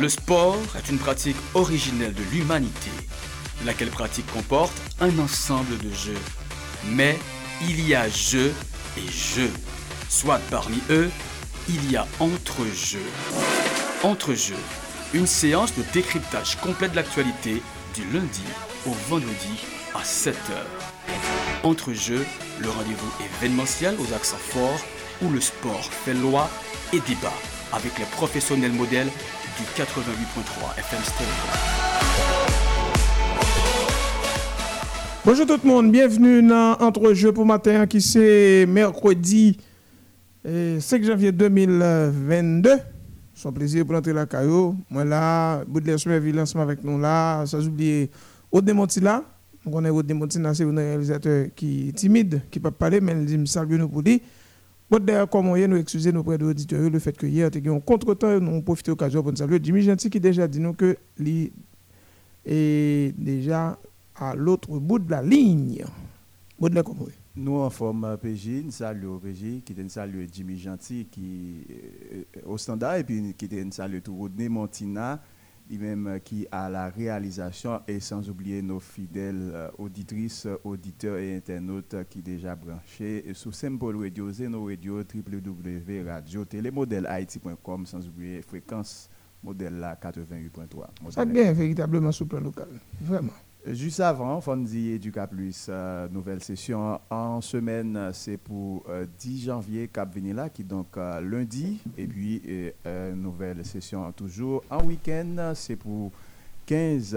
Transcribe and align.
Le 0.00 0.08
sport 0.08 0.58
est 0.76 0.88
une 0.88 0.98
pratique 0.98 1.36
originelle 1.54 2.14
de 2.14 2.22
l'humanité, 2.32 2.90
laquelle 3.64 3.90
pratique 3.90 4.26
comporte 4.32 4.74
un 5.00 5.16
ensemble 5.20 5.78
de 5.78 5.90
jeux. 5.90 6.18
Mais 6.88 7.16
il 7.62 7.86
y 7.86 7.94
a 7.94 8.08
jeux 8.08 8.52
et 8.96 9.08
jeux. 9.08 9.52
Soit 10.08 10.40
parmi 10.50 10.80
eux, 10.90 11.10
il 11.68 11.92
y 11.92 11.96
a 11.96 12.08
entre-jeux. 12.18 13.06
Entre-jeux, 14.02 14.58
une 15.14 15.28
séance 15.28 15.72
de 15.76 15.84
décryptage 15.92 16.56
complet 16.56 16.88
de 16.88 16.96
l'actualité 16.96 17.62
du 17.94 18.02
lundi 18.12 18.42
au 18.86 18.90
vendredi 19.08 19.60
à 19.94 20.02
7h. 20.02 20.32
Entre-jeux, 21.62 22.26
le 22.58 22.68
rendez-vous 22.68 23.12
événementiel 23.38 23.94
aux 24.00 24.12
accents 24.12 24.36
forts 24.38 24.84
où 25.22 25.30
le 25.30 25.40
sport 25.40 25.84
fait 25.84 26.14
loi 26.14 26.50
et 26.92 26.98
débat 26.98 27.32
avec 27.72 27.96
les 27.98 28.06
professionnels 28.06 28.72
modèles 28.72 29.10
du 29.58 29.64
88.3 29.64 30.78
FM. 30.78 31.00
Bonjour 35.24 35.46
tout 35.46 35.60
le 35.62 35.68
monde, 35.68 35.92
bienvenue 35.92 36.42
dans 36.42 36.76
Entre-jeux 36.80 37.32
pour 37.32 37.46
matin 37.46 37.86
qui 37.86 38.00
c'est 38.00 38.66
mercredi 38.66 39.56
eh, 40.44 40.80
5 40.80 41.04
janvier 41.04 41.30
2022. 41.30 42.70
C'est 43.34 43.48
un 43.48 43.52
plaisir 43.52 43.86
pour 43.86 43.94
entrer 43.94 44.12
la 44.12 44.26
caillou. 44.26 44.76
Moi 44.90 45.04
là, 45.04 45.64
Baudelaire 45.66 46.00
Smerville 46.00 46.40
ensemble 46.40 46.64
avec 46.64 46.82
nous 46.82 46.98
là, 46.98 47.44
sans 47.46 47.66
oublier 47.66 48.10
Aude 48.50 48.68
là. 49.02 49.22
On 49.66 49.84
est 49.84 49.90
Aude 49.90 50.12
c'est 50.30 50.64
un 50.64 50.76
réalisateur 50.76 51.46
qui 51.54 51.88
est 51.88 51.92
timide, 51.92 52.42
qui 52.50 52.58
ne 52.58 52.62
peut 52.64 52.70
pas 52.70 52.78
parler, 52.78 53.00
mais 53.00 53.12
il 53.12 53.24
dit 53.24 53.38
me 53.38 53.46
salue 53.46 53.78
nous 53.78 53.88
pour. 53.88 54.22
Baudelaire, 54.90 55.28
comme 55.28 55.48
on 55.48 55.56
nous 55.56 55.76
excuser 55.76 56.12
nos 56.12 56.22
près 56.22 56.42
auditeurs 56.42 56.90
le 56.90 56.98
fait 56.98 57.16
que 57.16 57.26
hier, 57.26 57.50
tu 57.50 57.62
contre-temps, 57.80 58.38
nous 58.40 58.50
avons 58.50 58.62
profité 58.62 58.90
de 58.90 58.92
l'occasion 58.92 59.22
pour 59.22 59.32
nous 59.32 59.38
saluer. 59.38 59.58
Jimmy 59.62 59.82
Gentil 59.82 60.10
qui 60.10 60.20
déjà 60.20 60.46
dit 60.46 60.60
nous 60.60 60.74
que 60.74 60.96
lui 61.18 61.52
est 62.44 63.14
déjà 63.18 63.78
à 64.16 64.34
l'autre 64.34 64.78
bout 64.78 64.98
de 64.98 65.10
la 65.10 65.22
ligne. 65.22 65.84
Comment 66.60 67.06
nous 67.36 67.56
en 67.56 67.68
forme 67.68 68.16
PJ, 68.22 68.62
nous 68.64 68.70
saluons 68.70 69.18
PJ, 69.18 69.64
qui 69.64 69.74
est 69.76 69.88
salué 69.88 70.28
Jimmy 70.30 70.56
Gentil 70.56 71.06
qui 71.10 71.66
au 72.46 72.56
standard 72.56 72.96
et 72.96 73.04
puis 73.04 73.34
qui 73.36 73.46
est 73.46 73.72
salué 73.72 74.00
tout 74.00 74.16
Rodney 74.16 74.48
Montina, 74.48 75.20
lui-même 75.68 76.20
qui 76.24 76.46
a 76.50 76.68
la 76.68 76.88
réalisation 76.90 77.80
et 77.88 78.00
sans 78.00 78.28
oublier 78.28 78.62
nos 78.62 78.80
fidèles 78.80 79.70
auditrices, 79.78 80.46
auditeurs 80.62 81.18
et 81.18 81.36
internautes 81.36 81.96
qui 82.10 82.22
déjà 82.22 82.54
branchés 82.54 83.24
sous 83.34 83.52
Symbol 83.52 83.96
Radio, 84.02 84.30
Zeno 84.30 84.66
Radio, 84.66 84.98
www 84.98 86.04
radio 86.06 86.44
télémodèle 86.44 87.06
haïti.com 87.06 87.86
sans 87.86 88.06
oublier 88.06 88.42
fréquence 88.42 89.08
modèle 89.42 89.78
là 89.78 89.98
88.3. 90.00 91.10
Ça 91.12 91.24
bien 91.24 91.52
véritablement 91.52 92.10
le 92.18 92.26
plan 92.26 92.40
local, 92.40 92.68
vraiment. 93.00 93.32
Juste 93.66 94.00
avant, 94.00 94.42
Fondi 94.42 94.90
Educa 94.90 95.26
Plus, 95.26 95.68
euh, 95.70 96.06
nouvelle 96.10 96.42
session 96.42 97.00
en 97.08 97.40
semaine, 97.40 98.10
c'est 98.12 98.36
pour 98.36 98.84
10 99.18 99.44
janvier 99.44 99.88
Cap 99.88 100.14
Venila, 100.14 100.50
qui 100.50 100.64
donc 100.64 100.98
euh, 100.98 101.18
lundi, 101.22 101.80
et 101.96 102.06
puis 102.06 102.42
nouvelle 103.14 103.64
session 103.64 104.12
toujours 104.12 104.62
en 104.68 104.84
week-end, 104.84 105.52
c'est 105.54 105.76
pour 105.76 106.12
15 106.66 107.16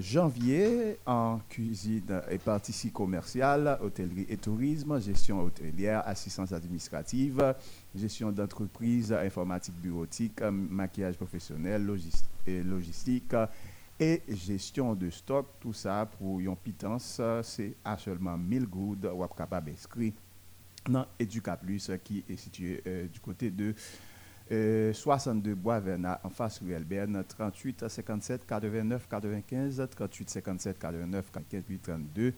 janvier 0.00 0.98
en 1.06 1.38
cuisine 1.48 2.20
et 2.32 2.38
partie 2.38 2.90
commerciale, 2.90 3.78
hôtellerie 3.80 4.26
et 4.28 4.38
tourisme, 4.38 5.00
gestion 5.00 5.40
hôtelière, 5.40 6.02
assistance 6.04 6.50
administrative, 6.50 7.54
gestion 7.94 8.32
d'entreprise, 8.32 9.12
informatique 9.12 9.80
bureautique, 9.80 10.40
maquillage 10.42 11.14
professionnel, 11.14 11.88
et 12.44 12.60
logistique 12.64 13.34
et 13.98 14.22
gestion 14.28 14.94
de 14.94 15.10
stock, 15.10 15.46
tout 15.60 15.72
ça 15.72 16.08
pour 16.18 16.40
une 16.40 16.56
pitance, 16.56 17.20
c'est 17.42 17.76
à 17.84 17.96
seulement 17.96 18.36
1000 18.36 18.66
gouttes 18.66 19.06
ou 19.06 19.26
capable 19.26 19.70
d'inscrire 19.70 20.12
dans 20.88 21.06
Educa 21.18 21.56
Plus 21.56 21.90
qui 22.04 22.24
est 22.28 22.36
situé 22.36 22.82
du 23.12 23.20
côté 23.20 23.50
de 23.50 23.74
62 24.92 25.54
Bois 25.54 25.80
Verna 25.80 26.20
en 26.22 26.30
face 26.30 26.60
rue 26.60 26.72
Elberne 26.72 27.24
38 27.26 27.88
57 27.88 28.46
89 28.46 29.08
95 29.08 29.88
38 29.90 30.30
57 30.30 30.78
89 30.78 31.30
48 31.32 31.78
32 31.82 32.34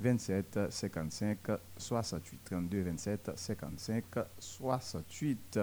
27 0.00 0.58
55 0.70 1.38
68 1.76 2.40
32 2.44 2.82
27 2.82 3.30
55 3.36 4.04
68 4.38 5.60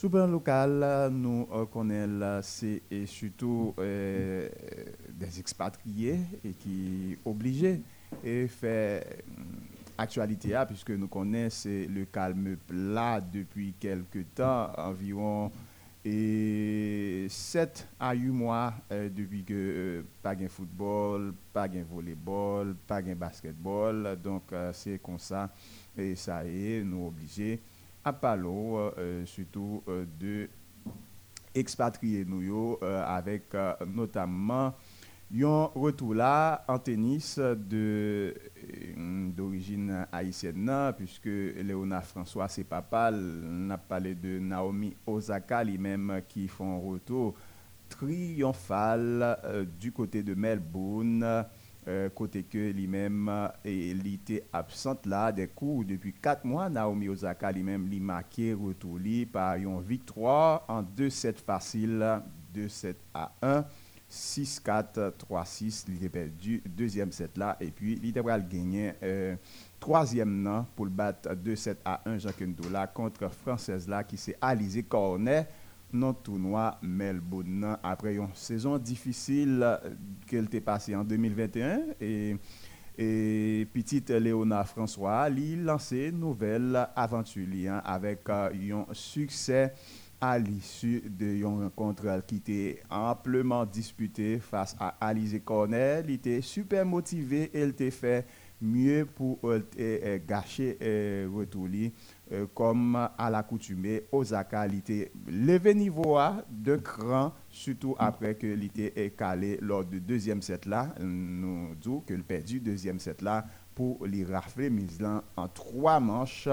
sous 0.00 0.08
plan 0.08 0.26
local, 0.26 1.10
nous 1.12 1.46
connaissons 1.70 2.40
c'est 2.42 2.80
surtout 3.04 3.74
des 3.76 5.38
expatriés 5.38 6.20
et 6.42 6.54
qui 6.54 7.18
obligés 7.22 7.82
et 8.24 8.48
faire 8.48 9.04
actualité 9.98 10.58
puisque 10.66 10.92
nous 10.92 11.06
connaissons 11.06 11.84
le 11.94 12.06
calme 12.06 12.56
plat 12.66 13.20
depuis 13.20 13.74
quelques 13.78 14.24
temps, 14.34 14.70
environ 14.78 15.52
et 16.02 17.26
7 17.28 17.86
à 18.00 18.14
8 18.14 18.28
mois 18.28 18.72
depuis 18.90 19.44
que 19.44 20.02
pas 20.22 20.34
de 20.34 20.48
football, 20.48 21.34
pas 21.52 21.68
de 21.68 21.82
volleyball, 21.82 22.74
pas 22.86 23.02
de 23.02 23.12
basketball. 23.12 24.16
Donc 24.24 24.44
c'est 24.72 24.98
comme 25.02 25.18
ça 25.18 25.50
et 25.94 26.14
ça 26.14 26.42
est, 26.46 26.82
nous 26.82 27.08
obligés 27.08 27.60
à 28.04 28.12
Palo, 28.12 28.78
euh, 28.78 29.24
surtout 29.26 29.82
euh, 29.88 30.04
de 30.18 30.48
expatriés 31.54 32.24
nous 32.24 32.78
euh, 32.82 33.04
avec 33.04 33.54
notamment 33.86 34.72
un 35.34 35.64
retour 35.74 36.14
là 36.14 36.64
en 36.68 36.78
tennis 36.78 37.38
de 37.38 38.34
d'origine 39.36 40.06
haïtienne 40.12 40.92
puisque 40.96 41.26
Léona 41.26 42.00
François 42.02 42.46
c'est 42.48 42.62
papa 42.64 43.10
n'a 43.10 43.78
parlé 43.78 44.14
de 44.14 44.38
Naomi 44.38 44.94
Osaka 45.06 45.64
lui-même 45.64 46.22
qui 46.28 46.46
font 46.46 46.80
retour 46.80 47.34
triomphal 47.88 49.66
du 49.78 49.90
côté 49.90 50.22
de 50.22 50.34
Melbourne 50.34 51.44
euh, 51.88 52.10
côté 52.10 52.42
que 52.42 52.72
lui-même 52.72 53.30
il 53.64 54.06
était 54.12 54.44
absente 54.52 55.06
là 55.06 55.32
des 55.32 55.48
cours 55.48 55.84
depuis 55.84 56.12
4 56.12 56.44
mois 56.44 56.68
Naomi 56.68 57.08
Osaka 57.08 57.50
lui-même 57.50 57.88
lui 57.88 58.00
marqué 58.00 58.52
retour 58.52 58.98
par 59.32 59.56
une 59.56 59.80
victoire 59.80 60.64
en 60.68 60.82
2-7 60.82 61.36
facile 61.36 62.20
2-7 62.54 62.94
à 63.14 63.32
1 63.40 63.64
6-4 64.10 65.12
3-6 65.30 65.84
il 65.88 66.04
a 66.04 66.08
perdu 66.10 66.62
deuxième 66.66 67.12
set 67.12 67.38
là 67.38 67.56
et 67.60 67.70
puis 67.70 67.98
il 68.02 68.18
a 68.18 68.40
gagné 68.40 68.92
euh, 69.02 69.36
troisième 69.78 70.42
non 70.42 70.66
pour 70.76 70.84
le 70.84 70.90
battre 70.90 71.30
2-7 71.34 71.76
à 71.84 72.02
1 72.04 72.18
Jacques 72.18 72.40
Ndola 72.42 72.88
contre 72.88 73.28
française 73.32 73.88
là 73.88 74.04
qui 74.04 74.16
s'est 74.16 74.36
Alizé 74.40 74.82
Cornet 74.82 75.48
non 75.92 76.14
tournoi 76.14 76.78
Melbourne 76.82 77.76
après 77.82 78.14
une 78.16 78.28
saison 78.34 78.78
difficile 78.78 79.78
qu'elle 80.26 80.44
était 80.44 80.60
passée 80.60 80.94
en 80.94 81.04
2021 81.04 81.80
et 82.00 82.36
et 82.98 83.66
petite 83.72 84.10
Léona 84.10 84.64
François 84.64 85.30
il 85.30 85.64
lancé 85.64 86.12
nouvelle 86.12 86.88
aventure 86.94 87.46
avec 87.84 88.28
un 88.28 88.50
succès 88.92 89.72
à 90.20 90.38
l'issue 90.38 91.02
de 91.08 91.42
rencontre 91.44 92.22
qui 92.26 92.36
était 92.36 92.82
amplement 92.90 93.64
disputée 93.64 94.38
face 94.38 94.76
à 94.78 94.88
Alizé 95.00 95.40
Cornell. 95.40 96.04
Il 96.08 96.14
était 96.16 96.42
super 96.42 96.84
motivé 96.84 97.50
et 97.54 97.62
il 97.62 97.70
était 97.70 97.90
fait 97.90 98.26
mieux 98.60 99.06
pour 99.06 99.38
gâcher 100.28 100.76
retour 101.34 101.68
euh, 102.32 102.46
comme 102.54 102.96
à 103.18 103.30
l'accoutumée, 103.30 104.04
Osaka 104.12 104.66
était 104.66 105.10
levé 105.26 105.74
niveau 105.74 106.16
A 106.16 106.44
de 106.48 106.76
cran, 106.76 107.32
surtout 107.48 107.96
après 107.98 108.36
que 108.36 108.46
est 108.46 109.16
calé 109.16 109.58
lors 109.60 109.84
du 109.84 110.00
deuxième 110.00 110.40
set 110.40 110.66
là. 110.66 110.94
Nous 111.00 111.74
disons 111.74 112.00
que 112.00 112.14
le 112.14 112.22
perdu 112.22 112.60
deuxième 112.60 113.00
set 113.00 113.20
là 113.22 113.44
pour 113.74 114.06
les 114.06 114.24
rafler 114.24 114.70
Mislan 114.70 115.22
en 115.36 115.48
trois 115.48 115.98
manches 115.98 116.48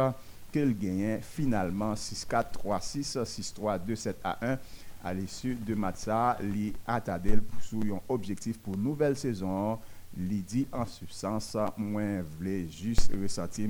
qu'il 0.52 0.78
gagnait 0.78 1.20
finalement 1.22 1.94
6-4, 1.94 2.54
3-6, 2.66 3.24
6-3, 3.24 3.80
2-7 3.86 4.14
à 4.24 4.54
1 4.54 4.58
à 5.04 5.14
l'issue 5.14 5.56
de 5.56 5.76
Matsa, 5.76 6.38
li 6.42 6.74
Atadel 6.86 7.42
pour 7.42 7.84
un 7.84 8.02
objectif 8.10 8.58
pour 8.58 8.78
nouvelle 8.78 9.16
saison. 9.16 9.78
Li 10.18 10.42
dit 10.42 10.68
en 10.72 10.86
substance, 10.86 11.56
moins 11.78 12.24
voulait 12.24 12.68
juste 12.68 13.12
ressentir 13.22 13.70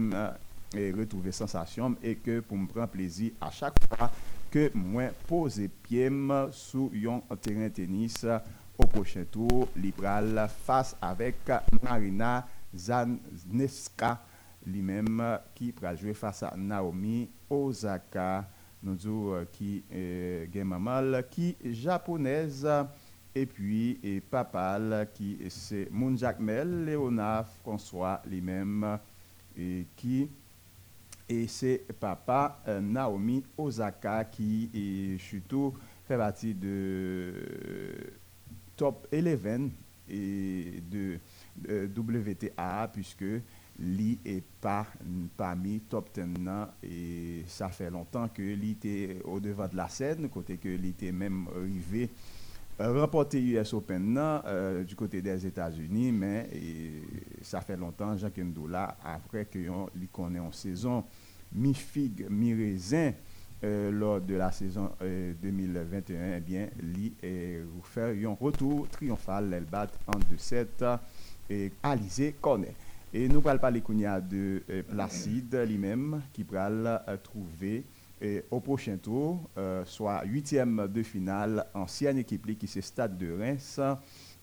et 0.75 0.91
retrouver 0.91 1.31
sensation 1.31 1.95
et 2.01 2.15
que 2.15 2.39
pour 2.41 2.57
me 2.57 2.67
prendre 2.67 2.89
plaisir 2.89 3.31
à 3.39 3.49
chaque 3.51 3.77
fois 3.87 4.11
que 4.51 4.71
moi 4.73 5.09
pose 5.27 5.61
pied 5.83 6.09
sous 6.51 6.91
un 7.29 7.35
terrain 7.35 7.69
tennis 7.69 8.25
au 8.77 8.85
prochain 8.85 9.23
tour 9.31 9.67
libéral 9.75 10.49
face 10.63 10.95
avec 11.01 11.35
Marina 11.81 12.47
Zaneska 12.75 14.21
lui-même 14.65 15.39
qui 15.55 15.73
va 15.81 15.95
jouer 15.95 16.13
face 16.13 16.43
à 16.43 16.53
Naomi 16.55 17.29
Osaka. 17.49 18.47
Nous 18.83 18.95
disons 18.95 19.45
qui 19.51 19.83
est 19.91 20.49
qui 21.31 21.55
japonaise, 21.73 22.67
et 23.33 23.45
puis 23.45 23.99
et 24.03 24.21
papal, 24.21 25.09
qui 25.13 25.37
c'est 25.49 25.89
Moon 25.91 26.15
Jacmel, 26.15 26.85
Léonard 26.85 27.47
François 27.47 28.21
lui-même, 28.29 28.99
et 29.57 29.87
qui 29.95 30.29
et 31.29 31.47
c'est 31.47 31.85
papa 32.00 32.62
Naomi 32.81 33.44
Osaka 33.57 34.25
qui 34.25 34.69
est 34.74 35.18
surtout 35.18 35.74
fait 36.07 36.18
partie 36.18 36.53
de 36.53 37.33
top 38.75 39.07
11 39.12 39.71
et 40.09 40.81
de, 40.89 41.19
WTA 41.97 42.89
puisque 42.94 43.25
lui 43.79 44.19
est 44.25 44.44
pas 44.62 44.88
parmi 45.35 45.81
top 45.81 46.09
10 46.13 46.24
et 46.83 47.44
ça 47.47 47.69
fait 47.69 47.89
longtemps 47.89 48.29
que 48.29 48.41
lui 48.41 48.71
était 48.71 49.19
au 49.25 49.39
devant 49.39 49.68
de 49.68 49.75
la 49.75 49.89
scène 49.89 50.29
côté 50.29 50.57
que 50.57 50.69
lui 50.69 50.89
était 50.89 51.12
même 51.12 51.47
arrivé 51.53 52.09
euh, 52.79 53.01
remporter 53.01 53.41
US 53.41 53.74
Open 53.74 54.15
euh, 54.18 54.83
du 54.83 54.95
côté 54.95 55.21
des 55.21 55.45
États-Unis 55.45 56.12
mais 56.12 56.50
ça 57.41 57.62
fait 57.62 57.77
longtemps 57.77 58.15
Jacques 58.18 58.38
Ndoula 58.38 58.97
après 59.03 59.45
que 59.45 59.57
lui 59.57 60.07
connaît 60.12 60.39
en 60.39 60.51
saison 60.51 61.03
mi 61.53 61.74
figue 61.74 62.27
mi 62.29 62.53
raisin 62.53 63.13
euh, 63.63 63.89
lors 63.89 64.21
de 64.21 64.35
la 64.35 64.51
saison 64.51 64.91
2021, 65.01 66.15
euh, 66.15 66.38
eh 66.38 66.39
bien, 66.39 66.68
lui 66.79 67.12
fait 67.83 68.24
un 68.24 68.38
retour 68.39 68.88
triomphal, 68.89 69.50
l'Elbat 69.50 69.88
en 70.06 70.19
2-7 70.35 71.00
et 71.50 71.71
Alizé 71.81 72.35
Cornet. 72.39 72.75
Et 73.12 73.27
nous 73.27 73.41
allons 73.47 73.57
parler 73.57 73.81
de 73.81 74.62
euh, 74.69 74.83
Placide 74.83 75.56
lui-même 75.68 76.21
qui 76.31 76.44
va 76.44 77.03
trouver 78.19 78.45
au 78.51 78.59
prochain 78.59 78.97
tour, 78.97 79.49
soit 79.85 80.23
huitième 80.25 80.87
de 80.87 81.03
finale, 81.03 81.65
ancienne 81.73 82.17
équipe 82.17 82.57
qui 82.57 82.67
c'est 82.67 82.81
Stade 82.81 83.17
de 83.17 83.31
Reims. 83.37 83.79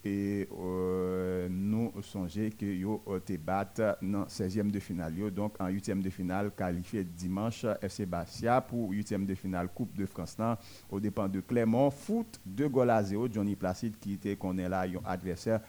Et 0.06 0.46
euh, 0.60 1.48
nous 1.50 1.90
songeons 2.02 2.50
que 2.58 2.66
yo 2.66 3.02
te 3.24 3.38
battent 3.38 3.80
dans 4.02 4.24
16e 4.26 4.70
de 4.70 4.78
finale. 4.78 5.30
Donc 5.30 5.54
en 5.58 5.68
8e 5.68 6.02
de 6.02 6.10
finale 6.10 6.50
qualifié 6.54 7.04
dimanche 7.04 7.64
FC 7.80 8.04
Bastia. 8.04 8.60
Pour 8.60 8.92
8e 8.92 9.24
de 9.24 9.34
finale 9.34 9.68
Coupe 9.74 9.96
de 9.96 10.04
France 10.04 10.36
au 10.90 11.00
dépend 11.00 11.26
de 11.26 11.40
Clermont. 11.40 11.90
Foot 11.90 12.38
2 12.44 12.68
goals 12.68 12.90
à 12.90 13.02
0 13.02 13.28
Johnny 13.32 13.56
Placide 13.56 13.98
qui 13.98 14.12
était 14.12 14.32
est 14.58 14.68
là 14.68 14.82
un 14.82 15.10
adversaire 15.10 15.60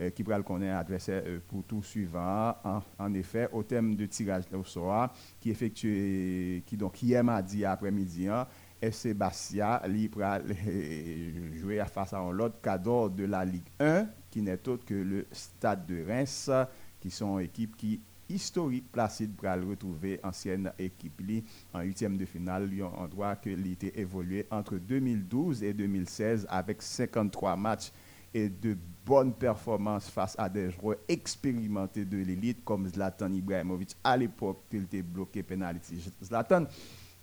euh, 0.00 0.10
qui 0.10 0.24
pral 0.24 0.42
connaît 0.42 0.70
adversaire 0.70 1.22
euh, 1.26 1.40
pour 1.46 1.64
tout 1.64 1.82
suivant. 1.82 2.54
En, 2.98 3.14
effet 3.14 3.48
au 3.52 3.62
thème 3.62 3.94
de 3.94 4.06
tirage 4.06 4.44
au 4.52 4.64
sort 4.64 5.12
qui 5.40 5.50
effectué 5.50 6.62
qui 6.64 6.76
donc 6.76 7.02
hier 7.02 7.24
mardi 7.24 7.64
après-midi 7.64 8.28
hein, 8.28 8.46
FC 8.80 9.14
Bastia 9.14 9.82
libre 9.86 10.22
jouer 11.54 11.82
face 11.92 12.12
à 12.14 12.30
l'autre 12.30 12.60
cadre 12.62 13.10
de 13.10 13.24
la 13.24 13.44
Ligue 13.44 13.68
1 13.80 14.06
qui 14.30 14.42
n'est 14.42 14.68
autre 14.68 14.84
que 14.84 14.94
le 14.94 15.26
Stade 15.32 15.86
de 15.86 16.04
Reims 16.06 16.50
qui 17.00 17.10
sont 17.10 17.38
équipes 17.38 17.76
qui 17.76 18.00
historique 18.30 18.90
Placide 18.92 19.34
pour 19.34 19.50
retrouver 19.50 20.20
ancienne 20.22 20.72
équipe 20.78 21.20
en 21.74 21.80
huitième 21.80 22.16
de 22.16 22.24
finale 22.24 22.70
en 22.82 23.08
droit 23.08 23.34
que 23.36 23.50
l'été 23.50 23.98
évolué 23.98 24.46
entre 24.50 24.76
2012 24.76 25.62
et 25.64 25.74
2016 25.74 26.46
avec 26.48 26.80
53 26.80 27.56
matchs 27.56 27.92
et 28.32 28.48
de 28.48 28.76
bonnes 29.04 29.34
performances 29.34 30.08
face 30.08 30.34
à 30.38 30.48
des 30.48 30.70
joueurs 30.70 30.98
expérimentés 31.08 32.04
de 32.04 32.18
l'élite 32.18 32.64
comme 32.64 32.88
Zlatan 32.88 33.32
Ibrahimovic 33.32 33.96
à 34.04 34.16
l'époque 34.16 34.64
qu'il 34.70 34.84
était 34.84 35.02
bloqué 35.02 35.42
penalty. 35.42 36.12
Zlatan 36.22 36.66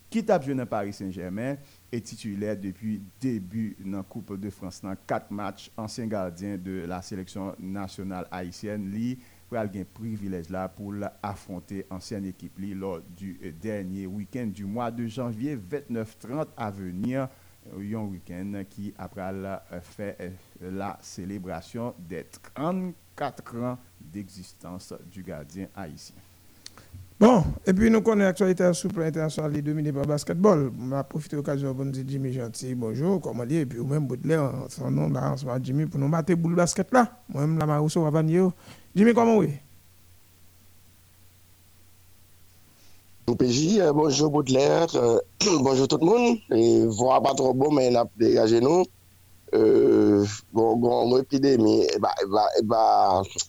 qui 0.09 0.24
tape 0.24 0.44
joué 0.44 0.56
dans 0.56 0.65
Paris 0.65 0.94
Saint-Germain, 0.94 1.57
est 1.92 2.06
titulaire 2.06 2.57
depuis 2.57 3.01
début 3.19 3.75
dans 3.86 3.98
la 3.98 4.04
Coupe 4.04 4.39
de 4.39 4.50
France 4.50 4.81
dans 4.81 4.95
quatre 5.06 5.31
matchs, 5.31 5.69
ancien 5.75 6.07
gardien 6.07 6.57
de 6.57 6.86
la 6.88 7.01
sélection 7.01 7.54
nationale 7.59 8.25
haïtienne. 8.31 8.89
Lui, 8.89 9.19
pour 9.50 9.57
un 9.57 9.68
privilège 9.94 10.50
là 10.50 10.68
pour 10.68 10.94
affronter 11.24 11.86
ancienne 11.89 12.25
équipe 12.25 12.57
lors 12.75 13.01
du 13.01 13.39
dernier 13.62 14.06
week-end 14.06 14.48
du 14.48 14.65
mois 14.65 14.92
de 14.92 15.07
janvier 15.07 15.57
29-30 15.57 16.48
à 16.57 16.69
venir 16.69 17.30
un 17.75 18.05
week-end 18.05 18.63
qui 18.69 18.93
après 18.97 19.33
fait 19.81 20.33
la 20.61 20.97
célébration 21.01 21.93
des 21.99 22.25
34 22.53 23.57
ans 23.57 23.77
d'existence 23.99 24.93
du 25.11 25.23
gardien 25.23 25.67
haïtien. 25.75 26.15
Bon, 27.19 27.43
et 27.65 27.73
puis 27.73 27.89
nous 27.89 28.01
connaissons 28.01 28.25
l'actualité 28.25 28.71
sur 28.73 28.89
le 28.89 28.93
plan 28.93 29.05
international 29.05 29.61
dominée 29.63 29.91
par 29.91 30.05
basketball. 30.05 30.71
On 30.79 30.87
va 30.89 31.03
profiter 31.03 31.35
de 31.35 31.41
l'occasion 31.41 31.73
pour 31.73 31.83
nous 31.83 31.91
dire 31.91 32.03
Jimmy 32.07 32.31
Gentil, 32.31 32.75
bonjour, 32.75 33.19
comment 33.19 33.43
dire, 33.43 33.61
et 33.61 33.65
puis 33.65 33.79
ou 33.79 33.87
même 33.87 34.05
Baudelaire, 34.05 34.53
son 34.69 34.91
nom 34.91 35.09
là, 35.09 35.35
ce 35.35 35.43
moment, 35.43 35.57
Jimmy, 35.59 35.87
pour 35.87 35.99
nous 35.99 36.09
battre 36.09 36.35
boule 36.35 36.53
basket 36.53 36.93
là. 36.93 37.23
Moi-même, 37.29 37.57
la 37.57 37.65
Marousseau 37.65 38.03
va 38.03 38.21
venir. 38.21 38.51
Jimmy, 38.95 39.15
comment 39.15 39.37
oui? 39.37 39.49
PJ, 43.35 43.81
euh, 43.81 43.91
bonjou 43.91 44.29
Boutler, 44.29 44.85
euh, 44.95 45.19
bonjou 45.59 45.85
tout 45.88 46.00
moun, 46.00 46.38
vwa 46.95 47.19
pa 47.19 47.33
tro 47.35 47.51
bon 47.51 47.74
men 47.75 47.97
ap 48.00 48.07
degaje 48.15 48.62
nou, 48.63 48.85
gon 50.56 51.15
epidemi, 51.19 51.81
e 51.91 52.00
ba 52.00 52.83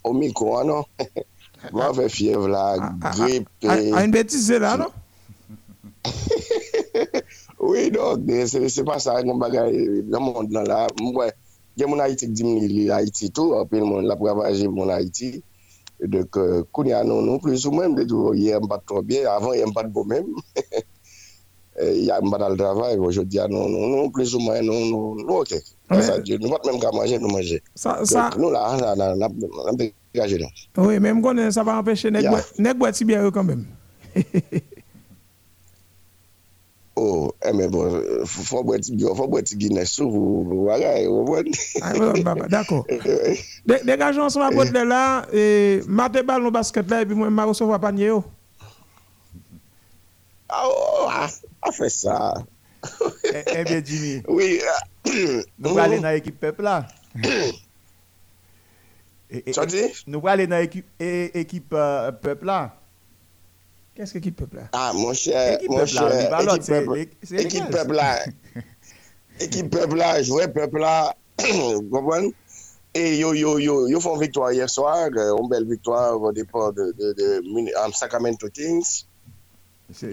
omiko 0.08 0.56
anon, 0.58 0.82
vwa 1.70 1.92
fe 1.94 2.08
fiev 2.10 2.48
la, 2.50 2.64
grip. 3.06 3.46
A 3.70 3.78
yon 3.78 4.16
betize 4.16 4.58
la 4.58 4.74
anon? 4.74 4.90
Oui, 7.60 7.92
non, 7.94 8.18
se 8.50 8.82
pa 8.82 8.98
sa 8.98 9.20
yon 9.22 9.38
bagay 9.38 10.02
nan 10.10 10.26
moun 10.26 10.50
nan 10.50 10.66
la, 10.66 10.88
mwen 10.98 11.30
gen 11.78 11.92
moun 11.92 12.02
Haiti 12.02 12.26
dim 12.34 12.58
li 12.66 12.88
Haiti 12.90 13.30
tou, 13.30 13.54
apel 13.62 13.86
moun 13.86 14.10
la 14.10 14.18
pravaje 14.18 14.66
moun 14.66 14.90
Haiti, 14.90 15.36
Dek, 15.98 16.36
koun 16.70 16.86
ya 16.92 17.02
nou 17.02 17.24
nou 17.26 17.42
plus 17.42 17.64
ou 17.66 17.74
mwen, 17.74 17.90
mwen 17.90 17.98
de 17.98 18.04
tou, 18.12 18.30
ye 18.38 18.54
mbat 18.62 18.84
trobye, 18.86 19.24
avan 19.26 19.56
ye 19.58 19.66
mbat 19.66 19.90
bo 19.94 20.04
men. 20.06 20.30
Ya 21.78 22.16
mbat 22.22 22.42
al 22.42 22.56
travay, 22.58 22.96
wajou 22.98 23.22
diya 23.22 23.44
nou 23.50 23.70
nou 23.70 23.90
nou 23.90 24.10
plus 24.14 24.32
ou 24.34 24.42
mwen, 24.42 24.66
nou 24.66 24.78
nou 24.90 25.18
nou 25.18 25.42
ok. 25.44 25.58
Nou 25.90 26.50
bat 26.50 26.64
menm 26.66 26.80
ka 26.82 26.90
manje, 26.94 27.18
nou 27.22 27.30
manje. 27.30 27.58
Nou 28.38 28.50
la, 28.50 28.64
nan 28.98 29.78
pe 29.78 29.92
gaje 30.14 30.38
nou. 30.42 30.50
Oui, 30.86 30.98
menm 31.02 31.22
konen, 31.22 31.50
sa 31.54 31.66
va 31.66 31.78
empeshe 31.82 32.10
nek 32.14 32.78
bwa 32.78 32.90
tibya 32.94 33.22
yo 33.26 33.34
kanmen. 33.34 33.66
O, 36.98 37.30
eme 37.46 37.68
bon, 37.70 37.92
fò 38.26 38.64
bwè 38.66 38.80
ti 38.82 38.96
gyo, 38.98 39.12
fò 39.14 39.28
bwè 39.30 39.42
ti 39.46 39.54
gine 39.60 39.84
sou, 39.86 40.10
wala 40.66 40.96
e, 40.98 41.06
wò 41.06 41.20
bwè. 41.28 41.42
A, 41.82 41.92
wè, 41.94 42.08
wè, 42.16 42.34
wè, 42.40 42.48
d'akon. 42.50 42.82
Degajon 43.86 44.32
sou 44.34 44.42
mabot 44.42 44.72
lè 44.74 44.82
la, 44.88 45.02
e, 45.30 45.44
mate 45.86 46.24
bal 46.26 46.42
nou 46.42 46.54
basket 46.54 46.90
la, 46.90 47.04
e 47.04 47.08
pi 47.08 47.18
mwen 47.18 47.34
maro 47.34 47.54
sou 47.54 47.70
wapanye 47.70 48.08
yo. 48.08 48.22
A, 50.50 50.64
o, 50.66 51.06
a 51.06 51.72
fè 51.76 51.90
sa. 51.92 52.16
E, 53.28 53.62
be, 53.68 53.78
Jimmy. 53.84 54.18
Oui. 54.34 54.58
Nou 55.58 55.78
wale 55.78 56.00
nan 56.02 56.18
ekip 56.18 56.40
pep 56.42 56.58
la. 56.64 56.80
Sò 59.54 59.64
di? 59.68 59.86
Nou 60.10 60.24
wale 60.26 60.48
nan 60.50 60.66
ekip 60.66 61.70
pep 62.24 62.42
la. 62.48 62.60
Qu'est-ce 63.98 64.12
que 64.12 64.18
l'équipe 64.18 64.36
peuple 64.36 64.58
là? 64.58 64.68
Ah, 64.72 64.92
mon 64.94 65.12
cher. 65.12 65.58
Mon 65.68 65.84
cher, 65.84 66.06
équipe 67.32 67.68
peuple, 67.68 67.94
là. 67.94 68.20
équipe 69.40 69.70
peuple 69.70 69.96
là, 69.96 70.22
jouer 70.22 70.46
peuple 70.46 70.78
là. 70.78 71.16
Vous 71.42 71.82
comprenez? 71.90 72.32
Et 72.94 73.18
yo, 73.18 73.34
yo, 73.34 73.58
yo, 73.58 73.88
yo 73.88 73.98
font 73.98 74.16
victoire 74.16 74.52
hier 74.52 74.70
soir, 74.70 75.08
euh, 75.16 75.36
une 75.36 75.48
belle 75.48 75.66
victoire 75.66 76.22
au 76.22 76.30
départ 76.30 76.72
de, 76.72 76.94
de, 76.96 77.12
de, 77.12 77.84
um, 77.84 77.92
Sacramento 77.92 78.48
Kings. 78.50 79.04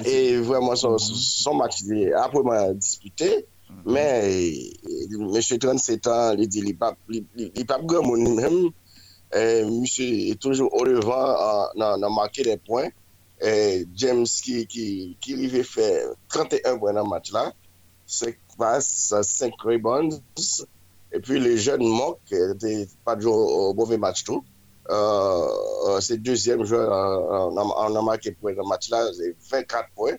Et 0.04 0.38
vraiment, 0.38 0.76
son, 0.76 0.98
son 0.98 1.54
match 1.54 1.84
après 2.18 2.42
m'a 2.42 2.74
disputé. 2.74 3.46
-hmm. 3.70 3.94
Mais, 3.94 4.54
monsieur 5.20 5.60
37 5.60 6.08
ans, 6.08 6.32
il 6.36 6.48
dit, 6.48 6.58
il 6.58 6.66
n'est 6.66 7.66
pas 7.66 7.80
grand 7.84 8.02
monde 8.02 8.34
même. 8.34 8.72
Monsieur 9.80 10.32
est 10.32 10.40
toujours 10.42 10.74
au 10.74 10.84
devant 10.86 11.70
dans 11.76 12.10
marquer 12.10 12.42
des 12.42 12.58
points. 12.58 12.90
Et 13.42 13.82
eh, 13.82 13.88
James 13.96 14.26
qui, 14.26 14.66
qui, 14.66 15.18
qui 15.20 15.36
lui 15.36 15.50
fait 15.50 15.64
faire 15.64 16.08
31 16.30 16.78
points 16.78 16.94
dans 16.94 17.04
le 17.04 17.10
match 17.10 17.32
là, 17.34 17.52
5 18.08 18.38
passes, 18.58 19.14
5 19.22 19.54
rebounds. 19.62 20.22
Et 21.12 21.20
puis 21.20 21.40
les 21.40 21.58
jeunes 21.58 21.86
Mock, 21.86 22.20
n'était 22.32 22.88
pas 23.04 23.18
au 23.26 23.74
mauvais 23.74 23.98
match 23.98 24.24
tout. 24.24 24.44
Euh, 24.90 25.48
euh 25.88 26.00
c'est 26.00 26.18
deuxième 26.18 26.64
joueur, 26.64 26.92
on 27.52 27.96
a 27.96 28.02
marqué 28.02 28.32
points 28.32 28.54
dans 28.54 28.64
le 28.64 28.70
match 28.70 28.90
là, 28.90 29.06
c'est 29.14 29.36
24 29.50 29.90
points. 29.96 30.16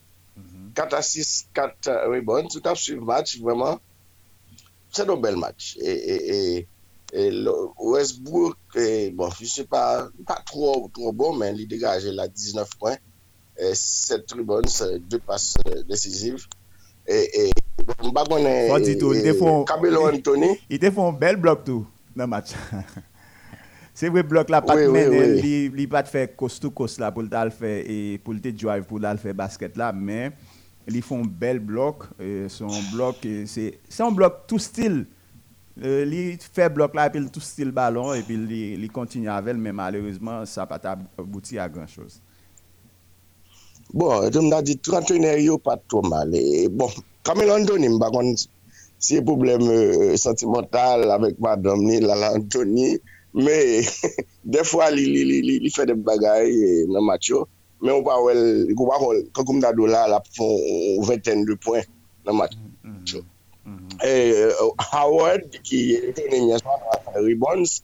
4 0.74 0.94
à 0.94 1.02
6, 1.02 1.48
4 1.54 2.08
rebounds. 2.08 2.48
Tout 2.52 2.68
à 2.68 2.74
fait, 2.74 2.94
match, 2.96 3.40
vraiment, 3.40 3.78
c'est 4.90 5.08
un 5.08 5.16
bel 5.16 5.36
match. 5.36 5.76
Et, 5.80 5.90
et, 5.90 6.56
et 6.58 6.60
le 6.60 6.75
E 7.16 7.32
Westbrook, 7.78 8.58
e, 8.76 9.10
bon, 9.10 9.30
je 9.30 9.44
ne 9.44 9.48
sais 9.48 9.64
pas, 9.64 10.06
pas 10.26 10.42
trop, 10.44 10.90
trop 10.92 11.14
bon, 11.14 11.34
mais 11.34 11.54
il 11.56 11.66
dégage 11.66 12.04
la 12.08 12.28
19 12.28 12.68
points, 12.78 12.98
et 13.56 13.74
7 13.74 14.26
tribunes, 14.26 14.60
2 14.68 14.98
bon, 15.00 15.18
bon, 15.18 15.20
pas 15.26 15.38
decisiv, 15.88 16.46
e 17.08 17.50
bon, 17.86 18.10
bagone, 18.10 19.64
Kabelo 19.64 20.04
Anthony. 20.10 20.58
I 20.68 20.76
te 20.82 20.92
fon 20.92 21.16
bel 21.16 21.40
blok 21.40 21.64
tou 21.64 21.86
nan 22.12 22.28
match. 22.28 22.52
Se 23.96 24.12
vwe 24.12 24.20
blok 24.28 24.52
la 24.52 24.60
pat 24.60 24.76
oui, 24.76 24.92
men, 24.92 25.08
oui, 25.08 25.24
oui. 25.24 25.40
Li, 25.40 25.56
li 25.72 25.88
pat 25.88 26.12
fe 26.12 26.26
kostou 26.36 26.68
kos 26.76 26.98
la 27.00 27.14
pou 27.16 27.24
l'al 27.24 27.48
fe, 27.48 27.78
pou 28.20 28.36
l'te 28.36 28.52
drive, 28.52 28.84
pou 28.84 29.00
l'al 29.00 29.16
fe 29.22 29.32
basket 29.32 29.80
la, 29.80 29.88
men, 29.88 30.36
li 30.84 31.00
fon 31.00 31.24
bel 31.24 31.64
blok, 31.64 32.10
son 32.52 32.76
blok, 32.92 33.24
se 33.48 33.70
son 33.88 34.12
blok 34.12 34.44
tou 34.52 34.60
stil, 34.60 35.06
Euh, 35.84 36.06
li 36.08 36.38
fe 36.40 36.70
blok 36.72 36.94
la 36.96 37.04
epil 37.10 37.26
tou 37.28 37.44
stil 37.44 37.68
balon 37.76 38.14
epil 38.16 38.46
li, 38.48 38.60
li 38.80 38.88
kontinu 38.88 39.28
avel 39.28 39.58
bon, 39.58 39.66
men 39.66 39.74
malerizman 39.76 40.46
sa 40.48 40.64
pat 40.64 40.86
abouti 40.88 41.58
a 41.60 41.66
gran 41.68 41.84
chos 41.84 42.16
bon, 43.92 44.24
etou 44.24 44.40
mda 44.46 44.62
di 44.64 44.78
31 44.80 45.36
yo 45.44 45.58
pat 45.60 45.84
tou 45.84 46.00
mal. 46.00 46.32
E 46.32 46.70
bon, 46.72 46.88
kamen 47.28 47.52
Andoni 47.58 47.92
mba 47.92 48.08
kon 48.14 48.32
siye 48.40 49.20
problem 49.20 49.68
euh, 49.68 50.16
sentimental 50.16 51.04
avek 51.12 51.36
madam 51.44 51.84
ni 51.84 52.00
lala 52.00 52.32
Andoni 52.40 52.96
me 53.36 53.60
defwa 54.56 54.88
li, 54.96 55.04
li, 55.28 55.60
li 55.60 55.76
fe 55.76 55.84
de 55.92 56.00
bagay 56.08 56.56
nan 56.88 57.04
matyo 57.04 57.44
men 57.84 57.98
ou 57.98 58.08
pa 58.08 58.16
wèl, 58.24 58.72
kou 58.72 58.88
pa 58.88 58.96
wèl, 59.04 59.26
kakou 59.36 59.60
mda 59.60 59.76
do 59.76 59.92
la 59.92 60.06
la 60.08 60.24
pou 60.32 61.04
21 61.04 61.44
de 61.44 61.60
poin 61.60 61.84
nan 62.24 62.40
matyo 62.40 62.64
mm 62.64 62.96
-hmm. 63.04 63.35
Eh, 64.02 64.46
eh, 64.46 64.50
Howard 64.92 65.56
ki 65.66 65.80
tenen 66.14 66.50
yasman 66.52 67.24
ribons, 67.24 67.80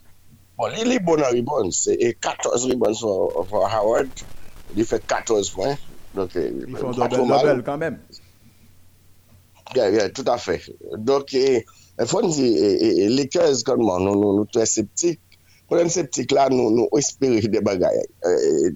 bon 0.58 0.70
li 0.76 0.84
li 0.86 0.98
bon 1.02 1.22
an 1.24 1.34
ribons, 1.34 1.86
e, 1.90 1.96
e 2.06 2.12
14 2.14 2.68
ribons 2.70 3.02
for 3.02 3.66
Howard, 3.72 4.22
li 4.76 4.86
fe 4.86 5.00
14 5.02 5.50
pwen. 5.56 5.74
Eh, 5.74 6.46
li 6.60 6.76
fon 6.78 6.94
dobel 6.94 7.64
kan 7.66 7.82
men. 7.82 7.98
Ya, 9.74 9.88
ya, 9.88 10.06
tout 10.14 10.28
afe. 10.28 10.60
Dok, 11.00 11.34
fon 12.10 12.30
di, 12.30 12.48
le 13.16 13.26
kez 13.32 13.64
konman, 13.66 14.06
nou 14.06 14.46
tre 14.52 14.68
septik, 14.68 15.18
problem 15.66 15.90
septik 15.90 16.34
la 16.36 16.46
nou 16.52 16.90
espere 17.00 17.48
de 17.50 17.62
bagay 17.64 18.02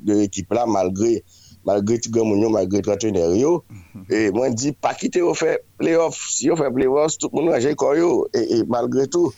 de 0.03 0.23
ekip 0.25 0.55
la 0.57 0.65
malgre 0.67 1.19
malgre 1.67 1.99
ti 2.03 2.13
gen 2.15 2.29
moun 2.29 2.45
yo, 2.45 2.51
malgre 2.55 2.83
tratener 2.87 3.35
yo, 3.39 3.59
e 4.07 4.29
mwen 4.35 4.55
di 4.59 4.73
pa 4.73 4.95
kite 4.99 5.23
yo 5.23 5.35
fe 5.39 5.59
playoff, 5.81 6.19
si 6.33 6.49
yo 6.51 6.57
fe 6.59 6.71
playoff, 6.75 7.19
tout 7.21 7.35
moun 7.35 7.51
raje 7.53 7.75
kon 7.79 7.97
yo, 7.99 8.11
e 8.33 8.63
malgre 8.71 9.09
tou, 9.13 9.35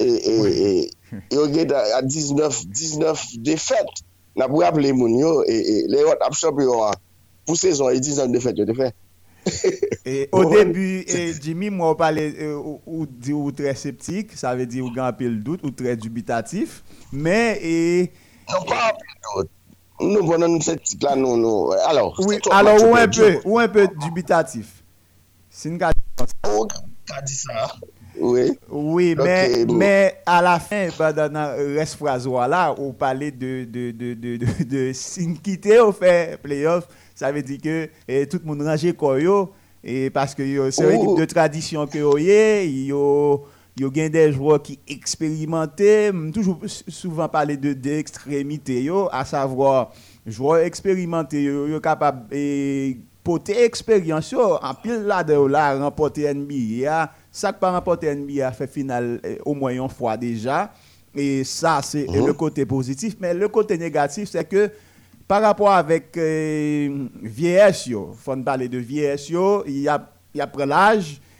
e 0.00 0.86
yo 1.32 1.46
gen 1.52 1.74
a 1.74 2.02
19, 2.04 2.64
19 2.68 3.26
defet, 3.46 4.04
nan 4.36 4.50
pou 4.52 4.64
ap 4.66 4.78
le 4.80 4.92
moun 4.96 5.16
yo, 5.18 5.38
e 5.48 5.84
le 5.90 6.04
yo 6.04 6.16
apsop 6.28 6.60
yo 6.64 6.82
an, 6.88 6.98
pou 7.48 7.58
sezon 7.58 7.96
19 7.96 8.36
defet 8.36 8.60
yo 8.60 8.68
defet. 8.68 8.96
Ou 10.36 10.44
debi, 10.50 11.04
Jimmy, 11.40 11.70
mwen 11.72 11.96
pale 11.98 12.26
ou 12.60 13.06
di 13.08 13.32
ou 13.32 13.52
tre 13.56 13.72
septik, 13.78 14.36
sa 14.38 14.52
ve 14.58 14.66
di 14.68 14.82
ou 14.84 14.92
gampil 14.94 15.38
dout, 15.40 15.64
ou 15.64 15.72
tre 15.74 15.96
dubitatif, 15.96 16.82
men 17.12 17.56
e... 17.56 18.10
Non 18.50 18.66
pa 18.68 18.90
apil 18.90 19.16
dout. 19.24 19.56
Nou 20.00 20.24
bonan 20.24 20.54
nou 20.54 20.64
se 20.64 20.74
tit 20.80 21.02
la 21.04 21.14
nou 21.18 21.36
nou. 21.36 21.74
Alors, 21.86 22.16
oui, 22.26 22.38
alors 22.50 22.82
ou 22.88 22.96
un 22.96 23.08
peu, 23.08 23.38
ou 23.44 23.58
un 23.58 23.68
peu 23.68 23.86
dubitatif. 24.00 24.82
Sin 25.50 25.76
ka 25.78 25.92
di 25.92 26.04
sa. 26.16 26.26
Ou 26.56 26.66
ka 26.66 27.20
di 27.20 27.36
sa. 27.36 27.68
Oui. 28.20 28.50
Oui, 28.68 29.14
okay, 29.18 29.24
mais, 29.24 29.64
bon. 29.64 29.74
mais 29.74 30.20
à 30.26 30.42
la 30.42 30.58
fin, 30.60 30.88
pendant 30.96 31.34
euh, 31.34 31.76
reste 31.78 31.94
phrase 31.94 32.26
là, 32.26 32.74
on 32.78 32.92
parlait 32.92 33.30
de, 33.30 33.64
de, 33.64 33.92
de, 33.92 34.14
de, 34.14 34.36
de, 34.36 34.64
de 34.64 34.92
sin 34.92 35.34
quitter 35.34 35.80
au 35.80 35.92
fait 35.92 36.38
playoff. 36.42 36.86
Ça 37.14 37.32
veut 37.32 37.42
dire 37.42 37.60
que 37.62 37.88
eh, 38.08 38.26
tout 38.26 38.40
le 38.42 38.48
monde 38.48 38.66
rangeait 38.66 38.92
Koyo. 38.92 39.52
Et 39.82 40.10
parce 40.10 40.34
que 40.34 40.42
euh, 40.42 40.70
c'est 40.70 40.84
une 40.84 40.96
équipe 40.96 41.08
oh. 41.08 41.18
de 41.18 41.24
tradition 41.24 41.86
que 41.86 41.98
yo, 41.98 42.18
yo 42.18 43.46
yo 43.78 43.90
gen 43.94 44.10
de 44.12 44.24
jwo 44.32 44.56
ki 44.64 44.78
eksperimente, 44.90 46.10
toujou 46.34 46.70
souvan 46.90 47.30
pale 47.32 47.56
de 47.60 47.96
ekstremite 47.98 48.80
yo, 48.84 49.06
a 49.14 49.22
savwa 49.28 49.90
jwo 50.26 50.56
eksperimente 50.64 51.40
yo, 51.44 51.68
yo 51.70 51.80
kapab 51.84 52.26
pote 53.26 53.56
eksperyansyo, 53.66 54.52
an 54.64 54.78
pil 54.82 55.06
la 55.08 55.22
de 55.26 55.38
yo 55.38 55.48
la 55.50 55.70
rempote 55.78 56.26
NBA, 56.34 57.06
sak 57.30 57.60
pa 57.62 57.72
rempote 57.76 58.10
NBA 58.20 58.52
fe 58.58 58.68
final 58.70 59.16
o 59.44 59.54
mwayon 59.56 59.92
fwa 59.92 60.18
deja, 60.20 60.68
e 61.10 61.42
sa 61.48 61.80
se 61.82 62.06
le 62.10 62.34
kote 62.38 62.64
pozitif, 62.70 63.16
men 63.22 63.38
le 63.38 63.48
kote 63.50 63.78
negatif 63.80 64.30
se 64.30 64.44
ke 64.46 64.70
Par 65.30 65.44
rapport 65.46 65.70
avèk 65.70 66.16
euh, 66.18 67.04
vieyès 67.22 67.84
yo, 67.86 68.08
fòn 68.18 68.40
balè 68.42 68.66
de 68.66 68.80
vieyès 68.82 69.28
yo, 69.30 69.60
y 69.62 69.84
ap 69.86 70.08
pre 70.50 70.66
l'aj, 70.66 71.20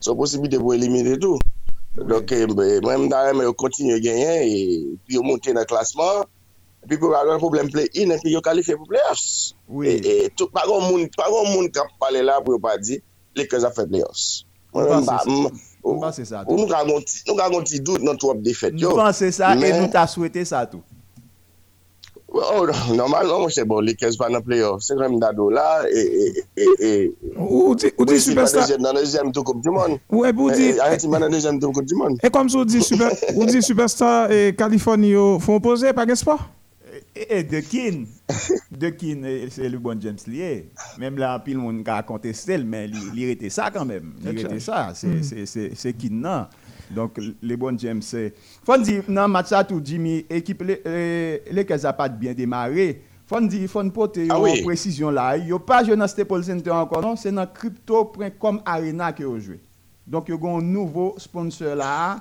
son 0.00 0.18
posibite 0.18 0.58
pou 0.60 0.74
elimine 0.76 1.16
tout. 1.20 1.40
Donk 1.96 2.32
eh, 2.32 2.46
mwen 2.46 3.06
mdare 3.06 3.32
mwen 3.34 3.48
yo 3.48 3.54
kontinye 3.58 4.00
genyen, 4.02 4.44
e 4.46 4.98
pi 5.06 5.18
yo 5.18 5.24
monte 5.26 5.52
nan 5.52 5.66
klasman, 5.68 6.22
pi 6.88 6.96
pou 6.96 7.14
agon 7.18 7.42
problem 7.42 7.70
play 7.72 7.90
in, 7.98 8.14
pi 8.22 8.34
yo 8.34 8.42
kalife 8.44 8.76
pou 8.78 8.88
playoffs. 8.90 9.54
E, 9.82 9.96
e 10.28 10.46
paron 10.54 10.86
moun 11.50 11.72
kap 11.74 11.90
pale 12.00 12.22
la 12.24 12.38
pou 12.44 12.56
yo 12.56 12.62
pa 12.62 12.76
di, 12.78 13.00
le 13.36 13.46
ke 13.50 13.58
za 13.60 13.72
fe 13.74 13.88
playoffs. 13.90 14.44
Mwen 14.72 15.02
mba, 15.02 15.18
mwen 15.26 15.98
mba 15.98 16.12
se 16.14 16.24
sa. 16.28 16.44
Nou 16.46 16.68
ka 16.70 17.50
gonti 17.50 17.82
dout 17.82 18.06
nan 18.06 18.18
tou 18.20 18.30
ap 18.30 18.42
defet 18.46 18.78
yo. 18.78 18.94
Nou 18.94 19.02
panse 19.02 19.32
sa, 19.34 19.56
e 19.58 19.72
nou 19.74 19.90
ta 19.90 20.06
souwete 20.10 20.46
sa 20.46 20.62
tou. 20.70 20.84
Normalman 22.30 23.26
non, 23.26 23.40
mwen 23.42 23.52
se 23.52 23.64
bon, 23.66 23.82
li 23.82 23.96
kez 23.98 24.14
pa 24.18 24.28
nan 24.30 24.44
playoff. 24.46 24.84
Se 24.86 24.94
krem 24.94 25.18
dado 25.22 25.48
la, 25.50 25.82
e... 25.90 26.04
e, 26.06 26.44
e, 26.54 26.68
e 26.78 26.90
ou 27.34 27.74
di 27.74 28.20
superstar... 28.22 28.70
Nan 28.78 28.98
dezyem 29.00 29.32
tou 29.34 29.46
koup 29.46 29.58
di 29.64 29.72
moun. 29.74 29.98
e 29.98 30.30
pou 30.36 30.54
di... 30.54 30.70
A 30.78 30.92
eti 30.94 31.10
man 31.10 31.24
nan 31.26 31.34
dezyem 31.34 31.58
tou 31.62 31.74
koup 31.74 31.88
di 31.90 31.98
moun. 31.98 32.20
E 32.22 32.30
kom 32.30 32.50
sou 32.52 32.64
di 32.64 32.82
superstar 33.64 34.30
Kaliforni 34.58 35.10
yo 35.16 35.26
oh, 35.34 35.42
foun 35.42 35.62
pose, 35.64 35.90
pa 35.96 36.06
gespo? 36.06 36.38
E 37.14 37.42
de 37.42 37.64
kin. 37.66 38.04
De 38.70 38.92
kin, 38.94 39.26
se 39.50 39.66
li 39.66 39.78
bon 39.82 39.98
James 40.00 40.28
liye. 40.30 40.70
Mem 41.02 41.18
la 41.18 41.34
pil 41.42 41.58
moun 41.58 41.82
ka 41.86 41.98
kontestel, 42.06 42.62
men 42.62 42.94
li 43.16 43.26
rete 43.32 43.50
sa 43.50 43.72
kanmem. 43.74 44.14
Li 44.22 44.38
rete 44.38 44.62
sa, 44.62 44.90
se 44.94 45.96
kin 45.98 46.22
nan. 46.22 46.46
Donc, 46.90 47.20
les 47.40 47.56
bons 47.56 47.78
James, 47.78 48.02
faut 48.02 48.76
dire, 48.78 49.04
dans 49.08 49.26
le 49.26 49.28
match 49.28 49.50
tout, 49.68 49.80
Jimmy, 49.82 50.26
équipe, 50.28 50.62
les, 50.62 51.42
les 51.50 51.64
pas 51.64 52.08
bien 52.08 52.34
démarré. 52.34 53.02
Faut 53.26 53.40
dire, 53.40 53.70
faut 53.70 53.88
porter 53.90 54.26
ah 54.28 54.38
une 54.38 54.64
précision 54.64 55.08
là. 55.10 55.36
Il 55.36 55.44
n'y 55.44 55.52
a 55.52 55.58
pas 55.60 55.84
joué 55.84 55.94
dans 55.94 56.08
Staples 56.08 56.42
Center 56.42 56.72
encore, 56.72 57.00
non, 57.00 57.14
c'est 57.14 57.30
dans 57.30 57.46
crypto.com 57.46 58.60
Arena 58.66 59.12
que 59.12 59.22
vous 59.22 59.38
jouez. 59.38 59.60
Donc, 60.04 60.24
il 60.28 60.34
y 60.34 60.46
a 60.46 60.50
un 60.50 60.60
nouveau 60.60 61.14
sponsor 61.16 61.76
là. 61.76 62.16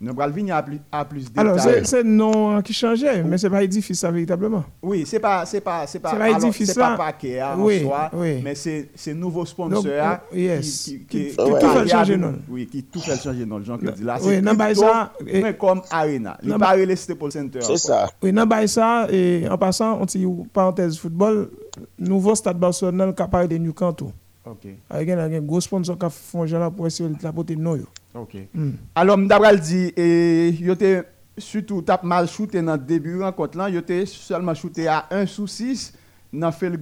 Nous 0.00 0.14
allons 0.20 0.32
venir 0.32 0.54
à 0.54 0.62
plus, 0.62 0.80
à 0.92 1.04
plus 1.04 1.32
de 1.32 1.40
Alors, 1.40 1.58
c'est 1.58 2.04
le 2.04 2.08
nom 2.08 2.62
qui 2.62 2.72
changeait, 2.72 3.24
mais 3.24 3.36
ce 3.36 3.46
n'est 3.46 3.50
pas 3.50 3.64
édifice 3.64 3.98
ça 3.98 4.12
véritablement. 4.12 4.64
Oui, 4.80 5.04
ce 5.04 5.16
n'est 5.16 5.20
pas, 5.20 5.44
c'est 5.44 5.60
pas, 5.60 5.88
c'est 5.88 5.98
pas, 5.98 6.14
pas 6.14 6.30
édifice 6.30 6.72
C'est 6.72 6.78
pas 6.78 6.96
paquet 6.96 7.40
hein, 7.40 7.56
oui, 7.58 7.80
en 7.84 7.88
soi, 7.88 8.10
oui. 8.12 8.40
mais 8.44 8.54
c'est, 8.54 8.90
c'est 8.94 9.12
nouveau 9.12 9.44
sponsor 9.44 9.82
Donc, 9.82 9.92
hein, 9.92 10.20
yes. 10.32 10.84
qui, 10.84 10.98
qui, 11.00 11.06
qui, 11.06 11.28
qui, 11.30 11.36
tout 11.36 11.68
fait 11.68 11.88
changer 11.88 12.16
nom. 12.16 12.34
Oui, 12.48 12.66
qui 12.68 12.84
tout 12.84 13.00
fait 13.00 13.20
changer 13.20 13.44
nom. 13.44 13.60
Jean 13.60 13.76
qui 13.76 13.90
dit 13.90 14.04
là, 14.04 14.18
c'est 14.20 14.40
oui, 14.40 14.74
ça, 14.76 15.12
et, 15.26 15.54
comme 15.54 15.82
Arena. 15.90 16.38
Il 16.44 16.54
pas 16.54 16.76
le 16.76 16.94
Staples 16.94 17.32
Center. 17.32 17.60
C'est 17.62 17.78
ça. 17.78 18.08
Oui, 18.22 18.32
dans 18.32 18.66
ça, 18.68 19.08
et 19.10 19.48
en 19.50 19.58
passant, 19.58 19.98
on 20.00 20.04
dit 20.04 20.24
parenthèse 20.52 20.96
football, 20.96 21.50
nouveau 21.98 22.36
stade 22.36 22.58
Barcelone 22.58 23.12
qui 23.12 23.22
parle 23.28 23.48
de 23.48 23.58
New 23.58 23.72
Canto. 23.72 24.12
OK. 24.44 24.68
Avec 24.88 25.10
un 25.10 25.40
gros 25.40 25.60
sponsor 25.60 25.98
qui 25.98 26.06
font 26.08 26.46
genre 26.46 26.70
pour 26.72 26.86
essayer 26.86 27.08
de 27.08 27.16
la 27.20 27.32
porter 27.32 27.56
non 27.56 27.76
Ok. 28.14 28.36
Mm. 28.54 28.70
Alors, 28.94 29.18
m'dabral 29.18 29.60
dit, 29.60 29.92
et 29.96 30.50
yo 30.60 30.74
te 30.74 31.04
surtout 31.36 31.82
tap 31.82 32.02
mal 32.02 32.28
shooté 32.28 32.62
dans 32.62 32.72
le 32.72 32.78
début 32.78 33.22
rencontre 33.22 33.58
là, 33.58 33.68
yo 33.68 33.80
seulement 34.06 34.54
shooté 34.54 34.88
à 34.88 35.06
1 35.10 35.26
sous 35.26 35.46
6 35.46 35.94
dans 36.32 36.52
fait 36.52 36.68
le 36.68 36.78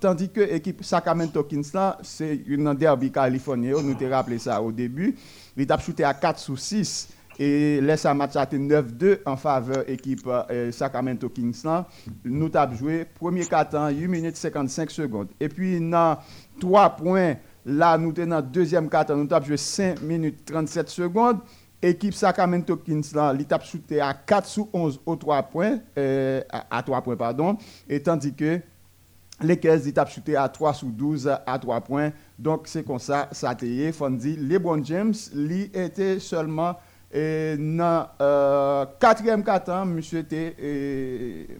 tandis 0.00 0.28
que 0.30 0.40
l'équipe 0.40 0.84
Sacramento 0.84 1.42
Kings 1.44 1.72
c'est 2.02 2.36
une 2.46 2.74
derby 2.74 3.10
californien, 3.10 3.74
nous 3.82 3.94
te 3.94 4.04
rappelé 4.04 4.38
ça 4.38 4.60
au 4.60 4.72
début, 4.72 5.16
il 5.56 5.66
tap 5.66 5.80
shooté 5.80 6.04
à 6.04 6.12
4 6.12 6.38
sous 6.38 6.56
6 6.56 7.08
et 7.38 7.80
laisse 7.80 8.06
un 8.06 8.14
match 8.14 8.36
à 8.36 8.44
9-2 8.44 9.18
en 9.26 9.36
faveur 9.36 9.88
équipe 9.88 10.26
euh, 10.26 10.70
Sacramento 10.70 11.28
Kings. 11.28 11.62
Nous 12.24 12.50
avons 12.54 12.76
joué 12.76 13.04
premier 13.04 13.44
quart 13.44 13.68
temps 13.68 13.88
8 13.88 14.06
minutes 14.08 14.36
55 14.36 14.90
secondes. 14.90 15.28
Et 15.40 15.48
puis 15.48 15.80
dans 15.80 16.18
3 16.60 16.90
points 16.90 17.34
Là, 17.66 17.96
nous 17.96 18.14
sommes 18.14 18.28
dans 18.28 18.42
deuxième 18.42 18.88
quart 18.88 19.06
nous 19.16 19.26
avons 19.30 19.44
joué 19.44 19.56
5 19.56 20.02
minutes 20.02 20.44
37 20.44 20.88
secondes. 20.88 21.38
Équipe 21.80 22.14
Sacramento 22.14 22.76
Kings, 22.76 23.12
l'étape 23.36 23.64
à 24.00 24.14
4 24.14 24.46
sous 24.46 24.68
11 24.72 25.00
aux 25.04 25.16
3 25.16 25.42
points, 25.44 25.78
euh, 25.98 26.40
à, 26.70 26.82
3 26.82 27.02
points, 27.02 27.16
pardon, 27.16 27.58
et 27.88 28.02
tandis 28.02 28.34
que 28.34 28.58
les 29.42 29.58
15 29.58 29.84
l'étape 29.84 30.10
shooté 30.10 30.36
à 30.36 30.48
3 30.48 30.72
sous 30.72 30.90
12 30.90 31.30
à 31.46 31.58
3 31.58 31.80
points. 31.82 32.10
Donc, 32.38 32.62
c'est 32.68 32.84
comme 32.84 32.98
ça, 32.98 33.28
ça 33.32 33.50
a 33.50 33.52
été, 33.52 33.92
Fondi. 33.92 34.36
LeBron 34.36 34.82
James, 34.82 35.14
lui, 35.34 35.70
était 35.74 36.18
seulement 36.20 36.76
E 37.14 37.54
nan 37.62 38.08
e, 38.18 38.28
katrem 38.98 39.38
euh, 39.38 39.46
katan, 39.46 39.92
msye 39.94 40.24
te 40.26 40.40
e, 40.58 40.70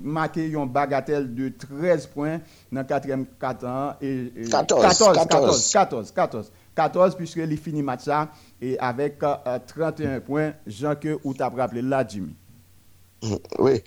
make 0.02 0.42
yon 0.50 0.66
bagatel 0.74 1.28
de 1.30 1.52
13 1.62 2.08
poin 2.10 2.40
nan 2.74 2.86
katrem 2.90 3.22
katan. 3.38 3.94
E, 4.02 4.48
14, 4.50 4.82
14, 5.14 5.68
14, 5.70 6.10
14. 6.16 6.50
14 6.74 7.14
pwiske 7.14 7.46
li 7.46 7.54
fini 7.54 7.84
mat 7.86 8.02
sa 8.02 8.24
e 8.58 8.72
avek 8.82 9.22
e, 9.22 9.30
uh, 9.54 9.60
31 9.70 10.24
poin 10.26 10.56
jan 10.66 10.98
ke 10.98 11.14
ou 11.20 11.36
tap 11.38 11.54
rappele 11.54 11.86
la 11.86 12.02
Jimmy. 12.02 12.34
Mm, 13.22 13.38
oui, 13.60 13.78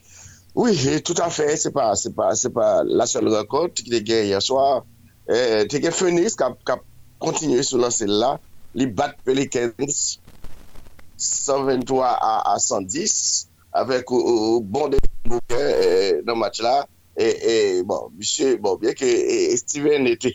oui, 0.56 1.02
tout 1.04 1.20
a 1.20 1.30
fait. 1.30 1.58
C'est 1.58 1.72
pas, 1.72 1.94
pas, 2.16 2.32
pas 2.54 2.84
la 2.86 3.06
seule 3.06 3.28
rencontre 3.28 3.84
ki 3.84 3.92
te 3.92 4.00
gen 4.08 4.32
yon 4.32 4.46
soir. 4.46 4.86
Eh, 5.28 5.66
te 5.68 5.84
gen 5.84 5.92
Fenis 5.92 6.40
kap 6.40 6.56
ka, 6.64 6.80
kontinue 7.20 7.60
sou 7.68 7.84
lan 7.84 7.92
sel 7.92 8.16
la. 8.24 8.38
Li 8.78 8.88
bat 8.88 9.20
Pelikens. 9.28 10.22
123 11.18 12.02
a 12.54 12.58
110 12.62 13.48
avèk 13.78 14.12
ou 14.14 14.62
bon 14.62 14.90
de 14.94 15.00
bouken 15.28 16.24
nan 16.28 16.40
match 16.40 16.62
la 16.66 16.86
e 17.18 17.82
bon, 17.84 18.12
misye, 18.18 18.58
bon, 18.62 18.78
bie 18.78 18.94
ke 18.98 19.10
Steven 19.58 20.08
ete 20.12 20.32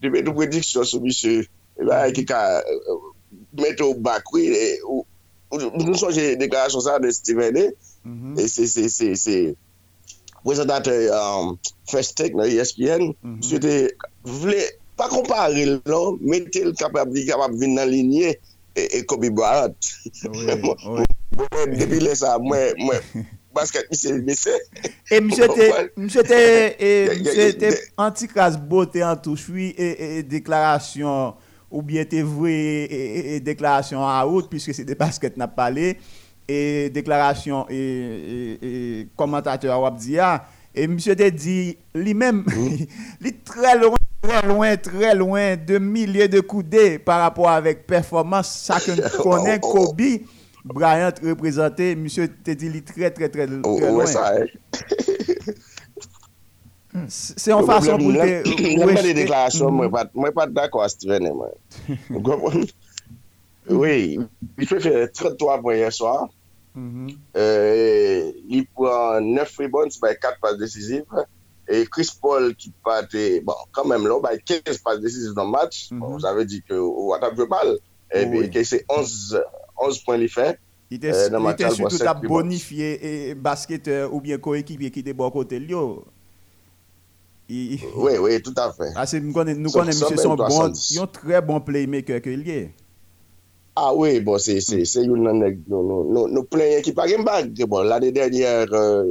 de 0.00 0.10
mè 0.12 0.22
nou 0.24 0.36
prediksyon 0.38 0.86
sou 0.88 1.04
misye 1.04 1.44
e 1.44 1.88
ba 1.88 2.04
ki 2.14 2.24
ka 2.28 2.40
mette 3.60 3.84
ou 3.84 3.96
bakwi 4.00 4.46
ou 4.88 5.04
nou 5.52 5.98
sonje 6.00 6.34
deklarasyon 6.40 6.84
sa 6.84 6.98
de 7.02 7.12
Steven 7.14 7.60
e 7.60 8.48
se 8.48 9.36
prezentateur 10.44 11.56
First 11.90 12.16
Take 12.20 12.36
nan 12.36 12.50
ESPN 12.50 13.12
sou 13.44 13.60
te 13.62 13.76
vle 14.40 14.64
pa 14.98 15.08
kompare 15.10 15.64
lò 15.90 16.02
mette 16.20 16.64
l 16.64 16.74
kapab 16.78 17.12
vin 17.12 17.76
nan 17.76 17.90
linye 17.90 18.34
e 18.76 19.02
Kobe 19.06 19.30
Bryant. 19.30 19.78
Depi 21.78 21.98
lè 22.02 22.14
sa, 22.18 22.36
mwen 22.42 22.78
basket 23.54 23.88
mi 23.90 23.96
se 23.96 24.12
mese. 24.26 24.54
E 25.10 25.20
mse 25.22 26.22
te 26.26 27.70
anti-kras 28.06 28.58
bo 28.58 28.84
te 28.90 29.02
e, 29.02 29.06
an 29.06 29.18
touche, 29.22 29.70
e 29.74 30.22
deklarasyon 30.30 31.34
ou 31.74 31.82
bien 31.86 32.06
te 32.06 32.22
vwe 32.26 33.40
deklarasyon 33.46 34.02
an 34.02 34.20
out, 34.26 34.50
piske 34.50 34.74
se 34.76 34.86
de 34.86 34.98
basket 34.98 35.38
nap 35.40 35.56
pale, 35.58 35.94
e 36.46 36.58
deklarasyon 36.94 37.70
e 37.72 39.06
komantatè 39.18 39.70
a 39.72 39.80
wap 39.82 39.98
diya, 40.02 40.36
e 40.74 40.86
mse 40.90 41.16
te 41.18 41.30
di 41.34 41.58
li 41.98 42.14
men, 42.18 42.42
li 43.22 43.36
tre 43.46 43.78
lorant 43.78 44.03
Très 44.24 44.46
loin, 44.48 44.76
très 44.76 45.14
loin, 45.14 45.56
de 45.56 45.78
milliers 45.78 46.28
de 46.28 46.40
coudées 46.40 46.98
par 46.98 47.20
rapport 47.20 47.50
avec 47.50 47.86
performance. 47.86 48.48
Ça 48.48 48.80
que 48.80 48.92
nous 48.92 49.22
connaît, 49.22 49.60
Kobe, 49.60 50.00
Bryant 50.64 51.12
représenté, 51.22 51.94
monsieur 51.94 52.28
Teddy 52.28 52.82
très, 52.82 53.10
très, 53.10 53.28
très, 53.28 53.46
très 53.46 53.58
loin. 53.58 54.06
Se 57.10 57.50
yon 57.50 57.66
fason 57.66 57.98
pou 57.98 58.14
te... 58.14 58.26
Nan 58.78 58.86
mwen 58.86 59.02
de 59.02 59.12
deklarasyon, 59.18 59.74
mwen 59.74 60.34
pat 60.36 60.52
d'akwa 60.54 60.86
Steven 60.92 61.26
e 61.26 61.32
mwen. 61.40 62.60
Oui, 63.74 63.96
li 64.60 64.68
fè 64.70 64.78
fè 64.84 64.92
33 65.10 65.56
poin 65.64 65.80
yon 65.80 65.94
soir. 65.96 66.28
Li 68.46 68.62
pou 68.70 68.86
an 68.92 69.26
9 69.40 69.58
rebounds 69.64 69.98
by 69.98 70.14
4 70.22 70.38
passes 70.44 70.60
décisives. 70.62 71.26
Et 71.68 71.86
Chris 71.86 72.10
Paul 72.20 72.54
qui 72.54 72.72
partait, 72.84 73.40
bon, 73.40 73.54
quand 73.72 73.86
même 73.86 74.06
là, 74.06 74.20
bah, 74.20 74.36
15 74.36 74.78
passes 74.78 75.00
décisives 75.00 75.32
dans 75.32 75.44
le 75.44 75.50
match, 75.50 75.90
mm 75.90 75.96
-hmm. 75.96 76.00
bon, 76.00 76.18
ça 76.18 76.34
veut 76.34 76.44
dire 76.44 76.62
que 76.68 76.74
Ouattara 76.74 77.32
veut 77.34 77.46
mal. 77.46 77.78
Et 78.12 78.22
eh 78.22 78.26
puis, 78.26 78.38
oh, 78.44 78.50
oui. 78.54 78.64
c'est 78.64 78.84
11, 78.88 79.42
11 79.78 79.98
points 80.04 80.18
les 80.18 80.28
fait. 80.28 80.58
Il 80.90 80.96
était 80.98 81.12
euh, 81.12 81.40
il 81.40 81.50
était 81.50 81.70
surtout 81.70 82.02
à 82.06 82.14
bonifier 82.14 83.30
et 83.30 83.34
basketteur 83.34 84.12
ou 84.12 84.20
bien 84.20 84.38
coéquipier 84.38 84.90
qui 84.90 85.00
était 85.00 85.14
bon 85.14 85.30
côté 85.30 85.58
de 85.58 85.74
oh. 85.74 86.04
Oui, 87.48 87.80
oui, 88.20 88.42
tout 88.42 88.54
à 88.56 88.72
fait. 88.72 88.90
Ah, 88.96 89.04
nous 89.20 89.32
connaissons 89.70 90.08
M. 90.08 90.16
Son 90.16 90.34
bon, 90.34 90.72
il 90.90 90.96
est 90.96 91.00
un 91.00 91.06
très 91.06 91.42
bon 91.42 91.60
playmaker 91.60 92.20
que 92.22 92.30
lui 92.30 92.50
est. 92.50 92.70
Ah 93.76 93.92
oui, 93.92 94.20
bon, 94.22 94.38
se 94.38 95.00
yon 95.02 95.24
nan 95.26 95.40
ek 95.42 95.64
nou 95.66 96.44
plenye 96.46 96.78
ki 96.86 96.92
pari 96.94 97.16
mbag. 97.18 97.58
Bon, 97.66 97.82
l'année 97.82 98.12
dernière, 98.14 98.70
euh, 98.70 99.02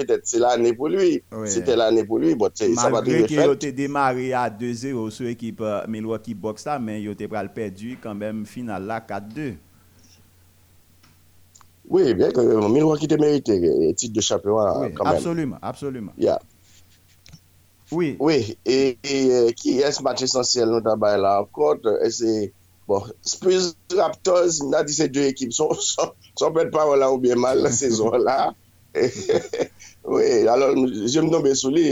peut-être 0.00 0.26
se 0.26 0.38
l'année 0.40 0.72
pou 0.72 0.88
lui. 0.88 1.20
Se 1.44 1.60
te 1.60 1.76
l'année 1.76 2.06
pou 2.08 2.16
lui, 2.16 2.34
bon, 2.34 2.48
sa 2.56 2.88
va 2.88 3.02
de 3.02 3.10
defet. 3.10 3.20
Malgré 3.20 3.28
ki 3.28 3.36
yo 3.36 3.56
te 3.60 3.72
demare 3.76 4.30
a 4.32 4.46
2-0 4.48 5.04
sou 5.12 5.28
ekip 5.28 5.60
Milwaukee 5.92 6.32
Bucks 6.32 6.64
la, 6.64 6.78
men 6.80 7.02
yo 7.04 7.12
te 7.18 7.28
pral 7.28 7.52
perdu 7.52 7.98
kanbem 8.00 8.46
final 8.48 8.88
la 8.88 9.02
4-2. 9.04 9.50
Oui, 11.90 12.14
bien, 12.14 12.32
euh, 12.32 12.68
Milwaukee 12.68 13.08
te 13.12 13.20
merite 13.20 13.52
euh, 13.52 13.92
titre 13.92 14.14
de 14.16 14.24
champion 14.24 14.56
kanbem. 14.56 14.96
Oui, 14.96 15.16
absolument, 15.18 15.58
absolument. 15.60 16.12
Yeah. 16.16 16.40
Oui. 17.92 18.16
Oui, 18.20 18.56
et 18.64 18.98
qui 19.56 19.80
est 19.80 19.92
ce 19.92 20.02
match 20.02 20.22
essentiel 20.22 20.68
nou 20.68 20.80
tabay 20.84 21.16
la? 21.20 21.40
Encore, 21.40 21.80
c'est 22.10 22.52
Bon, 22.88 23.04
Spurs 23.20 23.74
Raptors, 23.92 24.62
nan 24.64 24.86
di 24.88 24.94
se 24.96 25.10
dwe 25.12 25.28
ekip, 25.28 25.52
son, 25.52 25.74
son, 25.76 26.14
son 26.40 26.54
pet 26.56 26.72
pa 26.72 26.86
wala 26.88 27.10
ou 27.12 27.20
bien 27.20 27.36
mal 27.36 27.60
la 27.60 27.72
sezon 27.74 28.16
la. 28.24 28.54
oui, 30.08 30.28
alon, 30.48 30.86
jem 31.12 31.28
nou 31.28 31.44
besou 31.44 31.68
li, 31.74 31.84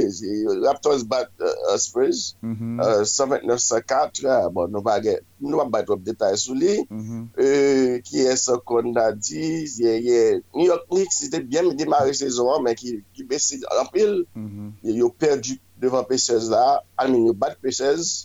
Raptors 0.64 1.04
bat 1.04 1.28
uh, 1.44 1.76
Spurs, 1.76 2.32
mm 2.40 2.54
-hmm. 2.56 2.80
uh, 2.80 3.04
129-104, 3.04 4.24
uh, 4.24 4.48
bon, 4.56 4.72
nou 4.72 4.80
va 4.88 4.96
get, 5.04 5.20
nou 5.44 5.60
va 5.60 5.68
bat 5.76 5.92
wap 5.92 6.00
detay 6.08 6.40
sou 6.40 6.56
li. 6.56 6.80
Mm 6.88 7.04
-hmm. 7.04 7.28
euh, 7.44 7.92
ki 8.08 8.24
es 8.32 8.48
kon 8.64 8.88
nan 8.96 9.20
di, 9.20 9.68
ye, 9.84 9.98
ye, 10.08 10.20
New 10.56 10.64
York 10.72 10.88
Knicks, 10.88 11.22
ite 11.28 11.44
bien 11.44 11.68
mi 11.68 11.76
demare 11.76 12.16
sezon, 12.16 12.64
men 12.64 12.74
ki, 12.80 13.02
ki 13.12 13.28
besi 13.28 13.60
anpil, 13.82 14.24
mm 14.32 14.48
-hmm. 14.48 14.96
yo 14.96 15.12
perdi 15.12 15.60
devan 15.76 16.08
P16 16.08 16.48
la, 16.56 16.80
almen 16.96 17.28
yo 17.28 17.36
bat 17.36 17.60
P16, 17.60 18.24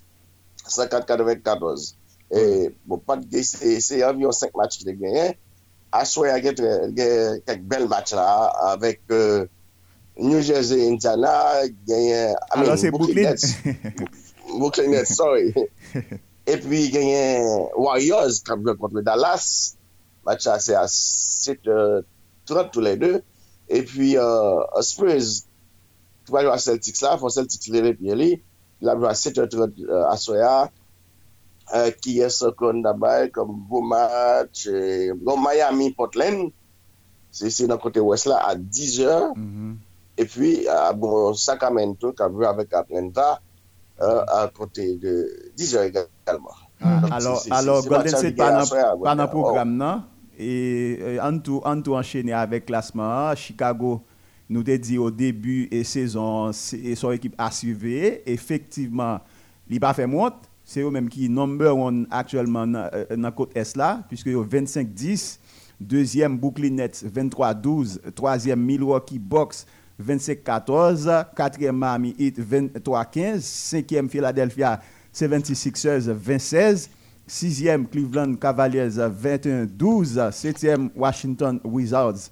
54-94. 0.71 2.00
E, 2.31 2.71
bon, 2.87 3.01
pat 3.03 3.23
gey 3.27 3.43
se 3.43 3.99
avyon 4.07 4.31
5 4.31 4.55
match 4.55 4.85
de 4.87 4.95
genyen. 4.95 5.35
Aswe 5.91 6.29
a 6.31 6.39
get 6.39 6.61
kek 7.45 7.65
bel 7.67 7.89
match 7.91 8.15
la 8.15 8.27
avek 8.71 9.01
euh, 9.11 9.47
New 10.17 10.41
Jersey, 10.41 10.87
Indiana, 10.87 11.65
genyen... 11.87 12.35
Alors 12.51 12.77
se 12.77 12.91
Brooklyn? 12.91 13.35
Brooklyn 14.47 14.91
Nets, 14.91 15.15
sorry. 15.19 15.51
E 16.47 16.57
pi 16.63 16.85
genyen 16.93 17.47
Warriors 17.75 18.39
kamble 18.47 18.77
kontre 18.79 19.03
Dallas. 19.03 19.75
Match 20.25 20.47
la 20.47 20.59
se 20.63 20.75
a 20.77 20.85
7-30 20.87 22.71
tou 22.71 22.83
le 22.85 22.95
deux. 22.95 23.19
E 23.67 23.83
pi 23.87 24.15
euh, 24.19 24.63
Spurs, 24.83 25.43
tou 26.23 26.37
pa 26.37 26.45
jwa 26.47 26.55
Celtics 26.59 27.03
la, 27.03 27.17
fon 27.19 27.33
Celtics 27.33 27.71
lere 27.73 27.95
pi 27.99 28.15
li, 28.15 28.35
La 28.81 28.95
jwa 28.97 29.11
7-30 29.17 29.83
Aswe 30.09 30.39
a. 30.43 30.69
ki 32.03 32.19
es 32.25 32.41
kon 32.59 32.83
dabay 32.83 33.29
kom 33.31 33.53
Beaumont, 33.69 34.55
non 35.23 35.39
Miami, 35.39 35.91
Portland, 35.95 36.51
se 37.31 37.49
si 37.49 37.67
nan 37.67 37.79
kote 37.79 38.03
wes 38.03 38.27
la 38.27 38.41
a 38.43 38.55
10 38.55 38.99
or, 39.07 39.31
mm 39.35 39.49
-hmm. 39.51 39.73
e 40.19 40.23
pi 40.25 40.67
a 40.67 40.91
bon 40.93 41.33
Sacramento 41.33 42.11
ka 42.11 42.27
vwe 42.27 42.45
avèk 42.47 42.73
Atlanta 42.75 43.39
ah, 43.99 44.23
a 44.27 44.47
kote 44.51 44.99
de 44.99 45.13
10 45.55 45.75
or 45.75 45.83
egalman. 45.87 46.57
Alors 47.51 47.87
Golden 47.87 48.15
State 48.15 48.35
pa 48.35 49.15
nan 49.15 49.29
program 49.29 49.77
nan, 49.77 50.03
e 50.37 51.17
an 51.21 51.39
euh, 51.39 51.81
tou 51.83 51.95
enchaîne 51.95 52.35
avèk 52.35 52.67
klasman, 52.67 53.35
Chicago 53.35 54.01
nou 54.51 54.67
te 54.67 54.75
di 54.75 54.99
ou 54.99 55.11
debu 55.13 55.69
e 55.71 55.85
sezon 55.87 56.51
e 56.75 56.95
son 56.99 57.15
ekip 57.15 57.37
a 57.39 57.47
suive, 57.55 58.19
efektiveman 58.27 59.21
li 59.71 59.79
pa 59.79 59.93
fè 59.95 60.03
mwot, 60.09 60.50
c'est 60.71 60.79
eux-mêmes 60.79 61.09
qui 61.09 61.27
number 61.27 61.77
one 61.77 62.07
actuellement 62.09 62.65
dans 62.65 62.89
la 63.09 63.31
côte 63.31 63.51
Est 63.57 63.75
là, 63.75 64.03
puisque 64.07 64.27
25-10, 64.27 65.37
deuxième 65.81 66.37
Brooklyn 66.37 66.71
Nets 66.71 67.03
23-12, 67.03 68.11
troisième 68.15 68.61
Milwaukee 68.61 69.19
Bucks 69.19 69.65
25-14, 70.01 71.25
quatrième 71.35 71.77
Miami 71.77 72.15
Heat 72.17 72.39
23-15, 72.39 73.41
cinquième 73.41 74.09
Philadelphia 74.09 74.79
76ers 75.13 76.09
26 76.09 76.89
sixième 77.27 77.85
Cleveland 77.85 78.35
Cavaliers 78.35 78.91
21-12, 78.91 80.31
septième 80.31 80.89
Washington 80.95 81.59
Wizards 81.65 82.29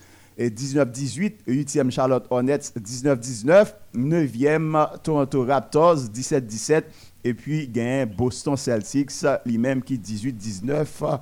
19-18, 0.48 1.34
huitième 1.48 1.92
Charlotte 1.92 2.26
Hornets 2.30 2.72
19-19, 2.80 3.74
neuvième 3.96 4.78
Toronto 5.04 5.44
Raptors 5.44 5.98
17-17, 5.98 6.84
Et 7.24 7.34
puis, 7.34 7.68
gagne 7.68 8.06
Boston 8.06 8.56
Celtics, 8.56 9.12
lui-même 9.46 9.82
qui 9.82 9.98
18-19. 9.98 11.20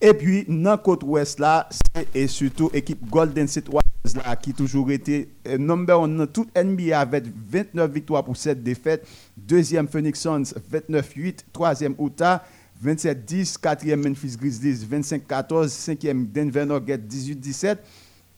Et 0.00 0.12
puis, 0.12 0.44
dans 0.48 0.76
côte 0.76 1.02
ouest, 1.04 1.38
là, 1.38 1.68
c'est 1.94 2.26
surtout 2.26 2.70
l'équipe 2.72 3.08
Golden 3.08 3.48
State 3.48 3.68
là, 4.14 4.36
qui 4.36 4.52
toujours 4.52 4.90
été 4.90 5.28
euh, 5.46 5.58
number 5.58 6.00
one 6.00 6.16
dans 6.16 6.26
toute 6.26 6.48
NBA 6.56 6.98
avec 6.98 7.24
29 7.50 7.90
victoires 7.90 8.24
pour 8.24 8.36
7 8.36 8.62
défaites. 8.62 9.06
Deuxième 9.36 9.88
Phoenix 9.88 10.20
Suns, 10.20 10.54
29-8. 10.72 11.38
Troisième 11.52 11.94
Utah, 11.98 12.44
27-10. 12.84 13.58
Quatrième 13.58 14.02
Memphis 14.02 14.36
Grizzlies, 14.36 14.86
25-14. 14.86 15.68
Cinquième 15.68 16.26
Denver 16.26 16.66
Nuggets, 16.66 16.98
18-17. 16.98 17.78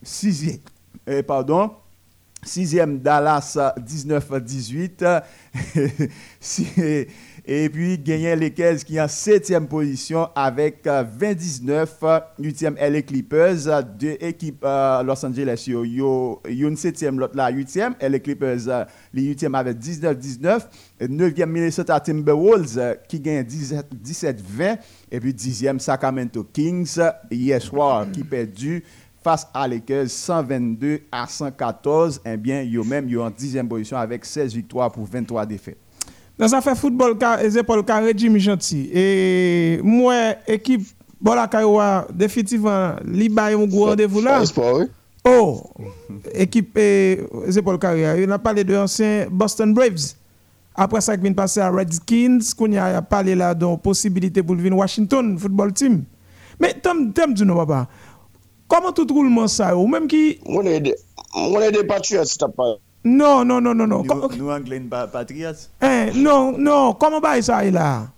Sixième, 0.02 0.58
euh, 1.08 1.22
pardon. 1.22 1.72
Sixième 2.44 3.00
Dallas, 3.00 3.58
19-18. 3.78 5.22
Et 7.50 7.70
puis, 7.70 7.96
gagné 7.96 8.36
les 8.36 8.50
Caisses 8.50 8.84
qui 8.84 8.96
est 8.96 9.00
en 9.00 9.08
septième 9.08 9.66
position 9.66 10.28
avec 10.34 10.86
29. 10.86 11.96
Euh, 12.02 12.20
huitième 12.38 12.74
LA 12.74 13.00
Clippers. 13.00 13.82
Deux 13.98 14.18
équipes 14.20 14.62
euh, 14.64 15.02
Los 15.02 15.24
Angeles, 15.24 15.64
il 15.66 15.72
y 15.72 16.02
a 16.02 16.68
une 16.68 16.76
septième, 16.76 17.18
l'autre 17.18 17.34
là, 17.34 17.48
huitième. 17.50 17.94
LA 18.02 18.18
Clippers, 18.18 18.68
euh, 18.68 18.84
les 19.14 19.22
huitièmes 19.22 19.54
avec 19.54 19.78
19-19. 19.78 20.60
Neuvième 21.08 21.50
Minnesota 21.50 21.98
Timberwolves 22.00 22.98
qui 23.08 23.18
gagne 23.18 23.44
17-20. 23.44 24.78
Et 25.10 25.18
puis, 25.18 25.32
dixième 25.32 25.80
Sacramento 25.80 26.44
Kings 26.52 26.98
hier 27.30 27.62
soir 27.62 28.10
qui 28.12 28.24
perdu 28.24 28.84
face 29.28 29.46
à 29.52 29.68
Lakers 29.68 30.08
122 30.08 31.00
à 31.12 31.26
114. 31.26 32.22
Eh 32.24 32.38
bien, 32.38 32.62
ils 32.62 32.80
même 32.80 33.06
en 33.18 33.28
dixième 33.28 33.68
position 33.68 33.98
avec 33.98 34.24
16 34.24 34.54
victoires 34.54 34.90
pour 34.90 35.04
23 35.04 35.44
défaites. 35.44 35.76
Dans 36.38 36.46
l'affaire 36.46 36.78
football, 36.78 37.14
les 37.42 37.58
épaules 37.58 37.84
carré 37.84 38.14
Jimmy 38.16 38.40
Gentil. 38.40 38.88
Et 38.90 39.80
moi, 39.82 40.34
équipe 40.46 40.86
Bola 41.20 41.46
Kaiwa, 41.46 42.06
définitivement, 42.10 42.94
li 43.04 43.30
a 43.36 43.44
un 43.46 43.66
gros 43.66 43.86
rendez-vous 43.86 44.22
là. 44.22 44.42
Oh, 45.26 45.62
équipe 46.32 46.74
les 46.76 47.58
épaules 47.58 47.78
carré. 47.78 48.22
Il 48.22 48.32
a 48.32 48.38
parlé 48.38 48.64
de 48.64 48.72
l'ancien 48.72 49.26
Boston 49.30 49.74
Braves. 49.74 50.14
Après 50.74 51.02
ça, 51.02 51.14
il 51.14 51.20
vient 51.20 51.34
passer 51.34 51.60
à 51.60 51.68
Redskins. 51.70 52.38
qu'on 52.56 52.72
a 52.74 53.02
parlé 53.02 53.34
là 53.34 53.52
de 53.52 53.76
possibilité 53.76 54.42
pour 54.42 54.56
venir 54.56 54.78
Washington 54.78 55.36
football 55.36 55.74
team. 55.74 56.04
Mais 56.60 56.74
t'aimes 56.74 57.34
du 57.34 57.44
non, 57.44 57.56
papa. 57.56 57.88
Comment 58.68 58.92
tout 58.92 59.06
roulement 59.10 59.48
ça 59.48 59.76
ou 59.76 59.86
même 59.86 60.06
qui 60.06 60.38
On 60.46 60.62
est 60.62 60.80
des 60.80 60.94
on 61.34 61.60
est 61.60 61.72
des 61.72 61.84
patriotes, 61.84 62.36
t'as 62.38 62.48
pas 62.48 62.76
non, 63.04 63.44
non, 63.44 63.60
non, 63.60 63.74
non, 63.74 63.86
non. 63.86 64.02
Nous, 64.36 64.50
Anglais, 64.50 64.82
Patriots. 65.12 65.68
Eh, 65.80 66.10
non, 66.14 66.58
non. 66.58 66.94
Comment 66.94 67.20
va 67.20 67.40
ça 67.40 67.62
là 67.64 68.08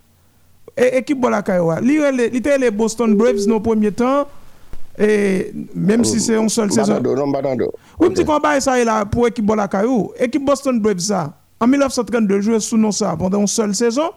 Équipe 0.76 1.20
Bola 1.20 1.42
Kaiwa. 1.42 1.80
L'ité 1.80 2.56
les 2.58 2.70
Boston 2.70 3.14
Braves 3.14 3.46
dans 3.46 3.54
le 3.56 3.62
premier 3.62 3.92
temps. 3.92 4.26
Et 4.98 5.52
même 5.74 6.04
si 6.04 6.20
c'est 6.20 6.36
une 6.36 6.48
seule 6.48 6.72
saison. 6.72 7.00
Oui, 8.00 8.08
mais 8.08 8.24
comment 8.24 8.40
va 8.40 8.60
ça 8.60 8.82
là 8.82 9.04
pour 9.04 9.26
l'équipe 9.26 9.44
Bola 9.44 9.68
Kaiwa 9.68 10.08
Équipe 10.18 10.44
Boston 10.44 10.80
Braves 10.80 10.98
ça. 10.98 11.34
En 11.60 11.66
1932, 11.66 12.40
joué 12.40 12.58
sous 12.58 12.78
nom 12.78 12.90
ça 12.90 13.14
pendant 13.18 13.40
une 13.40 13.46
seule 13.46 13.74
saison. 13.74 14.10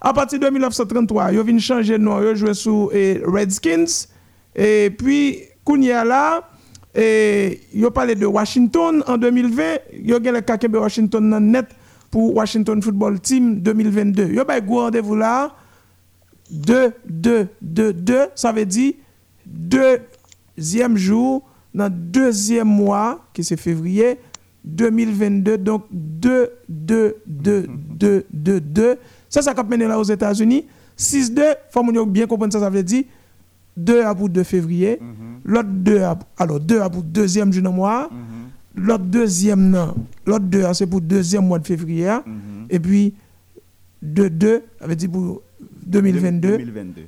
À 0.00 0.12
partir 0.12 0.40
de 0.40 0.48
1933, 0.48 1.32
ils 1.32 1.38
ont 1.38 1.58
changer 1.58 1.98
de 1.98 2.02
nom, 2.02 2.20
ils 2.20 2.28
ont 2.28 2.34
joué 2.34 2.54
sous 2.54 2.90
Redskins. 3.26 4.08
Et 4.56 4.90
puis, 4.90 5.44
Kounia 5.64 6.04
là, 6.04 6.48
et 6.94 7.60
a 7.84 7.90
parlé 7.90 8.14
de 8.14 8.26
Washington 8.26 9.02
en 9.06 9.16
2020. 9.16 9.64
Il 9.92 10.10
y 10.10 10.14
a 10.14 10.18
le 10.18 10.80
Washington 10.80 11.38
net 11.40 11.66
pour 12.10 12.34
Washington 12.34 12.82
Football 12.82 13.20
Team 13.20 13.60
2022. 13.60 14.24
Il 14.24 14.34
y 14.34 14.38
a 14.40 14.44
un 14.48 14.66
rendez-vous 14.66 15.14
là. 15.14 15.52
2, 16.50 16.92
2, 17.08 17.48
2, 17.62 17.92
2. 17.92 18.18
Ça 18.34 18.50
veut 18.50 18.66
dire 18.66 18.94
deuxième 19.46 20.96
jour 20.96 21.48
dans 21.72 21.88
deuxième 21.88 22.66
mois, 22.66 23.24
qui 23.32 23.44
c'est 23.44 23.56
février 23.56 24.18
2022. 24.64 25.58
Donc 25.58 25.84
2, 25.92 26.50
2, 26.68 27.16
2, 27.26 27.66
2, 27.68 28.26
2, 28.32 28.60
2. 28.60 28.98
Ça, 29.28 29.42
ça 29.42 29.52
a 29.56 29.62
mené 29.62 29.86
là 29.86 29.98
aux 29.98 30.04
États-Unis. 30.04 30.66
6, 30.96 31.32
2. 31.32 31.42
Il 31.42 31.54
faut 31.70 32.06
bien 32.06 32.26
comprendre 32.26 32.52
ça, 32.52 32.58
ça 32.58 32.70
veut 32.70 32.82
dire 32.82 33.04
2 33.76 34.02
à 34.02 34.14
bout 34.14 34.28
de 34.28 34.42
février. 34.42 34.98
Mm-hmm 35.00 35.30
l'autre 35.44 35.68
deux, 35.68 36.02
alors 36.38 36.60
deux 36.60 36.80
pour 36.90 37.02
deuxième 37.02 37.50
de 37.50 37.60
mois, 37.68 38.08
mhm. 38.10 38.86
l'autre 38.86 39.04
deuxième, 39.04 39.70
non, 39.70 39.94
l'autre 40.26 40.44
deux, 40.44 40.64
c'est 40.74 40.86
pour 40.86 41.00
deuxième 41.00 41.46
mois 41.46 41.58
de 41.58 41.66
février, 41.66 42.10
mhm. 42.26 42.66
et 42.68 42.78
puis 42.78 43.14
deux, 44.02 44.30
deux, 44.30 44.62
avait 44.80 44.96
dit 44.96 45.08
pour 45.08 45.42
2022. 45.86 46.58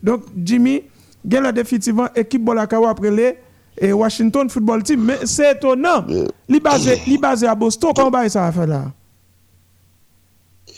Donc, 0.02 0.22
Jimmy, 0.36 0.82
il 1.24 1.32
y 1.32 1.36
a 1.36 1.52
définitivement 1.52 2.08
équipe 2.14 2.44
Bolakawa 2.44 2.90
après 2.90 3.10
les 3.10 3.36
et 3.78 3.90
Washington 3.90 4.50
Football 4.50 4.82
Team, 4.82 5.02
mais 5.02 5.18
c'est 5.24 5.52
étonnant. 5.52 6.04
Il 6.46 6.56
est 6.56 6.60
basé, 6.60 6.98
basé 7.18 7.46
à 7.46 7.54
Boston, 7.54 7.92
comment 7.96 8.10
va 8.10 8.28
ça 8.28 8.52
faire 8.52 8.66
là? 8.66 8.92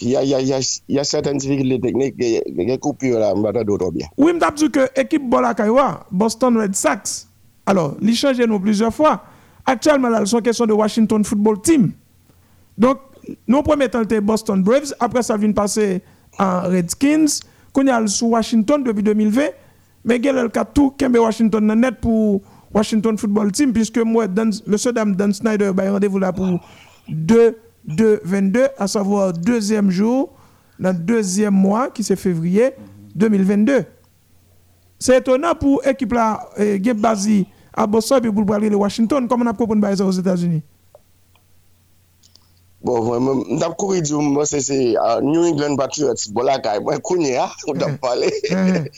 Il 0.01 0.11
y, 0.11 0.99
a, 0.99 1.05
certaines 1.05 1.39
difficultés 1.39 1.81
techniques, 1.81 2.15
il 2.19 2.29
y 2.31 2.39
a 2.39 2.65
des 2.65 2.79
coupures 2.79 3.19
là, 3.19 3.33
je 3.37 3.63
d'autres. 3.63 3.91
Oui, 4.19 4.33
je 4.35 4.55
dit 4.55 4.71
que 4.71 4.89
l'équipe 4.97 5.29
Bolakawa, 5.29 6.07
Boston 6.11 6.57
Red 6.59 6.75
Sox, 6.75 7.29
alors, 7.67 7.97
il 8.01 8.15
change 8.15 8.39
nous 8.41 8.61
plusieurs 8.61 8.93
fois. 8.95 9.23
Actuellement, 9.65 10.09
là, 10.09 10.23
une 10.25 10.43
question 10.43 10.67
de 10.67 10.73
Washington 10.73 11.25
Football 11.25 11.61
Team. 11.63 11.93
Donc, 12.77 12.99
nous 13.49 13.63
premier 13.63 13.89
temps, 13.89 14.01
c'était 14.03 14.21
Boston 14.21 14.63
Braves. 14.63 14.95
Après, 15.01 15.23
ça 15.23 15.37
vient 15.37 15.53
passer 15.53 16.03
à 16.37 16.63
Redskins. 16.63 17.27
Qu'on 17.73 17.87
a 17.89 18.07
sous 18.07 18.27
Washington 18.27 18.85
depuis 18.85 19.03
2020. 19.03 19.43
Mais 20.05 20.19
y 20.19 20.29
a 20.29 20.33
le 20.33 20.49
cas 20.49 20.65
tout? 20.65 20.91
Kembe 20.91 21.17
Washington 21.17 21.67
net 21.75 21.95
pour 22.01 22.43
Washington 22.75 23.17
Football 23.17 23.53
Team, 23.53 23.73
puisque 23.73 23.99
moi, 23.99 24.27
le 24.27 24.51
monsieur 24.67 24.93
Dame 24.93 25.17
Dan 25.17 25.33
Snyder, 25.33 25.73
a 25.77 25.91
rendez-vous 25.91 26.19
là 26.19 26.33
pour 26.33 26.61
2, 27.09 27.57
2, 27.87 28.21
22, 28.25 28.69
à 28.79 28.87
savoir 28.87 29.33
deuxième 29.33 29.91
jour, 29.91 30.33
dans 30.79 30.91
le 30.91 30.99
deuxième 30.99 31.55
mois, 31.55 31.91
qui 31.91 32.03
c'est 32.03 32.17
février 32.17 32.73
2022. 33.15 33.85
C'est 34.99 35.19
étonnant 35.19 35.55
pour 35.55 35.83
l'équipe 35.85 36.13
là, 36.13 36.49
qui 36.57 36.89
est 36.89 36.95
basée 36.95 37.47
à 37.73 37.87
Boston 37.87 38.25
et 38.25 38.31
pour 38.31 38.55
aller 38.55 38.73
à 38.73 38.77
Washington, 38.77 39.27
comment 39.29 39.45
on 39.45 39.49
a 39.49 39.53
compris 39.53 39.97
ça 39.97 40.05
aux 40.05 40.11
États-Unis? 40.11 40.63
Bon, 42.85 43.19
moi, 43.19 43.45
je 43.49 43.75
couru 43.77 44.03
du 44.03 44.13
moi 44.13 44.45
c'est 44.45 44.95
New 45.23 45.43
England 45.43 45.75
Patriots, 45.77 46.15
bon 46.33 46.43
moi, 46.45 46.53
je 46.55 47.37
hein, 47.39 47.49
on 47.67 47.81
a 47.81 47.89
parlé. 47.97 48.31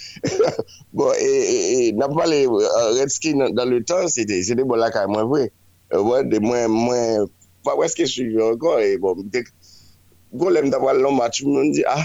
bon, 0.93 1.13
et, 1.21 1.95
on 1.97 2.01
a 2.01 2.09
parlé 2.09 2.49
Redskins 2.49 3.51
dans 3.53 3.65
le 3.65 3.85
temps, 3.85 4.09
c'était 4.09 4.43
des 4.43 4.65
bon 4.65 4.75
là, 4.75 4.91
moi, 5.07 5.25
vrai. 5.25 5.53
Ouais, 5.95 6.25
de 6.25 6.39
moins, 6.41 6.67
pas 6.67 7.23
où 7.23 7.29
est-ce 7.83 7.97
que 7.97 8.05
je 8.05 8.11
suis 8.11 8.43
encore, 8.43 8.81
et 8.81 8.99
bon, 8.99 9.15
dès 9.25 9.45
que, 9.45 9.51
l'aime 10.51 10.71
d'avoir 10.71 10.95
le 10.95 11.11
match, 11.11 11.43
me 11.45 11.73
dis, 11.73 11.85
ah, 11.87 12.05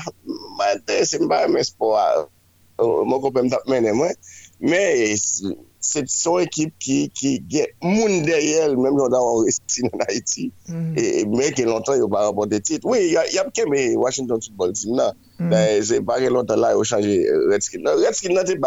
c'est 1.03 1.27
pas 1.27 1.47
un 1.47 1.63
sport, 1.63 2.29
mon 2.79 3.19
copain 3.19 3.43
m'a 3.43 3.57
mené, 3.67 3.91
moi, 3.91 4.09
mais, 4.59 5.15
c'est 5.81 6.07
son 6.07 6.37
équipe 6.37 6.73
qui 6.79 7.09
qui 7.09 7.43
get 7.49 7.73
moun 7.81 8.21
derrière 8.21 8.69
même 8.77 8.95
dans 8.95 9.35
on 9.35 9.43
resté 9.43 9.81
en 9.91 9.97
Haïti. 10.07 10.53
Mm. 10.69 10.93
et 10.95 11.25
mais 11.25 11.51
qui 11.51 11.63
longtemps 11.63 11.95
il 11.95 12.07
pas 12.09 12.27
remporté 12.27 12.61
titre. 12.61 12.87
Oui 12.87 12.99
il 13.07 13.13
y 13.13 13.17
a 13.17 13.27
il 13.27 13.33
y 13.33 13.39
a 13.39 13.43
que 13.45 13.95
Washington 13.95 14.39
football 14.41 14.73
team 14.73 14.95
là. 14.95 15.13
Mm. 15.39 15.49
ben, 15.49 15.83
c'est 15.83 16.01
pas 16.01 16.19
longtemps 16.19 16.55
là 16.55 16.73
il 16.75 16.79
a 16.79 16.83
changé. 16.83 17.27
Euh, 17.27 17.49
Redskins 17.49 17.81
Redskins 17.83 18.33
n'était 18.33 18.57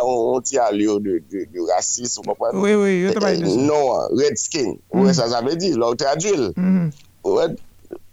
on 0.00 0.40
ti 0.46 0.58
alyo 0.58 0.98
de 1.00 1.20
rasis 1.68 2.16
ou 2.18 2.24
papwa. 2.26 2.50
Oui, 2.54 2.74
oui, 2.74 3.02
yo 3.02 3.12
te 3.12 3.20
baye 3.22 3.40
de 3.40 3.46
sa. 3.50 3.60
Non, 3.60 4.08
red 4.18 4.40
skin. 4.40 4.74
Ou 4.94 5.08
e 5.10 5.14
sa 5.16 5.28
zave 5.32 5.56
di, 5.60 5.74
lò 5.76 5.92
ou 5.92 5.98
te 5.98 6.08
adjil. 6.08 6.48
Ou 7.26 7.42
e... 7.44 7.52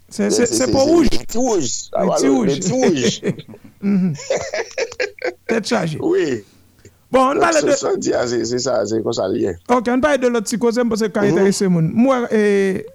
Se 0.10 0.68
pou 0.74 1.00
ouj. 1.00 1.10
Ti 1.30 1.40
ouj. 1.40 1.74
Le 2.50 2.60
ti 2.60 2.74
ouj. 2.76 3.20
Tèt 5.50 5.66
chaje. 5.70 5.98
Oui. 6.02 6.42
Bon, 7.10 7.32
an 7.34 7.42
pale 7.42 7.64
de... 7.66 7.74
Se 7.74 7.82
sa 7.82 7.96
di 7.98 8.14
a, 8.14 8.28
se 8.30 8.62
sa, 8.62 8.80
se 8.86 9.02
kon 9.06 9.16
sa 9.16 9.28
liye. 9.32 9.56
Ok, 9.72 9.90
an 9.94 10.02
pale 10.04 10.22
de 10.22 10.30
lò 10.30 10.44
ti 10.46 10.60
koze 10.62 10.84
mpose 10.86 11.10
kwa 11.14 11.28
interese 11.30 11.70
moun. 11.72 11.92
Mwen, 11.96 12.30
e... 12.34 12.86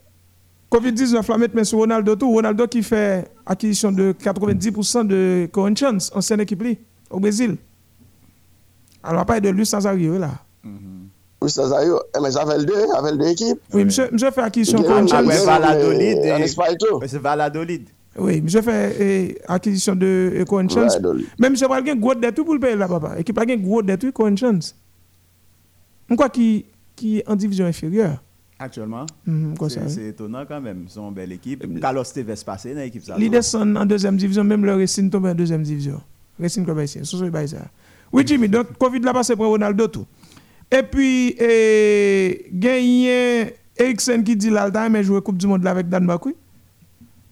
COVID-19 0.75 1.29
la 1.31 1.37
met 1.39 1.53
men 1.55 1.67
sou 1.69 1.85
Ronaldo 1.85 2.17
tou. 2.19 2.35
Ronaldo 2.35 2.67
ki 2.71 2.81
fè 2.83 3.03
akisyon 3.47 3.95
de 3.95 4.09
90% 4.19 5.07
de 5.07 5.21
Corinthians, 5.55 6.09
ansyen 6.19 6.43
ekip 6.43 6.65
li, 6.67 6.73
ou 7.13 7.23
Brésil. 7.23 7.55
Alors, 9.05 9.23
on 9.23 9.25
parle 9.27 9.43
de 9.43 9.51
Luis 9.51 9.69
Nazario 9.71 10.19
là. 10.19 10.31
Luis 11.43 11.53
Nazario, 11.59 12.01
eh, 12.17 12.21
mais 12.23 12.31
ça 12.31 12.47
fait 12.47 12.59
le 12.59 12.65
deux, 12.65 12.87
ça 12.91 13.03
fait 13.03 13.13
le 13.13 13.19
deux 13.19 13.29
équipes. 13.29 13.61
Oui, 13.75 13.85
monsieur, 13.85 14.09
monsieur 14.11 14.31
fait 14.31 14.41
acquisition 14.41 14.83
Corinthians. 14.83 15.23
Valladolid. 15.23 16.19
C'est 17.07 17.19
Valladolid. 17.19 17.89
Oui, 18.17 18.43
je 18.47 18.61
fais 18.61 19.39
acquisition 19.47 19.95
de 19.95 20.45
Corinthians. 20.49 20.89
Mais 21.39 21.51
monsieur 21.51 21.69
pas 21.69 21.79
un 21.81 21.97
gros 21.97 22.15
dette 22.15 22.43
pour 22.43 22.55
le 22.55 22.61
payer 22.61 22.77
là, 22.77 22.89
papa. 22.89 23.17
Et 23.19 23.25
pas 23.25 23.43
un 23.43 23.57
gros 23.57 23.83
dette 23.83 24.11
Corinthians. 24.13 24.61
Pourquoi 26.09 26.29
qui 26.31 26.65
qui 26.97 27.23
en 27.27 27.37
division 27.37 27.67
inférieure 27.67 28.23
Actuellement, 28.57 29.05
mm 29.27 29.55
c'est 29.89 30.07
étonnant 30.11 30.45
quand 30.47 30.61
même. 30.61 30.87
Ils 30.89 31.01
ont 31.01 31.09
une 31.09 31.15
belle 31.15 31.33
équipe. 31.33 31.81
Carlos 31.81 32.05
Tevez 32.05 32.35
passé 32.47 32.73
dans 32.73 32.81
l'équipe. 32.81 33.03
Ils 33.19 33.31
descendent 33.31 33.77
en 33.77 33.85
deuxième 33.85 34.17
division, 34.17 34.45
même 34.45 34.65
le 34.65 34.77
Racing 34.77 35.11
tombe 35.11 35.27
en 35.27 35.35
deuxième 35.35 35.63
division. 35.63 36.01
Racing 36.41 36.65
Club 36.65 36.79
Haïtien, 36.79 37.03
c'est 37.05 37.17
ça. 37.17 37.59
Oui, 38.15 38.23
Jimmy, 38.25 38.49
donc 38.49 38.79
Covid 38.79 39.01
l'a 39.01 39.13
passé 39.13 39.35
pour 39.35 39.47
Ronaldo 39.47 39.89
tout. 39.89 40.07
Et 40.71 40.85
puis, 40.85 41.35
eh, 41.37 42.47
gagné 42.53 43.57
Eriksen 43.77 44.23
qui 44.23 44.37
dit 44.37 44.51
là, 44.51 44.71
il 44.89 45.03
jouer 45.03 45.21
Coupe 45.21 45.37
du 45.37 45.49
Monde 45.49 45.67
avec 45.67 45.89
Danemark, 45.89 46.25
oui. 46.25 46.37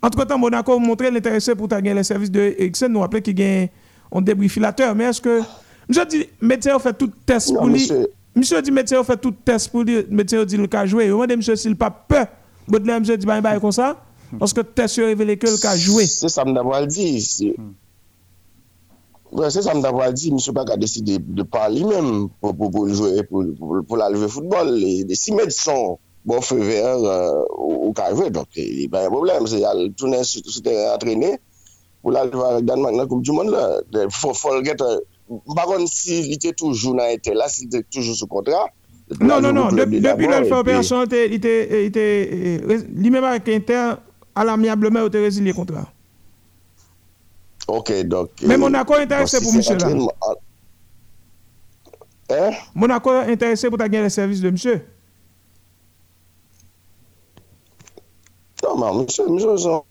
Entre-temps, 0.03 0.39
Monaco 0.39 0.73
a 0.73 0.79
montré 0.81 1.13
l'intérêt 1.13 1.39
pour 1.57 1.69
gagner 1.69 1.95
les 1.95 2.03
services 2.03 2.33
de 2.33 2.57
Eriksen. 2.59 2.91
Nous 2.91 2.99
rappelons 2.99 3.23
qu'il 3.23 3.37
gagne 3.37 3.69
un 4.11 4.21
débrifilateur. 4.21 4.93
Mais 4.97 5.05
est-ce 5.05 5.21
que. 5.21 5.43
Monsieur 5.89 6.05
dit, 6.05 6.27
médecin 6.41 6.77
fait 6.81 6.99
tout 6.99 7.13
test 7.25 7.55
pour 7.55 7.69
lui. 7.69 7.89
Monsieur 8.35 8.61
dit, 8.61 8.73
médecin 8.73 9.05
fait 9.05 9.17
tout 9.17 9.31
test 9.31 9.71
pour 9.71 9.85
lui. 9.85 10.05
Médecin 10.11 10.45
dit, 10.45 10.57
le 10.57 10.67
cas 10.67 10.85
jouer. 10.85 11.11
Vous 11.11 11.15
demandez, 11.15 11.37
monsieur, 11.37 11.55
s'il 11.55 11.77
pas 11.77 11.91
peur. 11.91 12.27
Baudelaire, 12.67 12.99
monsieur 12.99 13.17
dit, 13.17 13.25
bah, 13.25 13.41
bah, 13.41 13.61
comme 13.61 13.71
ça. 13.71 14.03
Parce 14.37 14.53
que 14.53 14.63
test 14.63 14.97
révélé 14.97 15.37
que 15.37 15.47
le 15.47 15.59
cas 15.59 15.77
jouer. 15.77 16.07
C'est 16.07 16.29
ça, 16.29 16.45
me 16.45 16.87
dit. 16.87 17.55
se 19.51 19.63
sa 19.65 19.75
mda 19.75 19.93
pal 19.97 20.15
di, 20.17 20.33
msou 20.35 20.55
bak 20.57 20.73
a 20.75 20.79
deside 20.81 21.19
de 21.21 21.45
pal 21.45 21.73
li 21.75 21.85
men 21.89 22.29
pou 22.41 23.97
la 23.97 24.11
leve 24.13 24.29
foutbol. 24.33 24.75
Si 25.17 25.35
medson 25.37 25.97
bon 26.25 26.45
fe 26.45 26.59
ver 26.61 27.07
ou 27.57 27.93
ka 27.97 28.11
jwe, 28.13 28.31
donk 28.35 28.53
li 28.57 28.89
baye 28.93 29.11
problem. 29.13 29.49
Se 29.51 29.63
al 29.67 29.89
tounen 29.97 30.27
sou 30.29 30.65
te 30.65 30.77
atrene 30.91 31.37
pou 32.03 32.15
la 32.15 32.27
leve 32.29 32.45
alek 32.51 32.69
Danmark 32.69 32.99
nan 32.99 33.09
koum 33.11 33.25
di 33.25 33.35
moun 33.35 33.51
la. 33.53 33.67
Fol 34.13 34.63
get, 34.67 34.85
baron 35.57 35.89
si 35.91 36.23
li 36.29 36.39
te 36.39 36.53
toujou 36.53 36.95
nan 36.99 37.15
ete 37.17 37.35
la, 37.35 37.49
si 37.49 37.71
te 37.73 37.85
toujou 37.89 38.15
sou 38.19 38.31
kontra, 38.31 38.67
Non, 39.21 39.43
non, 39.43 39.53
non, 39.53 39.75
depi 39.75 40.01
lèl 40.01 40.47
fè 40.49 40.57
operasyon, 40.57 41.11
li 43.03 43.11
mèm 43.13 43.27
ak 43.29 43.51
inter, 43.53 43.99
alamiablemen 44.39 45.05
ou 45.05 45.13
te 45.13 45.21
rezili 45.21 45.53
kontra. 45.57 45.85
Ok, 47.67 47.93
dok. 48.11 48.43
Men 48.47 48.61
Monaco 48.61 48.99
interese 48.99 49.41
pou 49.43 49.55
msè 49.55 49.77
la? 49.79 49.91
Eh? 52.33 52.59
Monaco 52.75 53.15
interese 53.29 53.71
pou 53.71 53.81
ta 53.81 53.91
gen 53.93 54.07
le 54.07 54.11
servis 54.11 54.43
de 54.43 54.51
msè? 54.55 54.77
Non, 58.63 58.79
man, 58.81 59.03
msè, 59.05 59.27
msè 59.31 59.57
son... 59.67 59.89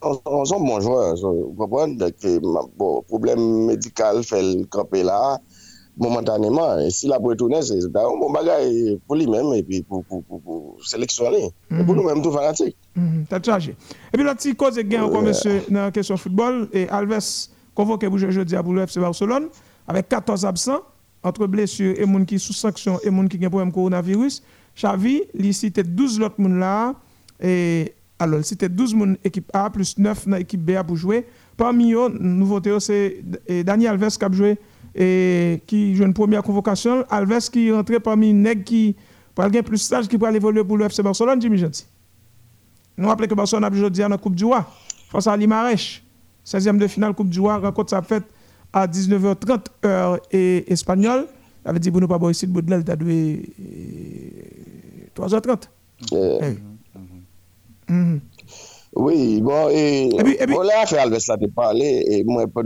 An 0.00 0.46
son 0.48 0.64
bon 0.64 0.80
jwa, 0.80 1.10
an 1.10 1.18
son 1.20 1.28
bon 1.28 1.50
jwa, 1.60 1.76
an 1.76 1.76
son 1.76 1.80
bon 1.80 1.80
jwa, 1.80 1.88
an 1.90 1.96
son 1.96 2.68
bon 2.80 3.10
jwa, 3.20 3.34
an 3.36 4.24
son 4.24 4.24
bon 4.24 4.24
jwa, 4.24 4.24
an 4.24 4.24
son 4.24 4.48
bon 4.48 4.60
jwa, 4.60 4.60
an 4.60 4.78
son 4.80 4.88
bon 4.92 5.04
jwa, 5.04 5.40
momentanément. 5.96 6.78
Et 6.78 6.90
s'il 6.90 7.12
a 7.12 7.18
pour 7.18 7.28
retourner, 7.28 7.62
c'est 7.62 7.84
un 7.84 7.88
bon 7.90 8.30
bagage 8.30 8.72
pour 9.06 9.16
lui-même 9.16 9.52
et 9.54 9.62
puis 9.62 9.82
pour, 9.82 10.04
pour, 10.04 10.22
pour, 10.24 10.40
pour 10.40 10.76
sélectionner. 10.84 11.44
Et 11.70 11.84
pour 11.84 11.94
mhm. 11.94 11.96
nous-mêmes, 11.96 12.22
tout 12.22 12.32
fanatique. 12.32 12.76
Mm 12.94 13.22
T'as 13.28 13.42
chargé. 13.42 13.76
Et 14.12 14.16
puis, 14.16 14.24
la 14.24 14.34
petite 14.34 14.56
cause 14.56 14.78
est 14.78 14.84
gain 14.84 15.04
encore, 15.04 15.22
monsieur, 15.22 15.62
dans 15.68 15.82
la 15.82 15.90
question 15.90 16.16
football. 16.16 16.68
Et 16.72 16.88
Alves 16.88 17.48
convoqué 17.74 18.08
pour 18.08 18.18
jouer 18.18 18.32
jeudi 18.32 18.56
à 18.56 18.62
le 18.62 18.82
FC 18.82 19.00
Barcelone 19.00 19.48
avec 19.86 20.08
14 20.08 20.44
absents 20.44 20.80
entre 21.22 21.46
blessures 21.46 21.94
et 21.98 22.06
gens 22.06 22.24
qui 22.24 22.38
sous 22.38 22.52
sanction 22.52 22.98
et 23.02 23.10
gens 23.10 23.26
qui 23.26 23.38
ont 23.38 23.46
un 23.46 23.48
problème 23.48 23.72
coronavirus. 23.72 24.42
Xavi, 24.76 25.22
il 25.34 25.54
cite 25.54 25.80
12 25.80 26.20
autres 26.20 26.34
gens 26.38 26.48
là. 26.48 26.94
Et 27.42 27.94
alors, 28.18 28.44
c'était 28.44 28.68
12 28.68 28.94
moun 28.94 29.16
équipe 29.24 29.50
A 29.52 29.70
plus 29.70 29.96
9 29.98 30.28
dans 30.28 30.36
l'équipe 30.36 30.60
B 30.60 30.72
pour 30.86 30.96
jouer. 30.96 31.26
Parmi 31.56 31.92
eux, 31.92 32.08
nouveauté, 32.08 32.78
c'est 32.80 33.22
Daniel 33.64 33.92
Alves 33.92 34.16
qui 34.16 34.24
a 34.24 34.30
joué 34.30 34.58
et 34.94 35.62
qui 35.66 35.94
joue 35.94 36.04
une 36.04 36.14
première 36.14 36.42
convocation. 36.42 37.04
Alves 37.08 37.50
qui 37.50 37.68
est 37.68 37.72
rentré 37.72 38.00
parmi 38.00 38.32
les 38.32 38.62
qui 38.62 38.96
pour 39.34 39.44
gagner 39.44 39.62
plus 39.62 39.78
stage 39.78 40.08
qui 40.08 40.18
pourrait 40.18 40.34
évoluer 40.34 40.64
pour 40.64 40.76
le 40.76 40.86
FC 40.86 41.02
Barcelone, 41.02 41.40
Jimmy 41.40 41.58
Gentil. 41.58 41.86
Nous 42.96 43.08
rappelons 43.08 43.28
que 43.28 43.34
Barcelone 43.34 43.64
a 43.64 43.70
joué 43.70 43.78
aujourd'hui 43.78 44.02
la 44.08 44.18
Coupe 44.18 44.34
du 44.34 44.44
Roi 44.44 44.66
face 45.10 45.26
à 45.26 45.36
Limaresh. 45.36 46.04
16e 46.44 46.78
de 46.78 46.86
finale 46.86 47.14
Coupe 47.14 47.30
du 47.30 47.40
Roi, 47.40 47.58
rencontre 47.58 47.90
ça 47.90 48.02
faite 48.02 48.24
à 48.72 48.86
19h30 48.86 49.66
heure 49.84 50.18
et 50.30 50.70
espagnole. 50.70 51.26
avait 51.64 51.78
dit 51.78 51.90
pas 51.90 52.18
boire 52.18 52.30
ici, 52.30 52.46
le 52.46 52.52
Baudelaire, 52.52 52.84
tu 52.84 52.90
as 52.90 52.96
3h30. 55.14 55.68
Mhm. 57.88 58.20
Oui, 58.96 59.40
bon, 59.40 59.68
et, 59.70 60.06
et, 60.06 60.22
puis, 60.22 60.36
et 60.38 60.46
puis, 60.46 60.56
on 60.56 60.62
l'a 60.62 60.84
fait 60.84 60.98
Alves 60.98 61.16
là 61.28 61.36
de 61.36 61.46
parler, 61.46 62.04
et 62.08 62.24
moi, 62.24 62.46
bon, 62.46 62.62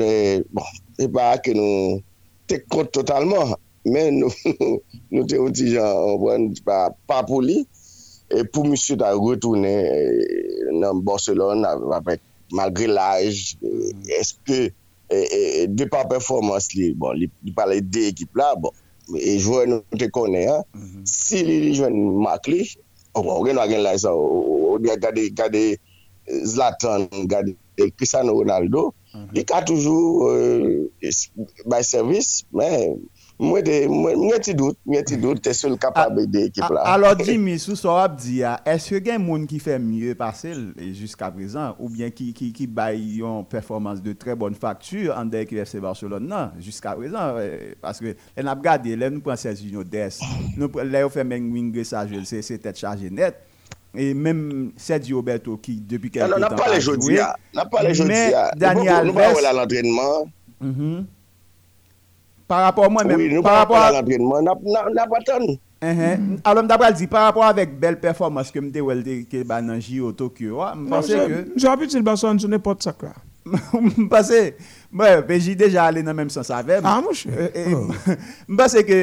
et 0.99 1.09
pas 1.09 1.37
que 1.39 1.51
nous 1.51 2.01
te 2.51 2.61
kont 2.71 2.93
totalman, 2.95 3.55
men 3.89 4.21
nou, 4.23 4.31
nou 5.15 5.25
te 5.29 5.41
oti 5.41 5.73
jan, 5.75 6.51
pa 6.65 7.23
pou 7.27 7.41
li, 7.45 7.63
pou 8.53 8.67
msye 8.69 8.97
ta 9.01 9.13
retounen 9.17 10.81
nan 10.81 11.03
Barcelona, 11.07 11.75
apèk, 11.99 12.23
malgre 12.55 12.89
laj, 12.93 13.57
eske, 14.21 14.69
de 15.69 15.87
pa 15.93 16.05
performans 16.11 16.71
li, 16.77 16.93
bon, 16.99 17.17
li 17.19 17.55
pale 17.57 17.81
de 17.85 18.09
ekip 18.13 18.37
la, 18.41 18.53
bon, 18.61 18.75
e 19.21 19.37
jwen 19.37 19.77
nou 19.77 20.01
te 20.01 20.09
konen, 20.13 20.65
si 21.09 21.45
li 21.47 21.75
jwen 21.75 21.99
mak 22.25 22.49
li, 22.51 22.65
ou 23.15 23.45
gen 23.47 23.61
wagen 23.61 23.85
laj 23.85 24.05
sa, 24.07 24.15
ou 24.17 24.81
gade 24.81 25.65
Zlatan, 26.25 27.05
gade 27.29 27.53
Cristiano 27.97 28.33
Ronaldo, 28.33 28.95
mm 29.15 29.21
-hmm. 29.21 29.35
li 29.35 29.45
ka 29.45 29.63
toujou 29.63 30.29
euh, 30.31 30.89
bay 31.67 31.83
servis, 31.83 32.45
men 32.53 33.01
mwen 33.39 34.43
ti 34.43 34.55
dout, 34.55 34.79
mwen 34.87 35.05
ti 35.07 35.17
dout, 35.19 35.41
te 35.43 35.53
sou 35.57 35.73
l 35.73 35.79
kapab 35.81 36.21
de 36.31 36.45
ekip 36.49 36.71
la. 36.71 36.85
Ah, 36.85 36.93
ah, 36.93 36.95
alors 36.95 37.19
Jimmy, 37.19 37.57
sou 37.59 37.75
so 37.79 37.95
ap 37.99 38.15
di 38.21 38.39
ya, 38.43 38.55
ah, 38.61 38.75
eske 38.77 39.01
gen 39.03 39.23
moun 39.25 39.47
ki 39.51 39.59
fe 39.63 39.79
mye 39.83 40.15
pase 40.19 40.53
jusqu'a 40.95 41.33
prezant, 41.35 41.75
ou 41.81 41.91
bien 41.91 42.15
ki, 42.15 42.31
ki, 42.37 42.53
ki 42.55 42.69
bay 42.71 43.01
yon 43.19 43.43
performans 43.51 43.99
de 44.03 44.15
tre 44.15 44.37
bon 44.39 44.55
faktur 44.55 45.11
an 45.17 45.31
de 45.31 45.43
ekip 45.43 45.65
FC 45.65 45.83
Barcelona 45.83 46.25
nan, 46.25 46.63
jusqu'a 46.63 46.95
prezant, 46.99 47.41
euh, 47.43 47.75
paske 47.83 48.15
en 48.39 48.53
ap 48.53 48.63
gade, 48.63 48.95
lè 48.95 49.11
nou 49.11 49.25
pran 49.25 49.41
16 49.41 49.67
des, 49.91 50.21
lè 50.85 51.03
ou 51.03 51.13
fe 51.13 51.27
men 51.27 51.51
wingre 51.55 51.85
sa 51.89 52.07
jel, 52.07 52.23
se 52.31 52.43
se 52.47 52.61
tet 52.63 52.79
chaje 52.79 53.11
net, 53.11 53.43
et 53.97 54.15
même 54.15 54.73
Sergio 54.77 55.17
Roberto 55.19 55.57
qui 55.57 55.81
depuis 55.81 56.11
quelques 56.11 56.29
temps. 56.31 56.37
Alors, 56.37 56.51
n'a 56.51 56.57
pas 56.57 56.75
les 56.75 56.81
joué, 56.81 57.21
n'a 57.55 57.65
pas 57.65 57.83
les 57.83 58.05
Mais 58.05 58.33
Daniel 58.57 59.11
Alves. 59.17 59.45
à 59.47 59.53
l'entraînement. 59.53 60.27
Mhm. 60.61 61.07
Par 62.47 62.63
rapport 62.63 62.85
à 62.85 62.89
moi-même. 62.89 63.17
Oui, 63.17 63.43
par 63.43 63.57
rapport 63.59 63.77
à 63.77 63.93
l'entraînement, 63.93 64.43
n'a 64.43 64.55
pas 65.07 65.21
tant. 65.25 65.41
Mhm. 65.83 66.39
Alors, 66.45 66.65
d'après 66.65 66.93
dit, 66.93 67.07
par 67.07 67.25
rapport 67.25 67.45
avec 67.45 67.79
belle 67.79 68.01
performance 68.01 68.51
que 68.51 68.59
m'te 68.59 68.81
welde 68.81 69.29
que 69.29 69.43
ba 69.43 69.61
nan 69.61 69.81
J 69.81 70.01
au 70.01 70.13
Tokyo, 70.13 70.61
ah, 70.63 70.75
m'pense 70.75 71.11
non, 71.11 71.27
que... 71.27 71.53
J'ai 71.57 71.69
habitué 71.69 71.99
le 71.99 72.05
basson, 72.05 72.37
je 72.39 72.47
n'ai 72.47 72.59
pas 72.59 72.75
de 72.75 72.83
sac 72.83 73.03
là. 73.03 73.13
M'pense... 73.99 74.33
Mwen, 74.95 75.25
PJ 75.27 75.57
deja 75.59 75.89
ale 75.89 76.05
nan 76.07 76.15
menm 76.15 76.31
sens 76.31 76.53
avem. 76.55 76.85
Ah, 76.87 77.01
mwen 77.03 77.17
chè. 77.19 77.33
E, 77.35 77.47
e, 77.51 77.63
mwen 77.75 77.97
e, 77.99 78.15
non, 78.47 78.69
se 78.71 78.85
ke, 78.87 78.99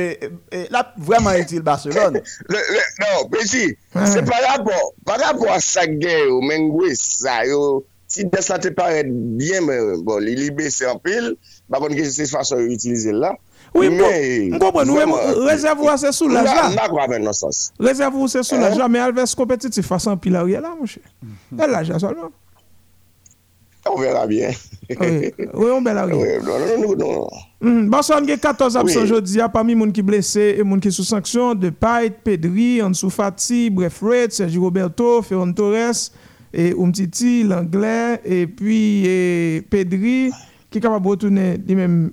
la 0.72 0.86
vwèman 0.96 1.42
etil 1.42 1.64
Barcelona. 1.68 2.22
Non, 2.48 3.26
PJ, 3.34 3.74
se 4.08 4.24
par 4.24 4.40
rapport, 4.48 4.94
par 5.06 5.20
rapport 5.20 5.52
a 5.52 5.60
sa 5.60 5.84
gen 5.90 6.30
yo, 6.30 6.40
men 6.48 6.70
gwe 6.72 6.94
sa 6.96 7.42
yo, 7.44 7.82
si 8.12 8.24
de 8.24 8.44
sa 8.44 8.56
te 8.64 8.72
paret 8.76 9.10
bien, 9.12 9.68
men, 9.68 10.00
bon, 10.08 10.24
li 10.24 10.38
libe 10.40 10.72
se 10.72 10.88
anpil, 10.88 11.34
bakon 11.72 11.98
ke 12.00 12.08
se 12.08 12.30
fason 12.32 12.64
yo 12.64 12.72
itilize 12.72 13.12
la. 13.12 13.34
Oui, 13.76 13.92
mwen 13.92 14.56
kompon, 14.64 14.96
rezervou 15.44 15.92
se 16.00 16.14
sou 16.16 16.32
la 16.32 16.46
jan. 16.48 16.72
Mwen 16.72 16.96
kwa 16.96 17.10
ven 17.12 17.28
nan 17.28 17.36
sens. 17.36 17.66
Rezervou 17.84 18.32
se 18.32 18.46
sou 18.48 18.64
la 18.64 18.72
jan, 18.78 18.88
men 18.92 19.04
alves 19.10 19.36
kompetitif 19.36 19.92
fason 19.92 20.16
pil 20.24 20.40
a 20.40 20.48
rye 20.48 20.64
la, 20.64 20.72
mwen 20.72 20.88
chè. 20.88 21.04
Mm-hmm. 21.04 21.66
El 21.68 21.76
la 21.76 21.84
jan 21.88 22.00
solman. 22.00 22.32
On 23.90 24.00
verra 24.00 24.28
bien. 24.28 24.52
Oui, 24.90 25.70
on 25.72 25.82
verra 25.82 26.06
bien. 26.06 26.18
Non, 26.40 26.96
non, 26.96 26.96
non. 26.96 27.28
Mm, 27.62 27.90
Barcelone 27.90 28.30
a 28.30 28.38
14 28.38 28.78
absents 28.78 29.02
aujourd'hui, 29.02 29.40
parmi 29.52 29.74
les 29.74 29.80
gens 29.80 29.92
qui 29.92 30.02
blessés 30.02 30.56
et 30.58 30.64
les 30.64 30.70
gens 30.70 30.80
qui 30.80 30.92
sont 30.92 31.04
sous 31.04 31.10
sanction, 31.10 31.56
de 31.56 31.70
Pait, 31.70 32.12
Pedri, 32.24 32.82
Ansu 32.82 33.10
Fati, 33.10 33.70
bref, 33.70 34.02
Red, 34.02 34.32
Sergio 34.32 34.62
Roberto, 34.62 35.22
Ferran 35.22 35.54
Torres, 35.54 36.12
et 36.54 36.74
Umtiti, 36.78 37.44
l'anglais, 37.44 38.20
et 38.26 38.46
puis 38.48 39.06
et 39.06 39.62
Pedri 39.70 40.32
qui 40.72 40.78
est 40.78 40.82
capable 40.82 41.06
de 41.06 41.10
retourner 41.10 41.58
lui-même. 41.58 42.12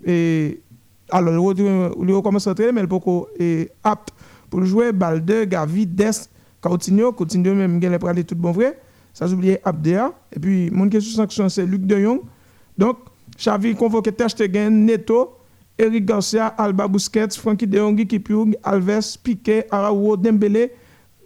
Alors, 1.11 1.55
il 1.57 2.13
recommence 2.13 2.47
à 2.47 2.51
entraîner, 2.51 2.73
mais 2.73 2.83
il 2.83 3.45
est 3.45 3.71
apte 3.83 4.11
pour 4.51 4.65
jouer. 4.65 4.93
Balde, 4.93 5.47
Gavi, 5.49 5.87
Dest, 5.87 6.31
Coutinho. 6.61 7.13
Coutinho 7.13 7.55
même, 7.55 7.79
il 7.81 7.93
est 7.93 7.99
prêt 7.99 8.23
tout 8.25 8.35
bon 8.35 8.53
vrai. 8.53 8.79
Ça 9.19 9.27
oublié 9.27 9.59
Abdea. 9.65 10.13
Et 10.33 10.39
puis, 10.39 10.71
mon 10.71 10.89
qui 10.89 10.97
est 10.97 11.01
sous 11.01 11.17
sanction, 11.17 11.49
c'est 11.49 11.67
Luc 11.67 11.85
De 11.85 11.99
Jong. 11.99 12.21
Donc, 12.77 12.99
Xavi 13.37 13.75
convoqué 13.75 14.13
Terstegen, 14.13 14.85
Neto, 14.85 15.33
Eric 15.77 16.05
Garcia, 16.05 16.47
Alba 16.47 16.87
Busquets, 16.87 17.31
Frankie 17.37 17.67
De 17.67 17.79
Jong, 17.79 18.07
Kipioug, 18.07 18.57
Alves, 18.63 19.19
Piqué, 19.21 19.65
Araujo, 19.73 20.17
Dembélé. 20.17 20.71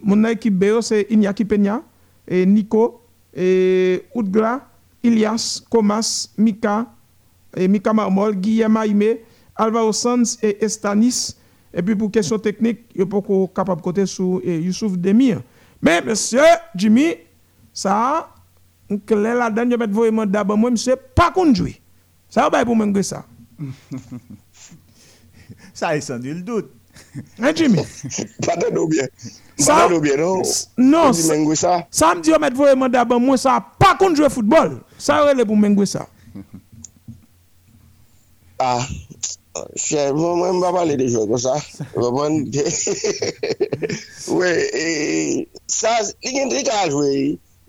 Mon 0.01 0.23
équipe 0.23 0.57
B, 0.57 0.81
c'est 0.81 1.05
Iñaki 1.11 1.45
Peña, 1.45 1.83
et 2.27 2.47
Nico, 2.47 2.99
et 3.31 4.01
Oudgra, 4.15 4.67
Ilias, 5.03 5.61
Comas, 5.69 6.29
Mika, 6.35 6.87
et 7.55 7.67
Mika 7.67 7.93
Marmol, 7.93 8.35
Guillaume 8.35 8.75
Aime, 8.77 9.17
Alvaro 9.55 9.93
Sanz 9.93 10.39
et 10.41 10.65
Estanis. 10.65 11.35
Et 11.71 11.83
puis 11.83 11.95
pour 11.95 12.09
question 12.09 12.39
technique, 12.39 12.79
il 12.95 13.05
pas 13.05 13.21
capable 13.53 13.81
de 13.81 13.83
côté 13.83 14.05
sur 14.07 14.41
eh, 14.43 14.61
Youssouf 14.61 14.97
Demir. 14.97 15.43
Mais 15.79 16.01
monsieur 16.01 16.41
Jimmy, 16.75 17.17
ça, 17.73 18.29
que 19.05 19.13
la 19.13 19.49
dernière 19.49 19.79
je 19.79 19.85
vais 19.85 19.91
voir 19.91 20.11
mon 20.11 20.25
d'abord 20.25 20.57
moi 20.57 20.69
c'est 20.75 20.95
pas 20.95 21.31
conduit. 21.31 21.81
Ça 22.29 22.49
va 22.49 22.65
pour 22.65 22.75
moi 22.75 23.03
ça. 23.03 23.25
ça 25.73 25.95
est 25.97 26.01
sans 26.01 26.19
nul 26.19 26.43
doute. 26.43 26.71
Hein 27.39 27.51
Jimmy? 27.55 27.79
Pardon 28.45 28.85
bien. 28.85 29.07
Ça 29.57 29.87
bien 29.99 30.17
non. 30.17 30.41
Non, 30.77 31.13
ça. 31.13 31.87
Ça 31.89 32.13
me 32.15 32.21
dit 32.21 32.31
mettre 32.39 32.55
voir 32.55 32.75
mon 32.77 32.89
d'abord 32.89 33.19
moi 33.19 33.37
ça 33.37 33.65
pas 33.79 33.95
contre 33.95 34.15
jouer 34.15 34.29
football. 34.29 34.81
Ça 34.97 35.21
relève 35.21 35.45
pour 35.45 35.57
moi 35.57 35.85
ça. 35.85 36.07
Ah, 38.59 38.79
Che, 39.75 40.11
mwen 40.13 40.55
mba 40.57 40.71
pale 40.73 40.95
de 40.97 41.07
jok 41.13 41.29
kon 41.29 41.41
sa. 41.41 41.53
Mwen 41.93 42.13
mwen... 42.15 42.37
Ouè, 44.33 44.49
e, 44.81 44.85
e... 44.85 45.61
Sa, 45.69 45.91
li 46.25 46.31
gen 46.33 46.49
tri 46.49 46.63
ka 46.65 46.87
jwe. 46.89 47.09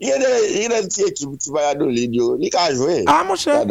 Yon 0.03 0.19
den 0.19 0.89
ti 0.91 1.05
ekip 1.07 1.37
ti 1.39 1.51
bayado 1.55 1.85
li 1.87 2.03
diyo, 2.11 2.33
li 2.35 2.49
ka 2.51 2.65
jwe. 2.73 3.05
Ah, 3.07 3.21
a 3.21 3.23
monshe, 3.23 3.47
ah, 3.47 3.63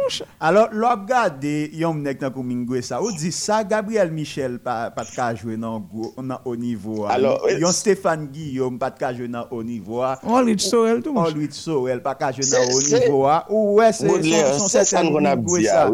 monshe. 0.00 0.24
Alors, 0.40 0.72
lop 0.72 1.02
gade 1.10 1.68
yon 1.76 1.98
mnek 1.98 2.22
nan 2.24 2.32
koumingwe 2.32 2.80
sa, 2.86 3.02
ou 3.04 3.12
di 3.12 3.28
sa 3.34 3.60
Gabriel 3.68 4.08
Michel 4.14 4.56
pat 4.64 4.94
pa 4.96 5.04
ka 5.04 5.26
jwe 5.36 5.58
nan 5.60 5.84
o 5.84 6.54
nivou 6.56 7.04
a. 7.04 7.18
Yon 7.60 7.74
Stéphane 7.76 8.30
Guillaume 8.32 8.80
pat 8.80 8.96
ka 8.96 9.12
jwe 9.12 9.28
nan 9.28 9.44
o 9.52 9.60
nivou 9.60 10.00
a. 10.00 10.14
On 10.24 10.40
Louis 10.40 10.64
Sorel 10.64 11.02
tou 11.04 11.12
monshe. 11.12 11.34
On 11.34 11.36
Louis 11.36 11.52
Sorel 11.52 12.00
pat 12.04 12.22
ka 12.22 12.30
jwe 12.32 12.48
nan 12.48 12.72
o 12.72 12.78
nivou 12.86 13.26
a. 13.28 13.42
Ou 13.52 13.76
wè 13.82 13.90
se 13.92 14.08
son 14.08 14.72
sèten 14.72 15.10
koumingwe 15.12 15.66
sa. 15.68 15.90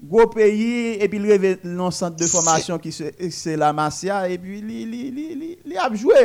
Gwo 0.00 0.28
peyi, 0.32 1.00
epi 1.02 1.18
li 1.18 1.34
revè 1.34 1.56
non 1.66 1.90
sante 1.92 2.22
de 2.22 2.30
formasyon 2.30 2.78
ki 2.80 2.94
se 2.94 3.58
la 3.58 3.72
masya, 3.74 4.22
epi 4.30 4.62
li 4.62 5.82
apjwe. 5.82 6.22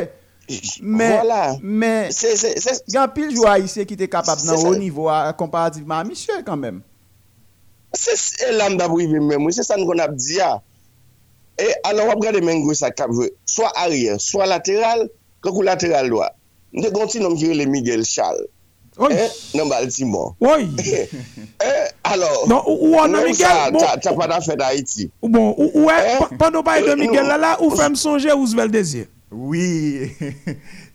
Men, 0.80 1.10
voilà. 1.10 1.56
men, 1.60 2.12
gen 2.12 3.14
pil 3.14 3.32
jou 3.34 3.48
a 3.50 3.56
isye 3.58 3.86
ki 3.88 3.96
te 3.98 4.06
kapab 4.10 4.38
nan 4.46 4.60
ou 4.60 4.76
nivou 4.78 5.10
komparativeman 5.40 6.04
a 6.04 6.06
Michel 6.06 6.44
kanmem. 6.46 6.78
Se 7.96 8.14
elan 8.46 8.76
da 8.78 8.86
brive 8.92 9.18
men 9.18 9.40
mwen, 9.42 9.54
se 9.56 9.64
san 9.66 9.82
kon 9.88 10.02
ap 10.04 10.14
diya. 10.14 10.56
E 11.58 11.70
alon 11.88 12.12
wap 12.12 12.20
gade 12.22 12.42
men 12.44 12.62
gwe 12.62 12.76
sa 12.78 12.92
kapve, 12.94 13.30
swa 13.48 13.72
ariye, 13.82 14.18
swa 14.22 14.46
lateral, 14.46 15.06
kakou 15.42 15.64
lateral 15.66 16.10
doa. 16.12 16.28
Nde 16.76 16.92
gonti 16.94 17.22
nom 17.22 17.34
kire 17.38 17.56
le 17.56 17.66
Miguel 17.66 18.04
Charles. 18.04 18.46
Eh, 19.10 19.30
nan 19.56 19.68
bal 19.68 19.88
timon. 19.92 20.36
Oye. 20.40 20.68
eh, 21.64 21.88
alors. 22.04 22.46
Non, 22.48 22.62
ou, 22.66 22.92
ou 22.92 23.00
anan 23.00 23.24
Miguel. 23.24 23.48
Sa, 23.48 23.70
bon, 23.70 23.80
ta, 23.80 23.96
ta 24.00 24.14
pa 24.16 24.28
nan 24.30 24.44
fèd 24.44 24.62
Haiti. 24.62 25.10
Bon, 25.22 25.50
ou, 25.56 25.66
ou, 25.66 25.84
ou 25.84 25.90
eh, 25.90 26.36
pando 26.38 26.62
baye 26.64 26.84
de 26.86 26.94
Miguel 27.00 27.28
lala, 27.28 27.56
ou 27.60 27.74
fèm 27.76 27.96
sonje 27.98 28.30
ou 28.32 28.46
zvel 28.46 28.70
dezir. 28.72 29.08
Oui, 29.30 30.12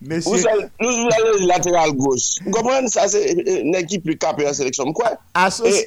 mèche... 0.01 0.29
Nou 0.79 0.91
sou 0.95 1.09
la 1.11 1.17
lateral 1.49 1.91
gos. 1.99 2.37
Mwen 2.45 2.53
kompren 2.55 2.87
sa 2.91 3.03
se 3.11 3.19
nè 3.67 3.81
ki 3.89 3.99
pli 4.05 4.15
kapè 4.19 4.45
an 4.47 4.55
seleksyon. 4.55 4.87
Mwen 4.87 4.95
kwa? 4.95 5.11
Asos... 5.35 5.81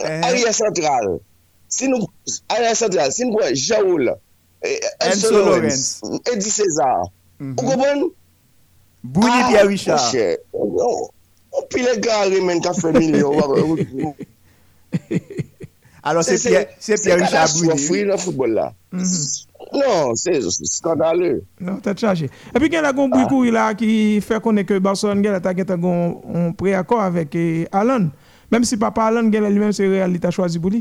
Arya 0.00 0.54
sentral. 0.56 1.18
Si 1.68 1.90
nou... 1.92 2.08
Arya 2.56 2.72
sentral. 2.78 3.12
Si 3.12 3.26
nou 3.28 3.36
kwa 3.36 3.50
Jaoul. 3.52 4.14
Enso 5.10 5.34
Lorenz. 5.34 6.00
Edi 6.32 6.54
César. 6.54 7.10
Mwen 7.42 7.60
kompren? 7.60 8.08
Bouni 9.04 9.44
Pia 9.50 9.66
Richard. 9.68 10.40
Ou 10.56 11.66
pi 11.70 11.84
le 11.84 11.98
gare 12.00 12.40
men 12.46 12.64
ka 12.64 12.72
femile. 12.78 13.20
Alors 16.00 16.24
se 16.24 16.40
Pia 16.40 16.64
Richard 16.64 16.72
Bouni. 16.72 16.80
Se 16.80 16.96
kada 17.12 17.46
sou 17.52 17.78
fri 17.84 18.08
nan 18.08 18.24
foutbol 18.24 18.56
la. 18.56 18.70
Mwen. 18.96 19.14
Non, 19.72 20.14
se 20.16 20.32
skandaleux. 20.64 21.44
Non, 21.60 21.76
tè 21.84 21.92
t'chache. 21.94 22.30
E 22.50 22.60
pi 22.60 22.70
gen 22.72 22.82
la 22.86 22.94
goun 22.96 23.12
Bouikou 23.12 23.44
ila 23.46 23.68
ki 23.78 24.18
fè 24.24 24.40
konen 24.42 24.66
ke 24.66 24.80
Barcelona 24.82 25.22
gen 25.22 25.36
la 25.36 25.42
ta 25.44 25.52
gen 25.56 25.68
ta 25.68 25.76
goun 25.78 26.54
pre-akor 26.58 27.02
avèk 27.04 27.36
eh, 27.38 27.66
Alan. 27.76 28.08
Mèm 28.50 28.64
si 28.66 28.80
papa 28.80 29.04
Alan 29.10 29.28
gen 29.30 29.44
la 29.44 29.52
li 29.52 29.60
mèm 29.62 29.74
se 29.76 29.86
real 29.86 30.10
li 30.10 30.22
ta 30.22 30.32
chwazi 30.34 30.58
bou 30.62 30.72
li. 30.72 30.80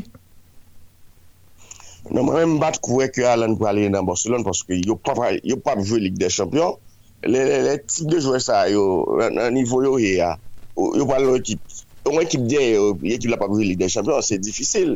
Non, 2.07 2.23
mwen 2.23 2.39
mèm 2.39 2.55
bat 2.63 2.79
kouwe 2.85 3.09
ke 3.13 3.27
Alan 3.27 3.57
pou 3.59 3.67
alè 3.69 3.89
nan 3.91 4.07
Barcelona 4.07 4.47
paske 4.47 4.79
yo 4.79 4.97
pa 5.03 5.75
vwe 5.75 5.99
Ligue 6.07 6.17
des 6.17 6.33
Champions. 6.33 6.79
Le 7.27 7.75
tip 7.83 8.07
de 8.07 8.23
jouè 8.23 8.39
sa 8.39 8.63
yo, 8.71 9.03
nan 9.19 9.53
nivou 9.53 9.83
yo 9.83 9.97
ye 9.99 10.15
ya, 10.21 10.37
yo 10.79 11.05
pa 11.05 11.19
lò 11.19 11.35
ekip. 11.35 11.59
Yo 12.07 12.15
mwen 12.15 12.23
ekip 12.23 12.47
de, 12.47 12.63
yo 12.77 12.93
ekip 13.03 13.35
la 13.35 13.41
pa 13.41 13.51
vwe 13.51 13.67
Ligue 13.67 13.83
des 13.83 13.91
Champions, 13.91 14.23
se 14.31 14.39
difisil. 14.39 14.95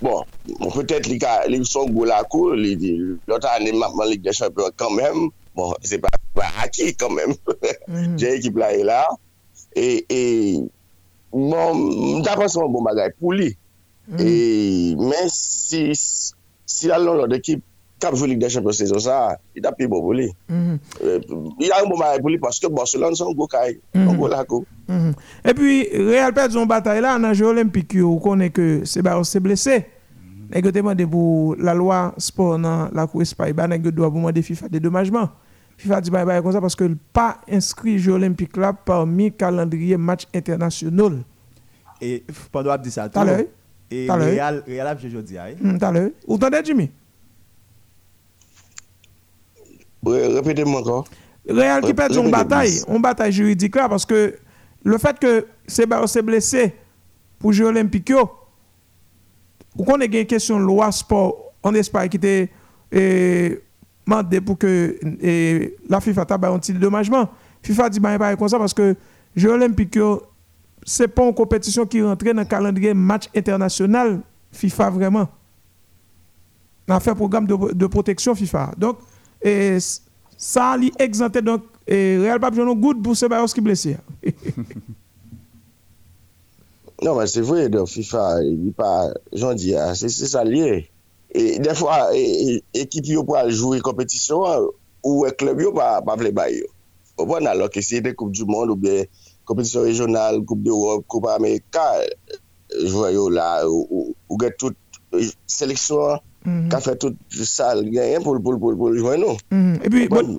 Bon, 0.00 0.22
bon, 0.46 0.70
peut-être 0.70 1.08
li 1.08 1.64
son 1.66 1.90
gwo 1.90 2.04
la 2.06 2.22
kou, 2.30 2.54
li 2.54 2.76
di, 2.78 2.92
lota 3.26 3.56
ane 3.58 3.72
mapman 3.74 4.06
lig 4.06 4.22
de 4.22 4.30
champion 4.32 4.70
kanmem, 4.78 5.26
bon, 5.58 5.72
se 5.82 5.98
pa 5.98 6.12
aki 6.62 6.92
kanmem, 6.94 7.34
jè 8.20 8.36
ekip 8.36 8.60
la 8.62 8.70
e 8.76 8.84
la, 8.86 9.00
e, 9.74 9.88
bon, 11.34 11.82
mta 12.20 12.36
panse 12.38 12.60
mwen 12.60 12.76
bon 12.76 12.86
bagay 12.86 13.10
pou 13.16 13.34
li, 13.34 13.50
mhm. 14.06 14.22
e, 14.22 14.28
men 15.02 15.32
si, 15.34 15.82
si 15.98 16.92
la 16.92 17.00
lon 17.02 17.18
lor 17.18 17.34
ekip 17.34 17.64
kap 17.98 18.14
jou 18.14 18.26
Ligue 18.26 18.40
des 18.40 18.50
Champions 18.50 18.78
sezon 18.78 19.00
sa, 19.02 19.38
it 19.56 19.66
api 19.66 19.86
bon 19.90 20.02
pou 20.02 20.14
li. 20.16 20.28
Il 20.48 21.72
a 21.72 21.82
un 21.82 21.88
bon 21.88 21.98
bagay 21.98 22.22
pou 22.22 22.32
li, 22.32 22.38
paske 22.42 22.70
Barcelone 22.72 23.18
son 23.18 23.34
gou 23.34 23.50
kay, 23.50 23.78
son 23.94 24.14
gou 24.14 24.28
la 24.30 24.44
kou. 24.44 24.64
Mhm. 24.88 25.12
Et 25.44 25.54
puis, 25.54 25.88
Real 25.92 26.32
perd 26.32 26.52
son 26.52 26.66
bataille 26.66 27.00
là, 27.00 27.18
en 27.18 27.34
jeu 27.34 27.46
olympique, 27.46 27.96
on 28.02 28.18
connaît 28.18 28.50
que 28.50 28.84
c'est 28.84 29.02
s'est 29.24 29.40
blessé. 29.40 29.86
Et 30.50 30.62
que 30.62 30.68
demandé 30.68 31.06
pour 31.06 31.56
la 31.56 31.74
loi 31.74 32.14
sport 32.16 32.58
dans 32.58 32.88
la 32.90 33.06
Cour 33.06 33.20
Espagne, 33.20 33.52
bah, 33.52 33.68
doit 33.68 33.92
doit 33.92 34.08
demander 34.08 34.40
FIFA 34.40 34.68
des 34.70 34.80
dommagements. 34.80 35.28
FIFA 35.76 36.00
dit 36.00 36.10
bye 36.10 36.24
bye 36.24 36.42
comme 36.42 36.52
ça 36.52 36.60
parce 36.60 36.74
que 36.74 36.90
pas 37.12 37.38
inscrit 37.50 37.98
jeu 37.98 38.12
olympique 38.12 38.56
là 38.56 38.72
parmi 38.72 39.30
calendrier 39.30 39.96
match 39.96 40.26
international. 40.34 41.18
Et 42.00 42.24
pendant 42.50 42.76
dire 42.78 42.92
ça, 42.92 43.08
tout. 43.08 43.20
Et 43.90 44.08
Real, 44.10 44.62
Real 44.66 44.86
a 44.86 44.96
joué 44.96 45.08
aujourd'hui. 45.08 45.36
T'as 45.78 45.92
l'heure. 45.92 46.10
Vous 46.26 46.34
entendez, 46.34 46.60
Jimmy? 46.64 46.90
Répétez-moi 50.04 50.80
encore. 50.80 51.04
Real 51.48 51.82
qui 51.82 51.94
perd 51.94 52.12
son 52.12 52.28
bataille, 52.28 52.80
une 52.88 53.00
bataille 53.00 53.32
juridique 53.32 53.74
là 53.74 53.88
parce 53.88 54.04
que 54.04 54.36
le 54.84 54.98
fait 54.98 55.18
que 55.18 55.46
Seba 55.66 56.06
s'est 56.06 56.22
blessé 56.22 56.74
pour 57.38 57.52
jouer 57.52 57.66
olympique, 57.66 58.12
ou 59.76 59.84
qu'on 59.84 60.00
ait 60.00 60.06
une 60.06 60.26
question 60.26 60.58
de 60.58 60.64
loi 60.64 60.90
sport 60.92 61.52
en 61.62 61.74
Espagne 61.74 62.08
qui 62.08 62.16
était 62.16 62.50
demandé 64.06 64.40
pour 64.40 64.58
que 64.58 64.98
la 65.88 66.00
FIFA 66.00 66.24
tabac 66.26 66.50
un 66.50 66.58
petit 66.58 66.72
dédommagement. 66.72 67.28
FIFA 67.62 67.90
dit 67.90 68.00
bah, 68.00 68.18
pas 68.18 68.36
comme 68.36 68.48
ça 68.48 68.58
parce 68.58 68.74
que 68.74 68.94
jeux 69.34 69.50
olympique 69.50 69.98
c'est 70.84 71.08
pas 71.08 71.24
une 71.26 71.34
compétition 71.34 71.86
qui 71.86 72.02
rentre 72.02 72.24
dans 72.24 72.40
le 72.40 72.44
calendrier 72.44 72.94
match 72.94 73.28
international 73.34 74.20
FIFA 74.52 74.90
vraiment. 74.90 75.28
On 76.88 76.94
a 76.94 77.00
fait 77.00 77.10
un 77.10 77.14
programme 77.14 77.46
de, 77.46 77.74
de 77.74 77.86
protection 77.86 78.34
FIFA. 78.34 78.72
Donc, 78.78 78.98
et 79.42 79.78
ça 80.36 80.76
lui 80.76 80.92
exempté 80.98 81.42
donc 81.42 81.62
et 81.86 82.18
Real 82.18 82.38
pas 82.38 82.50
besoin 82.50 82.74
good 82.74 83.02
pour 83.02 83.16
ce 83.16 83.26
Bayos 83.26 83.46
qui 83.46 83.60
blessé. 83.60 83.96
non 87.02 87.14
mais 87.16 87.26
c'est 87.26 87.40
vrai 87.40 87.68
donc 87.68 87.88
FIFA 87.88 88.42
il 88.42 88.72
pas 88.72 89.10
j'en 89.32 89.54
dis 89.54 89.74
ah, 89.74 89.94
c'est 89.94 90.08
ça 90.08 90.44
lié. 90.44 90.90
Et 91.30 91.58
des 91.58 91.74
fois 91.74 92.10
équipe 92.74 93.04
e, 93.04 93.08
e, 93.08 93.12
yo 93.12 93.24
pour 93.24 93.38
jouer 93.50 93.80
compétition 93.80 94.44
ou 95.02 95.26
e 95.26 95.30
club 95.30 95.60
yo 95.60 95.72
pas 95.72 96.02
pas 96.02 96.16
vle 96.16 96.32
bail. 96.32 96.62
Au 97.16 97.26
bon 97.26 97.46
alors 97.46 97.70
que 97.70 97.80
c'est 97.80 98.00
des 98.00 98.14
coupe 98.14 98.32
du 98.32 98.44
monde 98.44 98.70
ou 98.70 98.76
bien 98.76 99.04
compétition 99.44 99.80
régionale, 99.82 100.44
coupe 100.44 100.62
d'Europe, 100.62 101.04
coupe 101.06 101.26
américaine, 101.26 102.08
joueur 102.84 103.10
yo 103.10 103.28
là 103.28 103.68
ou, 103.68 103.86
ou, 103.90 104.14
ou 104.28 104.38
get 104.38 104.54
toute 104.58 104.76
sélection 105.46 106.20
Ka 106.70 106.78
fè 106.80 106.94
tout 107.00 107.16
sal 107.44 107.82
genyen 107.88 108.22
pou 108.22 108.38
l'jwen 108.38 109.20
nou. 109.20 109.34
Mhm. 109.50 109.80
E 109.82 109.90
pi, 109.92 110.06
bon... 110.12 110.36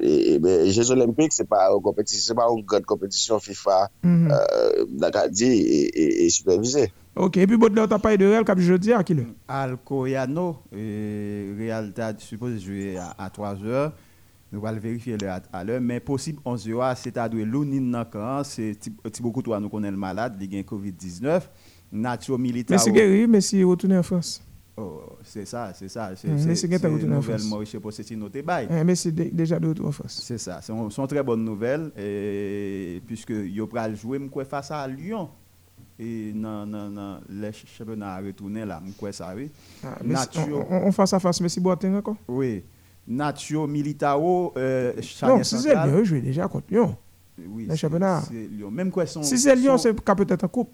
Jeux 0.70 0.92
Olympique, 0.92 1.34
se 1.34 1.44
pa 1.44 1.68
ou 1.74 1.84
gade 2.64 2.88
kompetisyon 2.90 3.42
FIFA 3.44 3.82
d'Akadi 5.00 5.52
e 5.92 6.30
supervise. 6.34 6.88
Ok, 7.20 7.42
e 7.44 7.48
pi 7.50 7.58
bot 7.60 7.74
lè 7.76 7.84
ou 7.84 7.92
ta 7.92 8.00
paye 8.02 8.20
de 8.22 8.30
Real 8.30 8.46
kap 8.48 8.62
jodi 8.64 8.94
a 8.96 9.02
ki 9.04 9.18
lè? 9.20 9.26
Al 9.52 9.76
Koyano, 9.86 10.54
Real 10.72 11.92
ta 11.96 12.14
suppose 12.24 12.62
jwe 12.64 12.96
a 12.96 13.30
3 13.36 13.56
eur, 13.68 13.92
nou 14.50 14.64
wale 14.64 14.82
verifiye 14.82 15.20
lè 15.20 15.34
a 15.36 15.64
lè, 15.68 15.82
men 15.84 16.00
posib 16.06 16.40
11 16.48 16.70
eur, 16.72 16.86
se 17.00 17.12
ta 17.14 17.28
dwe 17.32 17.44
lounin 17.44 17.92
nan 17.92 18.08
kan, 18.10 18.46
se 18.48 18.72
ti 18.80 19.20
bokou 19.20 19.44
to 19.46 19.58
a 19.58 19.60
nou 19.60 19.74
konen 19.74 19.94
l 19.94 20.00
malade, 20.00 20.40
li 20.40 20.48
gen 20.54 20.64
COVID-19, 20.70 21.50
natyo 21.92 22.40
milita 22.40 22.78
ou... 22.78 22.80
Mè 22.80 22.86
si 22.86 22.96
geri, 22.96 23.26
mè 23.28 23.44
si 23.44 23.66
rotounen 23.66 24.00
an 24.00 24.08
Frans. 24.08 24.38
Oh, 24.80 25.02
c'est 25.24 25.46
ça, 25.46 25.72
c'est 25.74 25.90
ça. 25.90 26.12
C'est 26.16 26.28
une 26.28 27.08
nouvelle 27.08 27.44
Maurice 27.44 27.76
Pochettino 27.82 28.30
te 28.30 28.42
bail. 28.42 28.68
mais 28.86 28.96
c'est 28.96 29.12
déjà 29.12 29.60
de 29.60 29.68
retour 29.68 29.88
en 29.88 29.92
France. 29.92 30.22
C'est 30.24 30.38
ça, 30.38 30.60
c'est 30.62 30.72
une 30.74 31.08
très 31.08 31.24
bonne 31.24 31.44
nouvelle 31.44 31.92
et 31.98 33.02
puisque 33.06 33.32
yo 33.32 33.68
pral 33.68 33.96
jouer 33.96 34.20
face 34.50 34.72
à 34.72 34.88
Lyon 34.88 35.30
et 35.98 36.32
non 36.34 36.66
non 36.66 36.90
non 36.90 37.20
les 37.30 37.52
championnats 37.52 38.20
retourner 38.20 38.66
là 38.66 38.80
m'kwe 38.80 39.12
ça 39.12 39.34
oui. 39.36 39.52
Ah, 39.84 39.98
on, 40.70 40.88
on 40.88 40.92
face 40.92 41.14
à 41.14 41.20
face 41.20 41.42
Messi 41.42 41.60
Boateng 41.60 41.96
encore? 41.96 42.16
Oui. 42.28 42.64
Nacho 43.10 43.66
Militao, 43.66 44.54
euh, 44.56 44.94
Non, 45.24 45.44
si 45.44 45.58
c'est 45.58 45.74
Lyon, 45.74 46.04
joué 46.04 46.22
déjà 46.22 46.48
contre 46.48 46.68
Lyon. 46.70 46.96
Oui, 47.48 47.66
le 47.68 47.76
championnat. 47.76 48.22
Lyon. 48.32 48.70
Même 48.70 48.92
quoi 48.92 49.06
son, 49.08 49.24
Si 49.24 49.38
c'est 49.38 49.56
Lyon, 49.56 49.78
c'est 49.78 49.94
peut-être 49.94 50.44
en 50.44 50.48
coupe. 50.48 50.70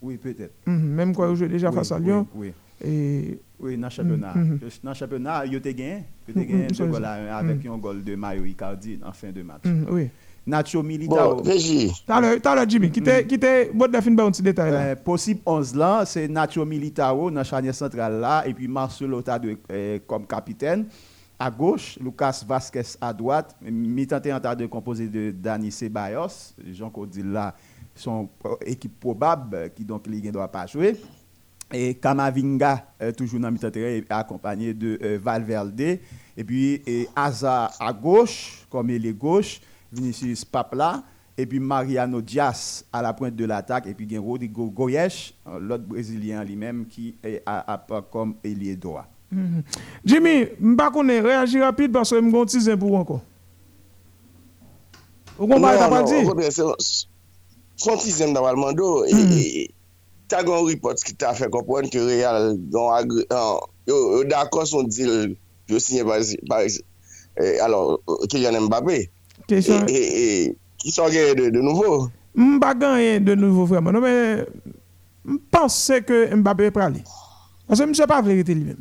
Oui, 0.00 0.16
peut-être. 0.16 0.54
Mhm, 0.66 0.88
même 0.94 1.14
quoi, 1.14 1.34
joué 1.34 1.48
déjà 1.48 1.72
face 1.72 1.90
à 1.92 1.98
Lyon. 1.98 2.26
Oui. 2.34 2.52
Et... 2.84 3.38
Oui, 3.60 3.76
dans 3.76 3.86
le 3.86 3.90
championnat. 3.92 4.34
Mm 4.34 4.58
-hmm. 4.58 4.80
Dans 4.82 4.90
le 4.90 4.94
championnat, 4.96 5.46
il 5.46 5.52
y 5.52 5.56
a 5.56 5.60
gagné. 5.60 6.04
Il 6.28 6.36
y 6.36 6.40
a 6.40 6.44
gagné 6.44 6.66
deux 6.66 6.86
goals 6.86 7.04
avec 7.04 7.66
un 7.66 7.78
goal 7.78 8.02
de 8.02 8.14
Mario 8.16 8.44
Icardi 8.44 8.98
en 9.04 9.12
fin 9.12 9.30
de 9.32 9.42
match. 9.42 9.62
oui. 9.90 10.10
Nacho 10.46 10.82
Militao. 10.82 11.36
Bon, 11.36 11.42
Régie. 11.42 11.92
T'as 12.06 12.20
l'heure, 12.20 12.68
Jimmy. 12.68 12.90
Qui 12.90 13.00
était, 13.00 13.26
qui 13.26 13.36
était, 13.36 13.70
bon, 13.72 13.90
fin 13.92 14.10
de 14.10 14.20
un 14.20 14.30
petit 14.30 14.42
détail 14.42 14.72
là? 14.72 14.80
Euh, 14.80 14.96
possible 14.96 15.40
11 15.46 15.74
là, 15.76 16.04
c'est 16.04 16.26
Nacho 16.28 16.64
Militao 16.64 17.30
dans 17.30 17.36
la 17.36 17.44
charnière 17.44 17.74
centrale 17.74 18.20
là, 18.20 18.42
et 18.46 18.52
puis 18.52 18.66
Marcelo 18.66 19.18
Otado 19.18 19.48
euh, 19.70 19.98
comme 20.06 20.26
capitaine. 20.26 20.86
À 21.38 21.50
gauche, 21.50 21.98
Lucas 22.00 22.44
Vasquez 22.46 22.82
à 23.00 23.12
droite, 23.12 23.56
mi-temps 23.62 24.20
en 24.30 24.54
de 24.54 24.66
composé 24.66 25.08
de 25.08 25.32
Dani 25.32 25.72
Ceballos, 25.72 26.54
Jean-Claude 26.72 27.10
dit 27.10 27.22
là, 27.22 27.54
son 27.94 28.28
équipe 28.64 28.98
probable 29.00 29.70
qui 29.74 29.84
donc 29.84 30.06
ne 30.06 30.30
doit 30.30 30.48
pas 30.48 30.66
jouer. 30.66 30.96
Et 31.72 31.94
Kamavinga, 31.94 32.84
euh, 33.00 33.12
toujours 33.12 33.40
dans 33.40 33.50
le 33.50 34.04
accompagné 34.10 34.74
de 34.74 34.98
euh, 35.02 35.18
Valverde. 35.22 35.80
Et 35.80 36.44
puis 36.44 36.82
et 36.86 37.08
Aza 37.16 37.70
à 37.80 37.92
gauche, 37.92 38.66
comme 38.70 38.90
il 38.90 39.06
est 39.06 39.12
gauche, 39.12 39.60
Vinicius 39.92 40.44
Papla. 40.44 41.02
Et 41.36 41.46
puis 41.46 41.60
Mariano 41.60 42.20
Diaz 42.20 42.84
à 42.92 43.00
la 43.00 43.14
pointe 43.14 43.34
de 43.34 43.46
l'attaque. 43.46 43.86
Et 43.86 43.94
puis 43.94 44.04
il 44.04 44.12
y 44.12 44.16
a 44.16 44.20
Rodrigo 44.20 44.70
Goyesh, 44.70 45.34
l'autre 45.60 45.84
Brésilien 45.84 46.44
lui-même, 46.44 46.86
qui 46.86 47.14
est 47.24 47.42
à, 47.46 47.84
comme 48.10 48.34
ailier 48.44 48.76
droit. 48.76 49.06
Mm-hmm. 49.34 49.62
Jimmy, 50.04 50.30
je 50.30 50.64
ne 50.64 50.70
sais 50.70 50.76
pas 50.76 50.90
réagir 51.26 51.62
rapide 51.62 51.90
parce 51.90 52.10
que 52.10 52.16
je 52.16 52.20
me 52.20 52.46
suis 52.46 52.70
un 52.70 52.76
pour 52.76 52.94
encore. 52.96 53.22
Vous 55.38 55.46
comprenez 55.46 55.78
veux 55.78 56.48
dire? 56.50 56.76
Son 57.76 57.96
le 57.96 58.56
monde. 58.56 59.81
ta 60.32 60.40
gon 60.46 60.64
ripot 60.66 61.04
ki 61.04 61.14
ta 61.20 61.34
fe 61.36 61.50
kompwen 61.52 61.90
ke 61.92 62.00
real 62.00 62.56
yo 63.86 64.24
d'akos 64.24 64.72
son 64.72 64.88
dil 64.88 65.36
yo 65.68 65.78
sinye 65.78 66.04
Paris 66.48 66.80
alon, 67.64 67.98
Kylian 68.28 68.60
Mbappé. 68.66 69.08
Ki 69.48 69.60
son 69.62 71.10
genye 71.12 71.34
de 71.36 71.60
nouvo 71.60 72.10
mba 72.34 72.74
genye 72.74 73.20
de 73.20 73.36
nouvo 73.36 73.66
vreman 73.66 74.00
mpense 75.24 76.00
ke 76.06 76.32
Mbappé 76.36 76.70
prale 76.70 77.04
anse 77.68 77.86
mse 77.86 78.06
pa 78.08 78.22
verite 78.22 78.54
li 78.54 78.64
men 78.64 78.80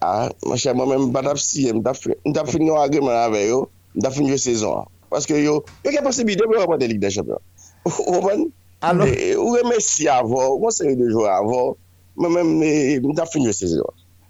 a, 0.00 0.28
mwache 0.44 0.72
mwen 0.74 0.88
mwen 0.88 1.06
mba 1.08 1.22
tap 1.22 1.38
si 1.38 1.72
mda 1.72 2.44
fin 2.44 2.66
yo 2.66 2.76
agreman 2.82 3.16
ave 3.16 3.46
yo 3.46 3.68
mda 3.94 4.10
fin 4.10 4.28
yo 4.28 4.38
sezon 4.38 4.84
paske 5.10 5.38
yo, 5.38 5.62
yo 5.84 5.90
ke 5.90 6.02
posibilite 6.02 6.46
mwen 6.46 6.60
repote 6.60 6.88
lig 6.88 7.00
de 7.00 7.10
champion 7.10 7.40
ou 7.86 8.20
mwen 8.20 8.50
Mm-hmm. 8.92 9.14
Eh, 9.16 9.36
ou 9.40 9.56
remesi 9.56 10.08
avon, 10.12 10.54
ou 10.56 10.62
konseri 10.66 10.96
de 10.98 11.08
jou 11.08 11.24
avon, 11.30 11.74
mwen 12.18 12.36
mwen 12.36 12.54
mwen 12.58 13.12
eh, 13.14 13.16
ta 13.16 13.28
finye 13.30 13.54
sezon. 13.56 13.88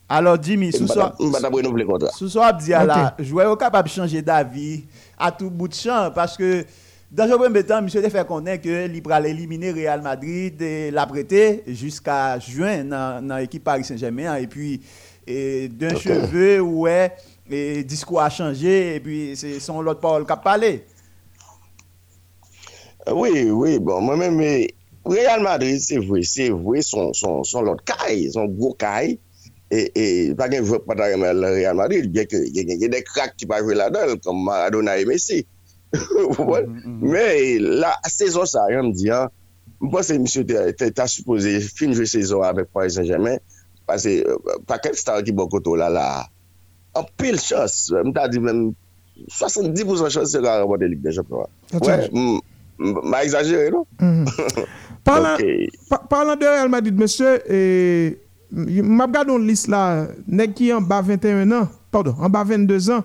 Alors 0.08 0.36
Jimmy, 0.40 0.70
sou 0.76 0.86
so 0.86 2.42
ap 2.44 2.60
di 2.60 2.74
ala, 2.76 3.14
jwè 3.18 3.48
yo 3.48 3.58
kapab 3.58 3.88
chanje 3.90 4.20
d'avi 4.22 4.84
a 5.16 5.32
tout 5.32 5.50
bout 5.50 5.72
de 5.72 5.78
chan, 5.80 6.10
paske 6.14 6.64
dans 7.14 7.26
le 7.26 7.36
premier 7.36 7.62
temps, 7.62 7.78
M. 7.78 7.86
te 7.86 8.08
fait 8.08 8.26
connaître 8.26 8.64
que 8.64 8.88
Libra 8.88 9.20
éliminé 9.20 9.70
Real 9.70 10.02
Madrid 10.02 10.60
et 10.60 10.90
l'a 10.90 11.06
prêté 11.06 11.62
jusqu'à 11.68 12.40
juin 12.40 12.84
dans 12.84 13.36
l'équipe 13.38 13.62
Paris 13.62 13.84
Saint-Germain. 13.84 14.34
Et 14.34 14.48
puis, 14.48 14.80
eh, 15.24 15.68
d'un 15.68 15.94
okay. 15.94 16.00
cheveu, 16.00 16.60
ouais, 16.60 17.14
et 17.48 17.84
discours 17.84 18.20
a 18.20 18.30
changé. 18.30 18.96
Et 18.96 19.00
puis, 19.00 19.34
c'est 19.36 19.60
son 19.60 19.80
l'autre 19.80 20.00
parole 20.00 20.26
qui 20.26 20.32
a 20.32 20.36
parlé. 20.36 20.84
Oui, 23.12 23.50
oui, 23.50 23.78
bon, 23.78 24.00
mwen 24.00 24.20
mè 24.20 24.30
mè, 24.32 24.50
Real 25.04 25.42
Madrid, 25.44 25.80
se 25.84 25.98
vwe, 26.00 26.22
se 26.24 26.48
vwe, 26.48 26.80
son, 26.82 27.12
son, 27.12 27.42
son 27.44 27.66
lot 27.66 27.82
kaj, 27.84 28.30
son 28.32 28.54
gro 28.56 28.70
kaj, 28.80 29.18
e 29.68 30.04
pa 30.38 30.46
gen 30.48 30.64
vwe 30.64 30.78
pata 30.86 31.10
remen 31.12 31.42
Real 31.42 31.76
Madrid, 31.76 32.08
gen 32.14 32.30
gen 32.30 32.40
mm, 32.46 32.62
mm, 32.62 32.78
mm. 32.78 32.92
de 32.94 33.02
krak 33.04 33.34
ki 33.36 33.48
pa 33.50 33.60
jwe 33.60 33.76
la 33.76 33.90
del, 33.92 34.16
kom 34.24 34.40
Maradona 34.46 34.96
e 34.96 35.04
Messi. 35.08 35.42
Mè, 35.94 37.26
la 37.84 37.92
sezon 38.08 38.48
sa, 38.48 38.64
yon 38.72 38.88
mdi, 38.92 39.10
mwen 39.82 39.92
pense, 39.92 40.16
msè, 40.24 40.88
ta 40.96 41.08
suppose, 41.10 41.52
fin 41.76 41.92
jwe 41.92 42.08
sezon 42.08 42.46
avèk 42.48 42.72
Paris 42.72 42.96
Saint-Germain, 42.96 43.42
pase, 43.84 44.16
paket 44.70 44.96
star 44.96 45.20
ki 45.26 45.36
bon 45.36 45.52
koto 45.52 45.76
la 45.76 45.92
la, 45.92 46.08
an 46.96 47.12
pil 47.20 47.36
chos, 47.42 47.90
mta 48.08 48.30
di 48.32 48.40
men, 48.40 48.70
70% 49.28 50.08
chos 50.10 50.32
se 50.32 50.40
la 50.40 50.58
remote 50.62 50.88
lig 50.88 51.04
de 51.04 51.12
champion. 51.12 51.52
Mwen, 51.76 52.40
m'a 52.78 53.24
exagéré, 53.24 53.70
non? 53.70 53.86
Mm 54.00 54.24
-hmm. 54.24 54.64
parlant, 55.04 55.34
okay. 55.34 55.68
parlant 56.08 56.36
de 56.36 56.44
Real 56.46 56.68
Madrid, 56.68 56.94
monsieur, 56.98 57.40
et, 57.50 58.18
m'a 58.50 59.06
regardé 59.06 59.32
une 59.32 59.46
liste 59.46 59.68
là, 59.68 60.08
nèg 60.26 60.54
qui 60.54 60.72
en 60.72 60.80
bas 60.80 61.02
21 61.02 61.50
ans, 61.52 61.68
pardon, 61.90 62.14
en 62.18 62.28
bas 62.28 62.44
22 62.44 62.90
ans, 62.90 63.04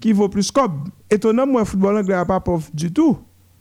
qui 0.00 0.12
vaut 0.12 0.28
plus 0.28 0.50
cob. 0.50 0.72
Étonnant, 1.10 1.46
moi, 1.46 1.64
football 1.64 1.96
anglais 1.96 2.14
n'a 2.14 2.24
pas 2.24 2.40
pauvre 2.40 2.68
du 2.74 2.92
tout. 2.92 3.16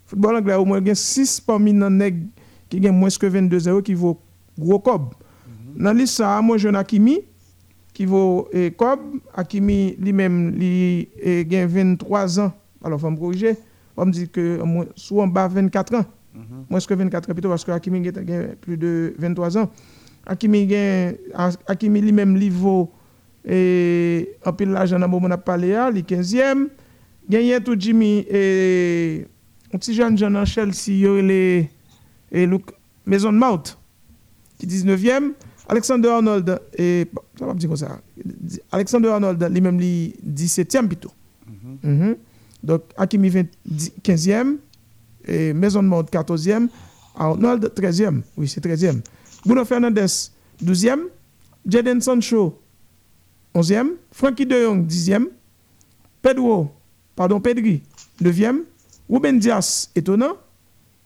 Football 0.05 0.37
anglais, 0.37 0.55
au 0.55 0.65
moins, 0.65 0.79
il 0.79 0.87
y 0.87 0.91
a 0.91 0.95
6 0.95 1.41
parmi 1.41 1.71
les 1.73 1.89
nèg 1.89 2.27
qui 2.69 2.81
ont 2.89 2.93
moins 2.93 3.09
que 3.09 3.27
22 3.27 3.69
euros 3.69 3.81
qui 3.81 3.93
vaut 3.93 4.19
gros 4.57 4.79
cob. 4.79 5.01
Mm 5.01 5.07
-hmm. 5.07 5.83
Dans 5.83 5.93
la 5.93 5.99
liste, 5.99 6.15
ça, 6.15 6.41
moi, 6.41 6.57
je 6.57 6.67
Hakimi, 6.69 7.19
qui 7.93 8.05
vaut 8.05 8.47
eh, 8.51 8.71
cob. 8.71 8.99
Hakimi, 9.33 9.95
lui-même, 9.99 10.55
il 10.61 11.55
a 11.55 11.67
23 11.67 12.39
ans. 12.39 12.51
Alors, 12.83 12.99
il 12.99 13.01
faut 13.01 13.11
me 13.11 13.17
corriger 13.17 13.55
on 13.97 14.05
me 14.05 14.11
dit 14.11 14.29
que 14.29 14.59
soit 14.95 15.23
en 15.23 15.27
bas 15.27 15.47
24 15.47 15.95
ans, 15.95 16.05
mm 16.33 16.39
-hmm. 16.41 16.65
moins 16.69 16.79
que 16.79 16.93
24 16.93 17.29
ans 17.29 17.33
plutôt, 17.33 17.49
parce 17.49 17.63
que 17.65 17.71
Hakimi 17.71 18.07
a 18.07 18.11
plus 18.61 18.77
de 18.77 19.13
23 19.17 19.57
ans. 19.57 19.69
Hakimi, 20.25 20.67
Hakimi 21.67 22.01
lui-même, 22.01 22.37
niveau 22.37 22.91
et 23.47 24.29
en 24.43 24.53
pile 24.53 24.69
l'argent 24.71 24.97
dans 24.99 25.05
le 25.05 25.11
moment 25.11 25.27
où 25.27 25.29
on 25.29 25.31
a 25.31 25.37
parlé, 25.37 25.67
il 25.91 25.97
est 25.99 26.09
15e. 26.09 26.67
Gagné 27.29 27.59
tout 27.61 27.75
Jimmy 27.79 28.25
et 28.29 29.25
un 29.73 29.77
petit 29.77 29.93
jeune 29.93 30.17
jeune 30.17 30.35
en 30.37 30.45
Chelsea, 30.45 30.91
il 31.21 31.31
est 31.31 31.69
et 32.31 32.47
Maison 33.05 33.31
de 33.31 33.37
Mount, 33.37 33.77
qui 34.57 34.65
est 34.65 34.69
19e. 34.69 35.31
Alexander 35.67 36.09
Arnold, 36.09 36.59
et, 36.77 37.07
ça 37.39 37.45
va 37.45 37.53
me 37.53 37.59
dire 37.59 37.69
comme 37.69 37.77
ça. 37.77 37.99
Alexander 38.71 39.09
Arnold, 39.09 39.41
lui-même, 39.51 39.79
il 39.79 40.13
17e 40.23 40.87
plutôt. 40.87 41.11
Mm 41.47 41.53
-hmm. 41.53 41.87
Mm 41.87 42.01
-hmm. 42.01 42.15
Donc, 42.65 42.81
Hakimi 42.97 43.29
15e, 44.03 44.57
et 45.27 45.53
Maison 45.53 45.83
de 45.83 45.87
Mode 45.87 46.09
14e, 46.09 46.67
Arnold 47.15 47.71
13e. 47.75 48.21
Oui, 48.37 48.47
c'est 48.47 48.63
13e. 48.63 49.01
Bruno 49.45 49.63
Fernandez 49.63 50.31
12e, 50.63 50.99
Jaden 51.67 52.01
Sancho 52.01 52.59
11e, 53.53 53.91
Frankie 54.11 54.45
de 54.45 54.55
Jong 54.55 54.85
10e, 54.87 55.27
Pedro, 56.21 56.71
pardon, 57.15 57.39
Pedri 57.39 57.83
9e, 58.21 58.63
Ruben 59.09 59.37
Dias 59.39 59.89
étonnant, 59.95 60.33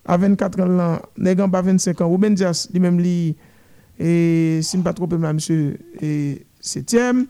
à 0.06 0.18
24 0.18 0.60
ans, 0.62 1.00
Negan 1.18 1.50
pas 1.50 1.62
25 1.62 2.02
ans, 2.02 2.10
Ruben 2.10 2.34
Dias 2.34 2.70
lui-même 2.72 2.98
lui, 3.00 3.36
et 4.00 4.60
si 4.64 4.72
je 4.72 4.78
ne 4.78 4.84
pas 4.84 4.94
trop 4.94 5.08
monsieur, 5.08 5.78
et 6.02 6.46
7e, 6.64 7.26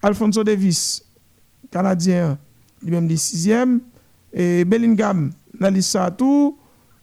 Alfonso 0.00 0.44
Davis, 0.44 1.04
Canadien, 1.70 2.38
lui-même 2.84 3.08
dit 3.08 3.18
sixième. 3.18 3.80
Et 4.32 4.64
Bellingham, 4.64 5.30
dans 5.58 5.74
la 5.74 6.10
tout. 6.10 6.58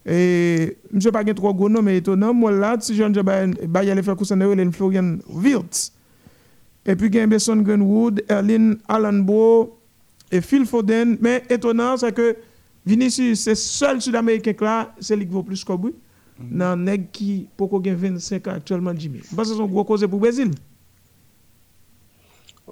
Et 0.05 0.77
je 0.89 0.95
ne 0.95 1.01
sais 1.01 1.11
pas 1.11 1.23
trop 1.23 1.53
gros 1.53 1.69
nom, 1.69 1.81
mais 1.81 1.97
étonnant. 1.97 2.33
Moi, 2.33 2.51
là, 2.51 2.77
si 2.79 2.95
je 2.95 3.03
vais 3.03 3.89
aller 3.91 4.03
faire 4.03 4.15
cousin 4.15 4.37
de 4.37 4.71
Florian 4.71 5.17
Wirtz. 5.29 5.93
Et 6.85 6.95
puis, 6.95 7.07
il 7.07 7.15
y 7.15 7.19
a 7.19 7.27
Besson 7.27 7.57
Greenwood, 7.57 8.23
Erlin 8.27 8.73
Allenbo 8.87 9.77
et 10.31 10.41
Phil 10.41 10.65
Foden. 10.65 11.17
Mais 11.21 11.43
étonnant, 11.49 11.97
c'est 11.97 12.11
que 12.11 12.35
Vinicius, 12.85 13.41
c'est 13.41 13.55
seul 13.55 14.01
Sud-Américain 14.01 14.53
là, 14.59 14.95
c'est 14.99 15.15
lui 15.15 15.27
qui 15.27 15.31
vaut 15.31 15.43
plus 15.43 15.63
que 15.63 15.73
lui. 15.73 15.93
Dans 16.39 16.75
nèg 16.75 17.11
qui, 17.11 17.47
pourquoi 17.55 17.79
25 17.83 18.47
ans 18.47 18.53
actuellement, 18.55 18.93
Jimmy? 18.97 19.19
Parce 19.35 19.49
que 19.49 19.55
c'est 19.55 19.61
un 19.61 19.67
gros 19.67 19.83
cause 19.83 20.01
pour 20.01 20.13
le 20.13 20.21
Brésil. 20.21 20.49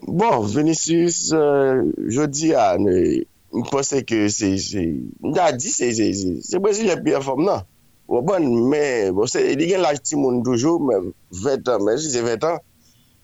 Bon, 0.08 0.40
Vinicius, 0.42 1.34
euh, 1.34 1.84
jodi 2.08 2.54
a, 2.56 2.76
m 2.80 3.66
posè 3.68 4.04
ke 4.08 4.28
se, 4.32 4.52
m 4.54 5.34
da 5.36 5.50
di 5.52 5.72
se, 5.74 5.90
se, 5.98 6.08
se, 6.16 6.34
se 6.46 6.62
Brazil 6.62 6.92
e 6.94 6.98
piye 7.04 7.20
fòm 7.26 7.44
nan. 7.48 7.66
Wè 8.10 8.22
bon, 8.26 8.46
mè, 8.72 8.82
li 9.60 9.68
gen 9.70 9.84
laj 9.84 10.00
ti 10.06 10.18
moun 10.20 10.40
toujou, 10.46 10.80
mè 10.86 11.00
20 11.44 11.72
an, 11.74 11.86
mè 11.86 11.98
si 12.00 12.14
se 12.14 12.24
20 12.26 12.48
an, 12.48 12.62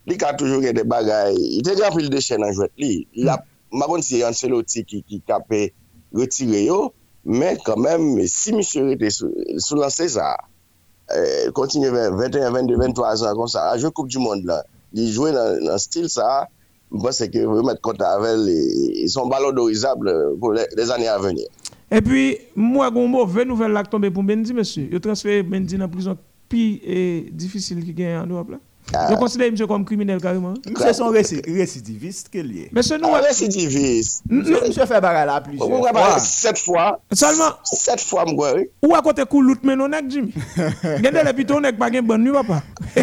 li 0.06 0.18
ka 0.20 0.34
toujou 0.38 0.60
gen 0.64 0.76
de 0.76 0.84
bagay, 0.86 1.38
i 1.58 1.62
te 1.64 1.76
gen 1.78 1.94
pil 1.94 2.10
de 2.12 2.20
chen 2.22 2.44
an 2.44 2.52
jwet 2.54 2.74
li. 2.82 3.06
La, 3.24 3.38
ma 3.72 3.88
kon 3.90 4.04
si 4.04 4.20
yon 4.20 4.36
selo 4.36 4.60
ti 4.66 4.84
ki, 4.86 5.00
ki 5.06 5.22
kape 5.26 5.62
retire 6.16 6.60
yo, 6.66 6.80
mè 7.26 7.54
kanmèm, 7.64 8.20
si 8.30 8.52
mi 8.54 8.66
sou 8.66 8.90
rete 8.90 9.10
sou 9.14 9.80
lanse 9.80 10.10
sa, 10.18 10.34
kontinye 11.56 11.88
21, 11.94 12.52
22, 12.52 12.76
23 12.84 13.24
an 13.30 13.40
kon 13.40 13.50
sa, 13.50 13.70
a 13.72 13.80
jwè 13.80 13.94
Koupe 13.94 14.12
du 14.12 14.20
Monde 14.22 14.50
la, 14.50 14.60
li 14.94 15.08
jwè 15.14 15.32
nan 15.34 15.80
stil 15.82 16.10
sa, 16.12 16.44
Moi, 16.90 17.12
c'est 17.12 17.30
que 17.30 17.38
vous 17.38 17.62
mettre 17.62 17.80
compte 17.80 18.00
avec 18.00 18.36
ils 18.38 19.08
sont 19.08 19.28
valorisables 19.28 20.38
pour 20.38 20.52
les, 20.52 20.90
années 20.90 21.08
à 21.08 21.18
venir. 21.18 21.46
Et 21.90 22.00
puis, 22.00 22.38
moi, 22.54 22.90
j'ai 22.92 23.00
une 23.00 23.10
mauvaise 23.10 23.46
nouvelle 23.46 23.72
là 23.72 23.82
tombée 23.84 24.10
pour 24.10 24.22
Bendy, 24.22 24.52
monsieur. 24.52 24.88
Il 24.90 24.96
a 24.96 25.00
transféré 25.00 25.42
Bendy 25.42 25.74
dans 25.74 25.84
la 25.84 25.88
prison 25.88 26.16
plus 26.48 26.80
difficile 27.32 27.84
qui 27.84 27.92
gagne 27.92 28.18
en 28.18 28.26
Europe. 28.26 28.50
Là. 28.50 28.58
Ah. 28.94 29.08
Je 29.10 29.16
considère 29.16 29.50
monsieur 29.50 29.66
comme 29.66 29.84
criminel 29.84 30.20
carrément. 30.20 30.54
Monsieur 30.68 30.92
son 30.92 31.08
récidiviste 31.08 32.28
qu'il 32.28 32.56
est. 32.56 32.72
Monsieur 32.72 32.98
nous. 32.98 33.08
Ah, 33.12 33.20
récidiviste. 33.20 34.22
Monsieur 34.30 34.86
fait 34.86 35.00
bagarre 35.00 35.26
là 35.26 35.40
plusieurs 35.40 35.68
fois. 35.68 36.18
Sept 36.18 36.58
fois. 36.58 37.00
Seulement. 37.12 37.50
Sept 37.64 38.00
fois, 38.00 38.24
moi. 38.26 38.54
Ou 38.84 38.94
à 38.94 39.02
côté 39.02 39.24
coup 39.24 39.42
l'autre 39.42 39.62
mais 39.64 39.74
non 39.74 39.90
Jimmy. 40.08 40.32
Gende 40.56 41.20
le 41.24 41.32
piton 41.32 41.60
nèg 41.60 41.76
pas 41.76 41.90
gen 41.90 42.06
bonne 42.06 42.22
nuit 42.22 42.32
papa. 42.32 42.62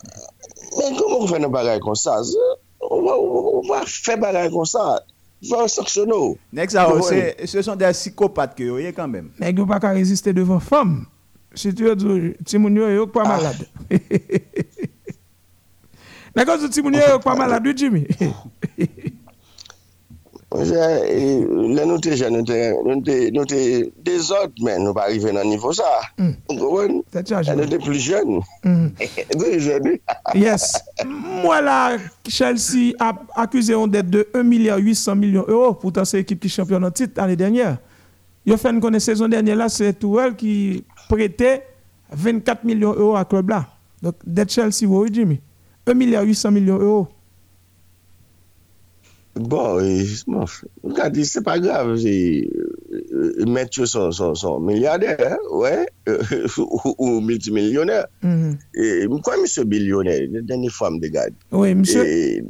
Men 0.77 0.97
koman 0.97 1.27
fè 1.29 1.39
nan 1.41 1.53
bagay 1.53 1.79
kon 1.83 1.97
sa? 1.99 2.17
Ou 2.87 3.63
pa 3.67 3.83
fè 3.85 4.17
bagay 4.19 4.51
kon 4.53 4.67
sa? 4.69 5.01
Fè 5.45 5.63
an 5.63 5.71
saksono. 5.71 6.19
Nek 6.55 6.73
sa 6.73 6.87
ou, 6.91 7.03
se 7.03 7.63
son 7.65 7.79
de 7.79 7.89
psikopat 7.91 8.55
ki 8.57 8.69
yo 8.71 8.79
ye 8.81 8.93
kanmem. 8.95 9.31
Nek 9.41 9.61
yo 9.61 9.67
pa 9.69 9.81
ka 9.83 9.93
reziste 9.97 10.33
devan 10.35 10.61
fòm. 10.63 11.01
Se 11.57 11.73
ti 11.75 11.83
yo 11.83 11.95
djou, 11.97 12.31
ti 12.47 12.61
moun 12.61 12.77
yo 12.79 12.87
yo 12.93 13.07
kwa 13.11 13.25
malade. 13.27 13.67
Nek 16.35 16.47
yo 16.47 16.59
djou 16.61 16.71
ti 16.71 16.85
moun 16.85 16.95
yo 16.95 17.09
yo 17.15 17.19
kwa 17.23 17.35
malade, 17.35 17.75
Jimmy. 17.75 18.05
pas 24.93 25.03
arriver 25.03 25.37
à 25.37 25.43
niveau 25.45 25.71
ça. 25.71 25.83
Mm. 26.17 26.31
Nous 26.51 26.59
sommes 27.69 27.77
plus 27.79 27.99
jeunes. 27.99 28.41
Mm. 28.63 28.87
yes. 30.35 30.83
Moi, 31.05 31.61
là, 31.61 31.97
Chelsea 32.27 32.93
a 32.99 33.13
accusé 33.35 33.73
une 33.73 33.89
dette 33.89 34.09
de 34.09 34.27
1 34.33 34.43
milliard 34.43 34.77
800 34.77 35.15
millions 35.15 35.45
d'euros. 35.47 35.73
Pourtant, 35.73 36.03
c'est 36.03 36.17
l'équipe 36.17 36.39
qui 36.39 36.47
est 36.47 36.49
championne 36.49 36.83
en 36.83 36.91
titre 36.91 37.13
l'année 37.15 37.37
dernière. 37.37 37.77
Il 38.45 38.51
a 38.51 38.57
fait 38.57 38.71
une 38.71 38.99
saison 38.99 39.27
dernière, 39.29 39.69
c'est 39.69 39.93
Tourelle 39.93 40.35
qui 40.35 40.83
prêté 41.07 41.61
24 42.11 42.65
millions 42.65 42.93
d'euros 42.93 43.15
à 43.15 43.23
club 43.23 43.49
là. 43.49 43.67
Donc, 44.01 44.15
dette 44.25 44.51
Chelsea, 44.51 44.85
oui, 44.85 45.09
Jimmy. 45.13 45.39
1 45.87 45.93
milliard 45.93 46.25
Bon, 49.35 49.79
justement, 49.79 50.43
regardez, 50.83 51.23
c'est 51.23 51.41
pas 51.41 51.57
grave, 51.57 51.95
euh, 52.05 53.45
mettre 53.47 53.85
son, 53.85 54.11
son, 54.11 54.35
son 54.35 54.59
milliardaire, 54.59 55.37
ouais, 55.51 55.87
euh, 56.09 56.19
ou, 56.57 56.95
ou 56.97 57.21
multimillionnaire. 57.21 58.07
Mm 58.23 58.57
-hmm. 58.75 59.07
Mkwa 59.09 59.37
msè 59.37 59.63
bilyonnaire, 59.63 60.27
deni 60.43 60.69
fwa 60.69 60.91
mde 60.91 61.09
gade. 61.09 61.35
Oui, 61.51 61.75
msè, 61.75 62.43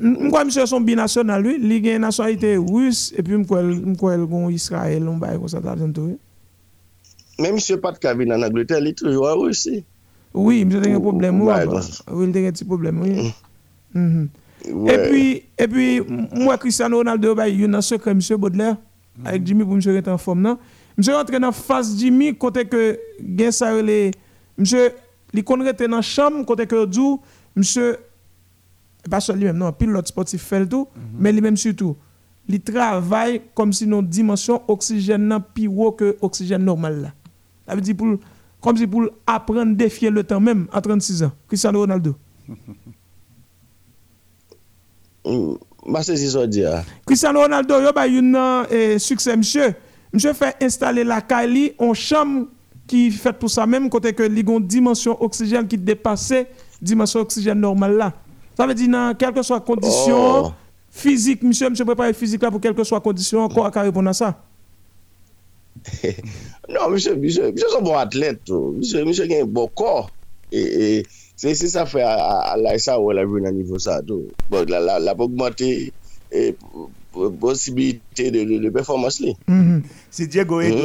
mkwa 0.00 0.44
msè 0.44 0.66
son 0.66 0.80
binasyonal, 0.80 1.42
lui, 1.42 1.58
li 1.58 1.80
gen 1.80 2.00
nasyonalite 2.00 2.56
rus, 2.56 3.12
epi 3.16 3.36
mkwa 3.36 4.14
el 4.14 4.26
kon 4.26 4.50
Israel, 4.50 5.04
mba 5.04 5.34
e 5.34 5.38
kon 5.38 5.48
sa 5.48 5.60
tabzen 5.60 5.92
tou. 5.92 6.18
Men 7.38 7.54
msè 7.54 7.76
pat 7.78 7.98
kavi 8.02 8.26
nan 8.26 8.42
Angleterre, 8.42 8.82
li 8.82 8.94
toujou 8.94 9.28
an 9.30 9.38
rus 9.38 9.62
si. 9.62 9.84
Oui, 10.34 10.64
msè 10.64 10.82
te 10.82 10.90
gen 10.90 11.00
problem 11.00 11.40
ou, 11.40 11.54
ou 12.10 12.22
il 12.26 12.32
te 12.32 12.42
gen 12.42 12.52
ti 12.52 12.64
problem 12.64 13.00
ou. 13.00 13.06
Mm. 13.06 13.32
Mm-hmm. 13.94 14.45
E 14.66 15.68
pi, 15.68 15.86
mwen 16.02 16.58
Cristiano 16.62 17.00
Ronaldo, 17.02 17.34
yon 17.50 17.72
nan 17.74 17.84
sekre 17.84 18.14
msè 18.16 18.38
Baudelaire, 18.40 18.76
ak 19.24 19.44
Jimmy 19.46 19.64
pou 19.64 19.78
msè 19.78 19.94
rete 19.94 20.12
en 20.12 20.20
form 20.20 20.42
nan, 20.44 20.58
msè 20.98 21.14
rentre 21.14 21.40
nan 21.42 21.54
fas 21.56 21.94
Jimmy, 21.98 22.32
kote 22.34 22.66
ke 22.68 22.96
gen 23.38 23.54
sa 23.54 23.72
rele, 23.76 24.10
msè 24.58 24.90
li 25.36 25.44
kon 25.46 25.62
rete 25.64 25.88
nan 25.90 26.04
cham, 26.04 26.42
kote 26.48 26.66
ke 26.68 26.82
djou, 26.90 27.20
msè 27.56 27.94
pas 29.08 29.20
seulement 29.20 29.40
lui-même, 29.40 29.58
non, 29.58 29.72
pilote 29.72 30.08
sportif 30.08 30.42
fait 30.42 30.66
tout, 30.66 30.88
mais 31.18 31.32
lui-même 31.32 31.56
surtout, 31.56 31.96
il 32.48 32.60
travaille 32.60 33.42
comme 33.54 33.72
si 33.72 33.86
nos 33.86 34.02
dimension 34.02 34.62
oxygène 34.68 35.38
plus 35.54 35.68
haut 35.68 35.92
que 35.92 36.16
oxygène 36.20 36.64
normal 36.64 37.02
là. 37.02 37.12
Ça 37.66 37.74
veut 37.74 37.80
dire 37.80 37.96
pour, 37.96 38.18
comme 38.60 38.76
si 38.76 38.86
pour 38.86 39.08
apprendre 39.26 39.60
à 39.72 39.74
défier 39.74 40.10
le 40.10 40.22
temps 40.22 40.40
même 40.40 40.66
à 40.72 40.80
36 40.80 41.24
ans. 41.24 41.32
Cristiano 41.48 41.80
Ronaldo. 41.80 42.14
Ça 46.02 46.46
dire. 46.46 46.82
Cristiano 47.06 47.40
Ronaldo, 47.40 47.74
il 47.80 47.86
a 47.94 48.08
eu 48.08 48.36
un 48.36 48.98
succès, 48.98 49.36
monsieur. 49.36 49.74
Monsieur 50.12 50.32
fait 50.32 50.56
installer 50.62 51.04
la 51.04 51.20
Kali 51.20 51.72
en 51.78 51.92
chambre 51.92 52.46
qui 52.86 53.10
fait 53.10 53.32
pour 53.32 53.50
ça 53.50 53.66
même, 53.66 53.90
côté 53.90 54.12
que 54.12 54.22
il 54.22 54.38
une 54.38 54.66
dimension 54.66 55.20
oxygène 55.22 55.66
qui 55.66 55.76
dépasse 55.76 56.32
dimension 56.80 57.20
oxygène 57.20 57.60
normale 57.60 57.96
là. 57.96 58.12
Ça 58.56 58.66
veut 58.66 58.74
dire, 58.74 58.88
dans 58.88 59.14
quelle 59.14 59.32
que 59.32 59.42
soit 59.42 59.60
condition 59.60 60.46
oh. 60.46 60.52
physique, 60.90 61.42
monsieur, 61.42 61.68
monsieur 61.68 61.84
prépare 61.84 62.12
physique 62.14 62.42
là 62.42 62.50
pour 62.50 62.60
quelle 62.60 62.74
que 62.74 62.84
soit 62.84 63.00
condition, 63.00 63.40
encore 63.40 63.66
à 63.76 63.82
répondre 63.82 64.08
à 64.08 64.12
ça? 64.12 64.42
non, 66.68 66.88
monsieur, 66.90 67.16
monsieur, 67.16 67.52
monsieur, 67.52 67.68
c'est 67.68 67.76
un 67.76 67.82
bon 67.82 67.96
athlète. 67.96 68.48
Monsieur, 68.48 69.04
monsieur, 69.04 69.24
a 69.30 69.42
un 69.42 69.44
bon. 69.44 69.68
Et, 70.52 70.98
et 70.98 71.06
c'est 71.36 71.54
ça 71.54 71.86
fait 71.86 72.02
à, 72.02 72.14
à, 72.14 72.56
à 72.56 72.78
ça 72.78 72.98
où 72.98 73.10
elle 73.10 73.18
a 73.18 73.26
vu 73.26 73.46
à 73.46 73.52
niveau 73.52 73.78
ça. 73.78 74.02
Tout. 74.02 74.28
Bon, 74.50 74.64
la, 74.68 74.80
la, 74.80 74.98
la 74.98 75.14
et 76.32 76.56
possibilité 77.40 78.30
de, 78.30 78.44
de, 78.44 78.58
de 78.58 78.70
performance. 78.70 79.20
Mm 79.20 79.32
-hmm. 79.48 79.82
Si 80.10 80.26
Diego 80.28 80.60
mm 80.60 80.64
-hmm. 80.64 80.82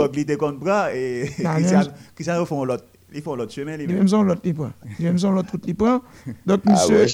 font 2.46 2.64
l'autre. 2.66 2.86
Ils 3.14 3.22
font 3.22 3.36
l'autre 3.36 3.52
chemin. 3.54 3.78
Ils 3.78 3.88
même 3.90 4.08
l'autre 4.08 4.42
ils 4.46 4.54
prennent. 4.54 4.72
Ils 5.00 5.06
même 5.06 5.18
l'autre 5.36 5.52
route 5.52 5.64
ils 5.68 5.76
prennent. 5.76 6.00
Donc, 6.46 6.62
ah 6.66 6.72
monsieur. 6.72 7.06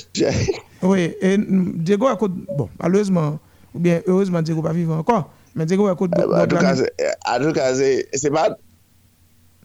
Ah 0.81 0.87
ouais, 0.87 1.15
oui, 1.21 1.27
et 1.27 1.37
Diego 1.85 2.05
a 2.07 2.15
côté. 2.15 2.35
Bon, 2.57 2.69
malheureusement, 2.79 3.39
ou 3.73 3.79
bien 3.79 4.01
heureusement, 4.05 4.41
Diego 4.43 4.61
pas 4.61 4.73
vivre 4.73 4.93
encore. 4.93 5.31
Mais 5.55 5.65
Diego 5.65 5.87
a 5.87 5.95
côté. 5.95 6.21
Ah, 6.21 6.43
en 6.43 6.47
tout 6.47 6.57
cas, 6.57 6.75
en 7.33 7.39
tout 7.41 7.53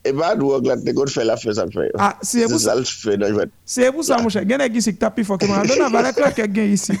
E 0.03 0.11
ba 0.11 0.33
adou 0.33 0.51
wak 0.51 0.65
lat 0.67 0.81
te 0.83 0.91
kon 0.95 1.07
fè 1.07 1.23
la 1.23 1.37
fè 1.39 1.47
ah, 1.47 1.51
e 1.53 1.55
sal 1.55 1.69
fè 1.71 1.85
yo. 1.87 1.95
Ah, 1.95 2.17
se 3.63 3.91
pou 3.95 4.03
sa 4.03 4.17
mouche, 4.19 4.41
gen 4.49 4.63
e 4.65 4.67
gisik 4.73 4.97
tapi 4.99 5.23
fò 5.23 5.37
keman, 5.39 5.63
don 5.69 5.85
avan 5.85 6.09
ek 6.09 6.19
lak 6.19 6.41
ek 6.43 6.51
gen 6.51 6.73
gisik. 6.73 6.99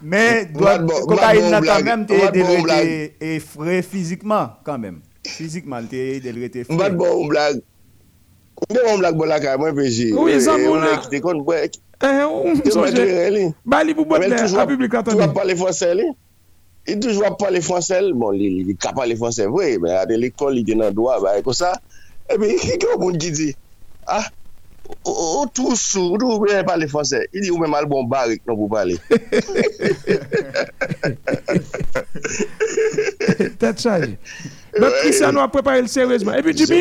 Me, 0.00 0.22
kota 0.54 1.32
il 1.34 1.48
natan 1.50 1.82
mèm 1.88 2.04
te 2.06 2.20
delre 2.36 2.78
te 3.18 3.32
fre 3.42 3.80
fizikman, 3.82 4.54
kan 4.66 4.78
mèm. 4.78 5.00
Fizikman 5.26 5.90
te 5.90 6.04
delre 6.22 6.52
te 6.54 6.62
fre. 6.68 6.76
Mbat 6.78 6.94
bo 7.00 7.10
ou 7.16 7.26
blag, 7.32 7.58
mbe 8.68 8.86
ou 8.92 9.02
blag 9.02 9.18
bo 9.18 9.26
lak 9.26 9.48
a 9.50 9.58
mwen 9.58 9.74
peji. 9.74 10.12
Ou 10.14 10.30
e 10.30 10.38
zan 10.38 10.62
moun 10.62 10.86
la. 10.86 10.94
Ou 11.00 11.10
e 11.10 11.10
te 11.16 11.22
kon 11.24 11.42
kwek. 11.42 11.82
E, 11.98 12.14
ou 12.28 12.54
msoje. 12.54 13.50
Ba 13.66 13.82
li 13.82 13.98
pou 13.98 14.06
bot 14.06 14.22
le, 14.22 14.38
a 14.38 14.70
publik 14.70 14.94
atonè. 15.02 15.18
Tou 15.18 15.26
ap 15.26 15.34
pale 15.34 15.58
fò 15.58 15.74
se 15.74 15.90
li. 15.98 16.06
I 16.88 16.96
toujwa 16.96 17.36
pale 17.36 17.60
fransel, 17.60 18.14
bon, 18.16 18.32
li 18.32 18.74
ka 18.80 18.94
pale 18.96 19.16
fransel, 19.20 19.50
vwe, 19.52 19.76
be, 19.82 19.92
ade 19.92 20.16
l'ekol, 20.16 20.54
li 20.56 20.64
denan 20.64 20.94
doa, 20.96 21.18
be, 21.20 21.34
eko 21.42 21.52
sa, 21.56 21.74
ebe, 22.32 22.48
ki 22.62 22.78
yo 22.80 22.96
moun 23.00 23.18
ki 23.20 23.30
di, 23.36 23.48
ah, 24.08 24.24
ou 25.04 25.44
tou 25.52 25.76
sou, 25.76 26.14
ou 26.14 26.18
tou 26.20 26.38
mwen 26.40 26.64
pale 26.64 26.88
fransel, 26.88 27.26
i 27.28 27.42
di 27.44 27.50
ou 27.52 27.60
mwen 27.60 27.72
mal 27.74 27.84
bon 27.90 28.08
barik 28.08 28.40
nan 28.48 28.56
pou 28.56 28.68
pale. 28.72 28.96
Tet 33.60 33.84
chaje. 33.84 34.16
Donk, 34.78 34.94
ki 35.02 35.12
sa 35.18 35.28
nou 35.28 35.44
a 35.44 35.52
prepare 35.52 35.84
l 35.84 35.90
seryezman. 35.92 36.40
Ebi, 36.40 36.56
Jimmy, 36.56 36.80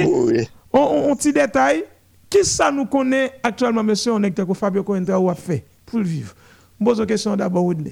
on 0.72 1.20
ti 1.20 1.36
detay, 1.36 1.84
ki 2.32 2.42
sa 2.48 2.72
nou 2.72 2.88
konen 2.92 3.28
aktualman, 3.44 3.92
mese, 3.92 4.08
on 4.14 4.24
ekte 4.32 4.48
ko 4.48 4.56
Fabio 4.56 4.88
Coentra 4.88 5.20
ou 5.20 5.28
a 5.34 5.36
fe, 5.36 5.66
pou 5.84 6.00
l'viv. 6.00 6.32
Mbozo 6.80 7.04
kesyon 7.10 7.36
daba 7.44 7.60
ou 7.60 7.76
dne. 7.76 7.92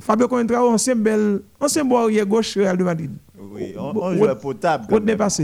Fabio 0.00 0.28
Coentra, 0.28 0.64
ancien 0.64 0.94
bel, 0.94 1.42
ancien 1.60 1.84
bon 1.84 1.96
arrière 1.96 2.26
gauche 2.26 2.56
Real 2.56 2.76
de 2.76 2.84
Madrid. 2.84 3.10
Oui, 3.38 3.74
on, 3.78 4.14
joueur 4.14 4.38
potable. 4.38 4.86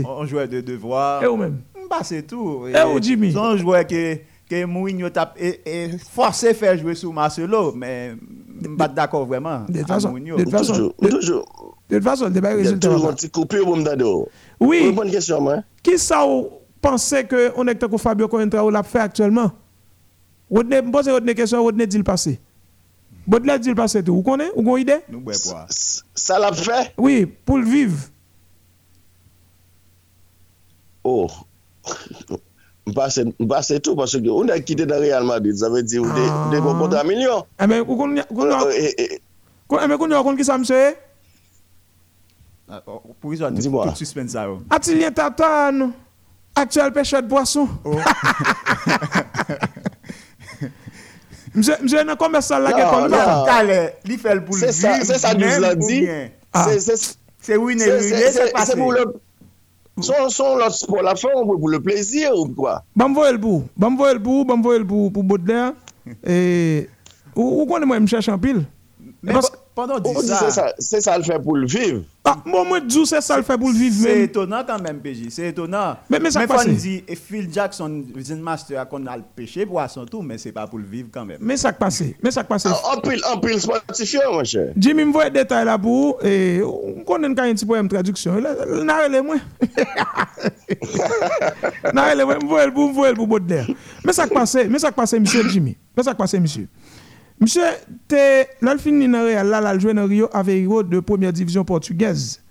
On 0.07 0.25
joueur 0.25 0.47
de 0.47 0.61
devoir. 0.61 1.23
Et 1.23 1.27
vous-même? 1.27 1.61
Bah, 1.89 1.99
c'est 2.03 2.23
tout. 2.23 2.67
Et 2.67 2.83
où, 2.83 3.01
Jimmy? 3.01 3.35
On 3.35 3.57
joueur 3.57 3.85
qui 3.85 4.19
que 4.49 4.65
Mourinho 4.65 5.09
tape 5.09 5.37
et, 5.39 5.89
forcé 6.11 6.53
faire 6.53 6.77
jouer 6.77 6.95
sur 6.95 7.11
Marcelo, 7.13 7.71
mais 7.73 8.13
je 8.61 8.67
ne 8.67 8.75
pas 8.75 8.87
d'accord 8.87 9.25
vraiment. 9.25 9.61
De 9.67 9.79
toute 9.79 9.87
façon, 9.87 10.13
de 10.13 10.43
toute 10.43 10.51
façon, 10.51 10.93
de 11.89 11.95
toute 11.95 12.03
façon, 12.03 12.25
le 12.25 12.31
débat 12.31 12.51
est 12.51 12.55
résultat. 12.55 12.89
Oui. 14.59 14.81
Une 14.89 14.95
bonne 14.95 15.11
question, 15.11 15.41
moi. 15.41 15.57
Qui 15.81 15.97
ça 15.97 16.23
pensez 16.81 17.23
que 17.23 17.51
on 17.55 17.67
est 17.67 17.75
que 17.75 17.97
Fabio 17.97 18.27
Coentra 18.27 18.69
l'a 18.69 18.83
fait 18.83 18.99
actuellement? 18.99 19.51
Rodney, 20.51 20.81
pose 20.83 21.09
Rodney 21.09 21.33
question, 21.33 21.63
Rodney 21.63 21.87
dit 21.87 21.97
le 21.97 22.03
passé. 22.03 22.39
Baudelaire 23.25 23.59
dit 23.59 23.69
le 23.69 23.75
passé 23.75 24.03
tout. 24.03 24.15
Vous 24.15 24.21
connaissez? 24.23 24.51
Vous 24.55 24.61
avez 24.61 24.81
une 24.81 24.87
idée? 24.89 24.99
Ça 26.15 26.39
l'a 26.39 26.51
fait 26.51 26.93
Oui, 26.97 27.25
pour 27.25 27.57
le 27.57 27.65
vivre. 27.65 27.97
Oh. 31.03 31.27
M'passe 32.85 33.21
tout 33.81 33.95
parce 33.95 34.11
que 34.17 34.29
on 34.29 34.47
a 34.49 34.59
quitté 34.59 34.85
dans 34.85 34.99
Real 34.99 35.23
Madrid, 35.23 35.55
ça 35.55 35.69
veut 35.69 35.83
dire 35.83 36.03
on 36.03 36.07
Ah. 36.09 36.49
des 36.51 36.59
bons 36.59 36.77
contrats 36.77 37.03
millions. 37.05 37.45
Eh 37.61 37.65
mais 37.67 37.79
vous 37.79 37.95
connaissez 37.95 38.27
vous 38.29 38.41
Euh, 38.43 38.59
connaissez- 38.59 38.93
et- 38.97 39.03
et- 39.03 39.15
eh, 39.15 39.87
mais 39.87 39.87
vous 39.95 39.97
connaissez 39.97 40.35
qui 40.37 40.43
ça 40.43 40.57
monsieur 40.57 40.95
Ah, 42.69 42.81
oh, 42.87 43.01
Pour 43.21 43.33
ils 43.33 43.41
ont 43.43 43.51
Dis-moi. 43.51 43.87
tout 43.89 43.95
suspense 43.95 44.31
ça. 44.31 44.49
oh. 44.49 44.59
Mse 51.53 52.03
nan 52.07 52.17
kon 52.19 52.33
mè 52.33 52.41
sal 52.41 52.65
la 52.65 52.73
ke 52.73 52.81
non, 52.81 52.91
kon 52.91 53.07
non. 53.07 53.17
mè. 53.17 53.35
Kalè, 53.49 53.79
li 54.09 54.17
fèl 54.21 54.41
pou 54.45 54.57
l'vi. 54.57 54.71
Se 54.73 55.19
sa 55.21 55.33
nou 55.37 55.61
zan 55.63 55.83
di. 55.83 55.99
Se 57.43 57.59
wè 57.59 57.77
nè 57.77 57.89
lulè, 57.93 58.31
se 58.33 58.49
pase. 58.55 58.77
Son 60.03 60.57
lòt 60.57 60.77
sport 60.79 61.05
la 61.05 61.15
fè, 61.19 61.31
pou 61.47 61.69
le 61.69 61.81
plezir 61.83 62.31
ou 62.33 62.49
kwa. 62.57 62.79
Bam 62.97 63.13
voyel 63.17 63.37
bou, 63.41 63.67
bam 63.77 63.97
voyel 63.99 64.21
bou, 64.23 64.45
bam 64.49 64.63
voyel 64.65 64.87
bou, 64.87 65.11
pou 65.13 65.23
Baudelaire. 65.23 65.75
Ou 67.35 67.67
kon 67.69 67.85
mè 67.85 67.93
mè 67.93 68.01
mè 68.05 68.15
chèche 68.15 68.33
an 68.33 68.41
pil. 68.41 68.65
Mè 69.21 69.37
mè. 69.37 69.43
Pendant 69.75 69.95
On 69.95 69.99
dit 69.99 70.13
10 70.21 70.27
c'est 70.27 70.33
ans, 70.45 70.49
ça, 70.51 70.73
c'est 70.77 71.01
ça 71.01 71.17
le 71.17 71.23
fait 71.23 71.39
pour 71.39 71.55
le 71.55 71.65
vivre. 71.65 72.03
Ah, 72.25 72.37
moi, 72.45 72.63
moi, 72.63 72.79
dis 72.79 73.05
c'est 73.05 73.21
ça 73.21 73.37
le 73.37 73.43
fait 73.43 73.57
pour 73.57 73.69
le 73.69 73.75
vivre 73.75 73.95
c'est 74.03 74.21
étonnant 74.21 74.63
quand 74.65 74.79
même, 74.79 74.99
PJ. 74.99 75.29
C'est 75.29 75.47
étonnant. 75.49 75.97
Mais- 76.09 76.19
mais 76.19 76.31
ça 76.31 76.41
mais 76.41 76.47
passe. 76.47 76.67
et 76.67 77.15
Phil 77.15 77.51
Jackson, 77.51 78.03
Vision 78.15 78.37
Master, 78.37 78.87
qu'on 78.87 79.05
a 79.07 79.17
le 79.17 79.23
péché 79.35 79.65
pour 79.65 79.81
son 79.89 80.05
tout, 80.05 80.21
mais 80.21 80.37
c'est 80.37 80.51
pas 80.51 80.67
pour 80.67 80.79
le 80.79 80.85
vivre 80.85 81.09
quand 81.11 81.25
même. 81.25 81.37
Mais 81.41 81.57
ça 81.57 81.73
passe. 81.73 82.03
Mais 82.21 82.31
ça 82.31 82.43
qui 82.43 82.49
passe. 82.49 82.65
En 82.67 83.01
pile, 83.01 83.21
en 83.33 83.39
pile 83.39 83.59
sportif, 83.59 84.15
mon 84.31 84.43
cher. 84.43 84.73
Jimmy 84.77 85.05
me 85.05 85.11
voit 85.11 85.29
des 85.29 85.39
détails 85.39 85.65
là 85.65 85.77
pour 85.77 86.23
et 86.23 86.61
on 86.63 87.03
connaît 87.03 87.33
quand 87.33 87.43
un 87.43 87.53
petit 87.53 87.65
problème 87.65 87.87
de 87.87 87.93
traduction. 87.93 88.35
Là, 88.39 88.53
n'a 88.83 89.07
les 89.07 89.21
moi. 89.21 89.35
N'a 91.93 92.15
les 92.15 92.23
moi, 92.23 92.35
me 92.35 92.45
voit 92.47 92.65
le 92.65 92.71
bout, 92.71 92.87
me 92.89 92.93
voit 92.93 93.09
le 93.09 93.15
bout 93.15 93.27
Baudelaire. 93.27 93.67
Mais 94.05 94.13
ça 94.13 94.27
passe, 94.27 94.57
mais 94.69 94.79
ça 94.79 94.91
passe 94.91 95.13
monsieur 95.13 95.47
Jimmy? 95.49 95.77
Mais 95.95 96.03
ça 96.03 96.15
passe 96.15 96.33
monsieur? 96.35 96.67
Monsieur 97.43 97.61
là 98.61 98.77
fini 98.77 99.05
dans 99.09 99.21
Real 99.21 99.45
là, 99.49 99.59
là 99.59 99.77
joué 99.77 99.93
dans 99.93 100.05
Rio 100.05 100.29
Aveiro 100.31 100.81
de 100.81 101.01
première 101.01 101.33
division 101.33 101.65
portugaise. 101.65 102.41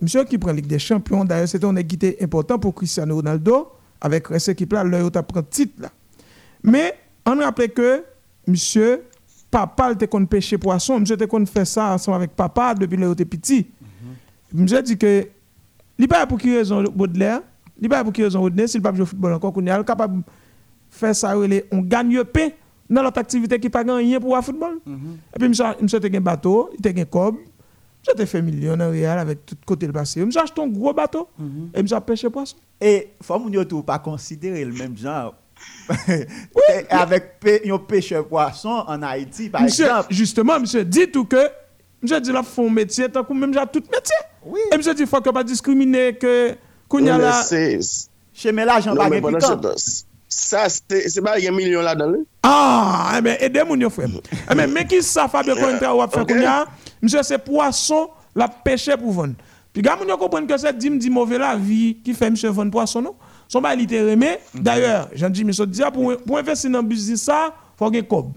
Monsieur 0.00 0.24
qui 0.24 0.38
prend 0.38 0.50
Ligue 0.52 0.66
des 0.66 0.78
Champions, 0.78 1.26
d'ailleurs, 1.26 1.46
c'était 1.46 1.66
un 1.66 1.76
équité 1.76 2.16
important 2.22 2.58
pour 2.58 2.74
Cristiano 2.74 3.16
Ronaldo 3.16 3.70
avec 4.00 4.28
cette 4.38 4.48
équipe 4.48 4.72
là, 4.72 4.82
là, 4.82 5.00
il 5.00 5.18
a 5.18 5.22
pris 5.22 5.44
titre 5.50 5.74
là. 5.82 5.90
Mais 6.62 6.94
on 7.26 7.36
rappelle 7.36 7.70
que 7.70 8.02
monsieur 8.46 9.02
papa 9.50 9.92
était 9.92 10.08
qu'on 10.08 10.24
pêcher 10.24 10.56
poisson, 10.56 10.98
monsieur 10.98 11.18
qu'on 11.26 11.44
fait 11.44 11.66
ça 11.66 11.92
ensemble 11.92 12.16
avec 12.16 12.30
papa 12.30 12.72
depuis 12.72 12.96
le 12.96 13.14
petit. 13.14 13.66
Monsieur 14.54 14.80
dit 14.80 14.96
que 14.96 15.28
il 15.98 16.08
pas 16.08 16.26
pour 16.26 16.38
qui 16.38 16.56
raison 16.56 16.82
Baudelaire, 16.84 17.42
il 17.78 17.90
pas 17.90 18.02
pour 18.02 18.14
qui 18.14 18.22
raison 18.22 18.40
Rodney, 18.40 18.68
s'il 18.68 18.80
pas 18.80 18.94
jouer 18.94 19.02
au 19.02 19.06
football 19.06 19.34
encore 19.34 19.52
qu'on 19.52 19.66
est 19.66 19.84
capable 19.84 20.20
de 20.20 20.22
faire 20.88 21.14
ça 21.14 21.36
on 21.36 21.82
gagne 21.82 22.24
pain 22.24 22.48
dans 22.88 23.02
l'autre 23.02 23.18
activité 23.18 23.58
qui 23.58 23.68
pas 23.68 23.84
gagné 23.84 24.18
pour 24.20 24.36
le 24.36 24.42
football. 24.42 24.78
Et 24.86 25.38
puis 25.38 25.48
monsieur 25.48 25.64
était 25.98 26.16
un 26.16 26.20
bateau, 26.20 26.70
il 26.72 26.86
était 26.86 27.00
un 27.00 27.04
cob. 27.04 27.36
Était 28.08 28.24
fait 28.24 28.40
million 28.40 28.76
dans 28.76 28.88
Real 28.88 29.18
avec 29.18 29.44
tout 29.44 29.56
côté 29.66 29.84
le 29.88 29.92
passé. 29.92 30.24
Monsieur 30.24 30.40
acheté 30.40 30.62
un 30.62 30.68
gros 30.68 30.92
bateau 30.92 31.28
et 31.74 31.82
monsieur 31.82 31.98
pêché 32.00 32.30
poisson. 32.30 32.56
Et 32.80 33.08
faut 33.20 33.36
nous 33.40 33.64
tout 33.64 33.82
pas 33.82 33.98
considérer 33.98 34.64
le 34.64 34.72
même 34.72 34.96
genre. 34.96 35.34
Et 36.08 36.86
avec 36.90 37.40
un 37.66 37.78
pêcheur 37.78 38.26
poisson 38.28 38.84
en 38.86 39.02
Haïti, 39.02 39.48
par 39.48 39.62
monsieur, 39.62 39.86
exemple. 39.86 40.06
justement, 40.10 40.60
monsieur 40.60 40.84
dit 40.84 41.10
tout 41.10 41.24
que, 41.24 41.48
monsieur 42.02 42.20
dit 42.20 42.30
là, 42.30 42.42
font 42.42 42.70
métier, 42.70 43.08
tant 43.08 43.24
que 43.24 43.32
même 43.32 43.52
j'ai 43.52 43.60
tout 43.72 43.82
métier. 43.90 44.16
Oui. 44.44 44.60
Et 44.72 44.76
monsieur 44.76 44.94
dit, 44.94 45.02
il 45.02 45.08
faut 45.08 45.20
que 45.20 45.30
pas 45.30 45.42
discriminer 45.42 46.14
que, 46.14 46.54
qu'on 46.88 46.98
y 47.04 47.08
a 47.10 47.16
Mais 47.16 47.24
là. 47.24 47.42
c'est- 47.42 47.80
Chez 48.32 48.52
en 48.52 48.94
pas 48.94 49.08
mais 50.36 50.58
Ça, 50.58 50.68
c'est 50.68 51.08
c'est 51.08 51.22
pas 51.22 51.34
un 51.36 51.50
million 51.50 51.80
là-dedans. 51.82 52.10
là. 52.10 52.18
Ah, 52.42 53.14
eh 53.18 53.22
bien, 53.22 53.36
aidez 53.40 53.62
mon 53.64 53.90
frère. 53.90 54.08
Eh 54.50 54.54
bien, 54.54 54.66
mais 54.66 54.86
qui 54.86 55.02
ça, 55.02 55.28
Fabio 55.28 55.54
Cointra, 55.56 55.94
ou 55.94 56.02
a 56.02 56.08
qu'on 56.08 56.24
monsieur, 57.02 57.22
c'est 57.22 57.38
poisson, 57.38 58.08
la 58.34 58.48
pêche 58.48 58.90
pour 58.96 59.12
vendre. 59.12 59.34
Puis, 59.72 59.82
gars, 59.82 59.96
mon 59.96 60.16
comprendre 60.16 60.46
que 60.46 60.56
c'est 60.56 60.76
dim 60.76 60.96
dit 60.96 61.10
mauvais 61.10 61.38
la 61.38 61.56
vie 61.56 61.98
qui 62.04 62.14
fait 62.14 62.30
monsieur 62.30 62.48
vendre 62.50 62.70
poisson, 62.70 63.02
non? 63.02 63.14
Son 63.48 63.60
bail 63.60 63.76
littéralement. 63.78 64.26
D'ailleurs, 64.54 65.08
j'en 65.14 65.28
dis, 65.30 65.44
monsieur, 65.44 65.66
ah, 65.84 65.90
pour, 65.90 66.16
pour 66.18 66.38
investir 66.38 66.70
dans 66.70 66.80
le 66.80 66.86
business, 66.86 67.22
ça, 67.22 67.54
faut 67.78 67.86
qu'il 67.86 67.96
y 67.96 67.98
ait 67.98 68.02
cob. 68.06 68.32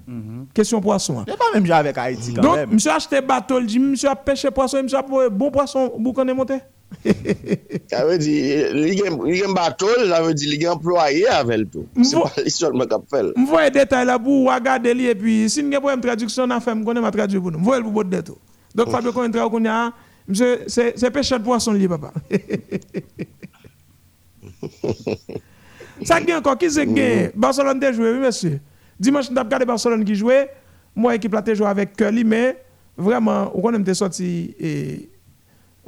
Question 0.54 0.82
poisson. 0.82 1.20
hein. 1.20 1.26
C'est 1.28 1.38
pas 1.38 1.46
même 1.54 1.66
genre 1.66 1.78
avec 1.78 1.98
Haïti 1.98 2.34
quand 2.34 2.42
Donc, 2.42 2.56
même. 2.56 2.70
monsieur 2.74 2.92
a 2.92 2.96
acheté 2.96 3.22
bateau, 3.22 3.60
il 3.62 3.80
monsieur 3.82 4.10
a 4.10 4.16
pêché 4.16 4.52
poisson, 4.52 4.84
monsieur 4.84 4.98
a 4.98 5.04
pour 5.04 5.30
bon 5.32 5.50
poisson, 5.50 5.92
boucan 5.98 6.28
est 6.28 6.34
monté. 6.34 6.56
Ça 7.90 8.06
veut 8.06 8.18
dire, 8.18 8.76
il 8.76 8.94
y 8.94 9.04
a 9.44 9.48
un 9.48 9.54
bateau, 9.54 9.88
ça 10.08 10.22
veut 10.22 10.34
dire, 10.34 10.54
il 10.54 10.62
y 10.62 10.66
a 10.66 10.72
un 10.72 10.74
employé 10.74 11.28
avec 11.28 11.72
tout. 11.72 11.86
C'est 12.04 12.20
pas 12.20 12.32
seulement 12.48 12.86
qui 12.86 12.94
a 12.94 13.00
fait. 13.10 13.26
Je 13.36 13.46
vois 13.46 13.66
les 13.66 13.72
détails 13.72 14.06
là 14.06 14.20
pour 14.20 14.52
regarder 14.52 14.90
et 14.90 15.16
puis 15.16 15.50
si 15.50 15.64
nous 15.64 15.76
avons 15.78 15.90
une 15.90 16.02
traduction, 16.02 16.44
on 16.44 16.50
a 16.50 16.60
fait, 16.60 16.74
je 16.78 16.84
connais 16.84 17.02
ma 17.02 17.12
traduction 17.12 17.42
pour 17.42 17.52
nous. 17.52 17.60
Je 17.60 17.64
vois 17.64 17.78
le 17.78 17.84
bout 17.84 18.04
de 18.04 18.22
tout. 18.22 18.38
Donc, 18.76 18.90
Fabio 18.90 19.12
Cointra, 19.12 19.48
on 19.52 19.66
a, 19.66 19.92
monsieur, 20.28 20.62
c'est 20.68 20.94
c'est 20.98 21.12
pêcheur 21.12 21.40
de 21.40 21.46
poisson, 21.46 21.74
lui, 21.74 21.88
papa. 21.88 22.12
Ça 26.04 26.22
gagne 26.22 26.38
encore, 26.38 26.58
qui 26.58 26.72
c'est 26.72 26.88
qui 26.88 27.30
Barcelone 27.36 27.84
a 27.84 27.92
joué, 27.92 28.14
oui, 28.14 28.20
monsieur. 28.20 28.60
Dimanche, 29.00 29.30
nous 29.30 29.38
avons 29.38 29.46
regardé 29.46 29.66
Barcelone 29.66 30.04
qui 30.06 30.16
jouait. 30.16 30.50
Moi, 30.96 31.16
équipe 31.16 31.34
là, 31.34 31.44
joué 31.54 31.68
avec 31.68 31.96
Curly, 31.96 32.24
mais 32.24 32.64
vraiment, 32.98 33.52
on 33.54 33.62
connaît, 33.62 33.94
sorti 33.94 34.56
et, 34.60 35.10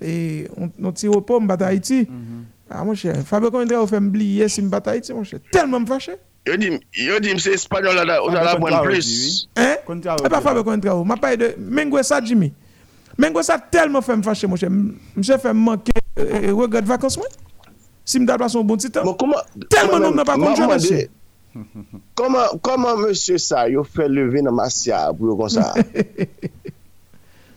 et 0.02 0.49
on, 0.58 0.70
non, 0.78 0.91
tire 0.91 1.12
au 1.12 1.22
pomme, 1.22 1.47
bataille 1.47 1.76
Haïti. 1.76 2.08
Ah 2.70 2.84
mon 2.84 2.95
cher, 2.95 3.16
Fabio 3.26 3.52
Condé 3.52 3.76
a 3.76 3.86
fait 3.86 3.97
oublier 3.97 4.47
si 4.47 4.62
bataille 4.62 4.95
Haïti, 4.95 5.14
mon 5.14 5.24
cher. 5.24 5.39
Tellement 5.52 5.80
me 5.80 5.86
fâché. 5.86 6.18
Yo 6.41 6.58
di 6.58 7.30
m 7.30 7.38
se 7.38 7.52
espanyol 7.54 7.99
la 8.02 8.18
la 8.18 8.56
mwen 8.58 8.74
plis. 8.82 9.45
E 9.54 9.78
pa 10.26 10.41
Fabio 10.41 10.64
Contrao. 10.66 11.04
Ma 11.06 11.14
paye 11.16 11.38
de 11.38 11.54
mengwe 11.60 12.02
sa 12.04 12.18
Jimmy. 12.20 12.49
Mengwe 13.18 13.43
sa 13.45 13.60
telman 13.60 14.02
fèm 14.02 14.24
fache 14.26 14.49
mwen 14.49 14.58
che. 14.58 14.70
Mwen 14.72 15.28
che 15.28 15.38
fèm 15.38 15.62
manke 15.62 15.93
e, 16.18 16.49
wè 16.49 16.68
gade 16.68 16.89
vakans 16.89 17.20
mwen. 17.22 17.30
Si 18.04 18.18
m 18.18 18.26
dal 18.26 18.41
pason 18.41 18.66
bon 18.66 18.82
titan. 18.82 19.06
Bon, 19.06 19.36
telman 19.70 20.02
nou 20.02 20.16
mwen 20.16 20.26
pa 20.26 20.39
konjou 20.41 20.66
mwen 20.66 20.82
che. 20.82 21.04
Koman 22.18 23.04
mwen 23.04 23.14
se 23.14 23.38
sa 23.38 23.68
yo 23.70 23.86
fè 23.86 24.10
leve 24.10 24.41
nan 24.41 24.58
masya 24.58 25.12
pou 25.14 25.30
yo 25.30 25.38
kon 25.38 25.54
sa? 25.54 25.76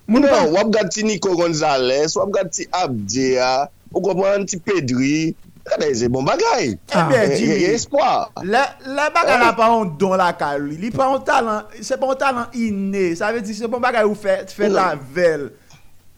Moun 0.04 0.26
pa 0.28 0.44
wap 0.52 0.68
gati 0.68 1.02
Niko 1.02 1.32
Gonzales, 1.36 2.12
wap 2.16 2.28
gati 2.28 2.68
Abdia, 2.68 3.68
wap 3.92 4.18
gati 4.20 4.60
Pedri, 4.60 5.32
kade 5.64 5.94
se 5.96 6.08
bon 6.12 6.24
bagay. 6.24 6.76
Eh 6.92 7.14
eh, 7.16 7.40
Ye 7.40 7.70
eh, 7.70 7.74
espoi. 7.74 8.28
La 8.44 9.08
bagay 9.08 9.40
la 9.40 9.52
pa 9.56 9.70
an 9.72 9.94
don 9.96 10.12
la 10.20 10.34
kaloui, 10.36 10.76
li 10.76 10.92
pa 10.92 11.08
an 11.08 11.24
talan, 11.24 11.64
se 11.80 11.96
pa 11.96 12.10
an 12.12 12.20
talan 12.20 12.52
inè, 12.52 13.14
sa 13.16 13.32
ve 13.32 13.40
di 13.40 13.56
se 13.56 13.70
bon 13.70 13.80
bagay 13.80 14.04
ou 14.04 14.18
fè 14.18 14.44
la 14.68 14.92
vel. 15.16 15.48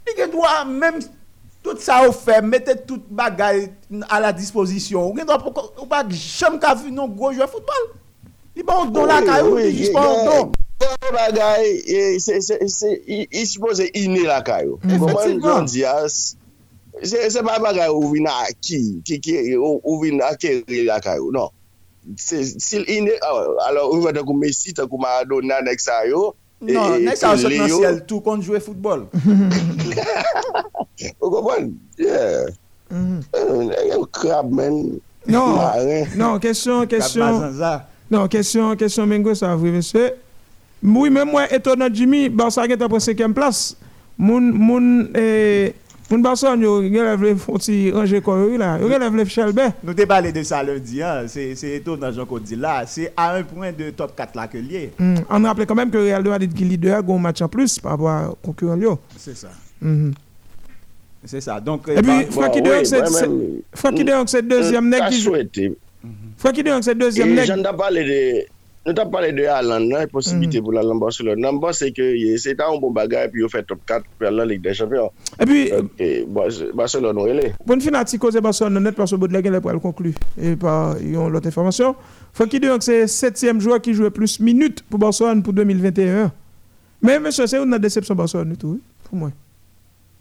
Li 0.07 0.17
gen 0.19 0.35
dwa 0.35 0.65
mèm 0.67 0.99
tout 1.63 1.79
sa 1.83 2.03
ou 2.09 2.15
fè, 2.15 2.41
mette 2.43 2.81
tout 2.89 3.07
bagay 3.07 3.69
a 4.11 4.19
la 4.19 4.35
disposisyon, 4.35 5.13
ou 5.13 5.15
gen 5.15 5.31
dwa 5.31 5.39
pou 5.39 5.87
bag 5.87 6.11
jom 6.11 6.59
ka 6.59 6.75
vi 6.75 6.91
nou 6.91 7.07
gwo 7.07 7.31
jwe 7.39 7.47
foutbol. 7.47 7.91
Li 8.59 8.67
pa 8.67 8.83
an 8.83 8.91
don 8.91 9.07
la 9.07 9.23
kaloui, 9.23 9.71
li 9.71 9.85
jispa 9.85 10.03
an 10.03 10.25
don. 10.27 10.57
Son 10.87 11.13
bagay, 11.13 11.83
e, 11.83 12.17
i 13.31 13.47
suppose 13.47 13.91
inè 13.91 14.23
la 14.29 14.43
kayo. 14.47 14.79
Koman 14.87 15.41
yon 15.43 15.67
diyas, 15.71 16.37
se 17.03 17.43
pa 17.43 17.59
bagay 17.63 17.91
ou 17.91 18.13
vin 18.13 18.27
aki, 18.31 18.81
ou 19.59 19.99
vin 20.05 20.23
akeri 20.23 20.85
la 20.87 21.01
kayo, 21.03 21.33
non. 21.35 21.51
Sil 22.23 22.87
inè, 22.87 23.19
alò 23.67 23.89
ou 23.91 24.03
vè 24.05 24.13
te 24.15 24.23
kou 24.23 24.37
Messi, 24.39 24.71
te 24.77 24.87
kou 24.87 24.99
Maradona, 25.03 25.59
nek 25.67 25.81
sa 25.83 26.05
yo, 26.07 26.37
e, 26.63 26.71
Non, 26.71 26.95
e 26.95 26.97
nek 27.05 27.19
sa 27.19 27.35
yo 27.35 27.39
sot 27.43 27.53
nan 27.57 27.69
siel 27.73 27.99
tou 28.07 28.23
kon 28.25 28.41
jwe 28.45 28.59
futbol. 28.63 29.09
Ou 31.21 31.29
kompon? 31.29 31.75
Yeah. 32.01 32.47
Mhm. 32.89 33.19
Ou 33.99 34.07
krab 34.15 34.49
men. 34.55 35.01
Non, 35.27 35.59
non, 36.15 36.39
kesyon, 36.41 36.87
kesyon. 36.89 37.19
Krab 37.19 37.35
mazanza. 37.35 37.73
Non, 38.09 38.31
kesyon, 38.31 38.79
kesyon 38.79 39.11
men 39.11 39.27
gwe 39.27 39.35
sa 39.37 39.57
vwe, 39.59 39.75
mese. 39.75 40.05
Oui, 40.83 41.11
même 41.11 41.31
moi 41.31 41.53
étonnant 41.53 41.89
Jimmy, 41.93 42.29
Barça 42.29 42.67
qui 42.67 42.73
est 42.73 42.83
en 42.83 42.89
5e 42.89 43.33
place. 43.33 43.77
Moun 44.19 44.51
moun 44.53 45.11
eh 45.15 45.75
moun 46.11 46.23
Barça 46.23 46.55
yo 46.57 46.77
relève 46.77 47.23
les 47.25 47.35
font 47.35 47.59
ti 47.59 47.91
ranger 47.91 48.21
quoi 48.21 48.37
là. 48.57 48.79
Yo 48.79 48.87
relève 48.87 49.29
Chalbert. 49.29 49.73
Nous 49.83 49.95
parlé 50.07 50.33
de 50.33 50.43
ça 50.43 50.63
lundi, 50.63 51.03
hein. 51.03 51.25
c'est 51.27 51.53
étonnant, 51.63 52.13
Jean 52.13 52.25
qu'on 52.25 52.39
dit 52.39 52.57
là. 52.57 52.85
C'est 52.87 53.13
à 53.17 53.35
un 53.35 53.43
point 53.43 53.73
de 53.73 53.91
top 53.91 54.15
4 54.17 54.37
là 54.37 54.47
que 54.47 54.59
lié. 54.59 54.93
Mm. 54.99 55.15
On 55.31 55.43
rappelle 55.43 55.67
quand 55.67 55.75
même 55.75 55.91
que 55.91 55.99
Real 55.99 56.23
de 56.23 56.29
Madrid 56.31 56.53
qui 56.55 56.65
leader 56.65 56.97
a 57.07 57.13
un 57.13 57.19
match 57.19 57.43
en 57.43 57.49
plus 57.49 57.79
par 57.79 57.93
rapport 57.93 58.33
au 58.33 58.35
concurrent. 58.47 58.99
C'est 59.17 59.37
ça. 59.37 59.49
Mhm. 59.81 60.15
C'est 61.27 61.41
ça. 61.41 61.61
Donc, 61.61 61.89
Et 61.89 61.95
puis, 61.95 62.03
bah, 62.03 62.23
Francky 62.31 62.63
Bon, 62.63 62.71
oui, 62.71 62.87
c'est- 62.87 63.03
Francky 63.75 64.05
deuxième 64.45 64.89
nèg 64.89 65.01
Ta 65.01 65.09
qui 65.09 65.21
joue. 65.21 65.33
Francky 66.39 66.63
c'est 66.83 66.97
deuxième 66.97 67.31
E 67.33 67.35
nèg. 67.35 67.47
jan 67.47 67.57
da 67.63 67.73
pale 67.73 68.05
de 68.05 68.47
Nou 68.87 68.95
ta 68.95 69.03
pale 69.11 69.33
de 69.35 69.49
Alan 69.51 69.83
nan, 69.91 70.07
posibite 70.13 70.61
pou 70.63 70.71
la 70.71 70.85
lan 70.87 71.01
Barcelone. 71.03 71.43
Nan 71.43 71.57
ba 71.59 71.73
se 71.75 71.89
ke 71.91 72.05
se 72.39 72.53
ta 72.55 72.69
un 72.71 72.79
bon 72.79 72.93
bagay 72.95 73.27
pi 73.33 73.41
yo 73.43 73.49
fe 73.51 73.65
top 73.67 73.81
4 73.91 74.05
pe 74.21 74.31
la 74.31 74.45
Ligue 74.47 74.63
des 74.63 74.79
Champions. 74.79 75.11
E 75.35 75.47
pi, 75.49 75.65
Barcelone 76.71 77.19
ou 77.19 77.27
ele. 77.27 77.49
Bon 77.67 77.83
finati 77.83 78.21
koze 78.23 78.39
Barcelone 78.39 78.79
net 78.85 78.95
pa 78.95 79.09
sou 79.11 79.19
bout 79.19 79.35
legen 79.35 79.57
le 79.57 79.61
pou 79.65 79.75
el 79.75 79.81
konklu. 79.83 80.13
E 80.39 80.55
pa 80.63 80.95
yon 81.03 81.35
lot 81.35 81.49
informasyon. 81.51 81.97
Ki 82.47 82.61
diyon 82.63 82.79
ke 82.79 82.87
se 82.87 83.01
7e 83.11 83.57
joueur 83.59 83.83
ki 83.83 83.97
joue 83.97 84.13
plus 84.15 84.39
minute 84.39 84.87
pou 84.87 85.03
Barcelone 85.03 85.43
pou 85.43 85.57
2021. 85.57 86.31
Men 87.03 87.25
mè 87.25 87.33
se 87.35 87.49
se 87.51 87.59
ou 87.59 87.67
nan 87.67 87.83
deception 87.83 88.15
Barcelone 88.15 88.55
tout, 88.55 88.79
pou 89.09 89.19
mwen. 89.19 89.35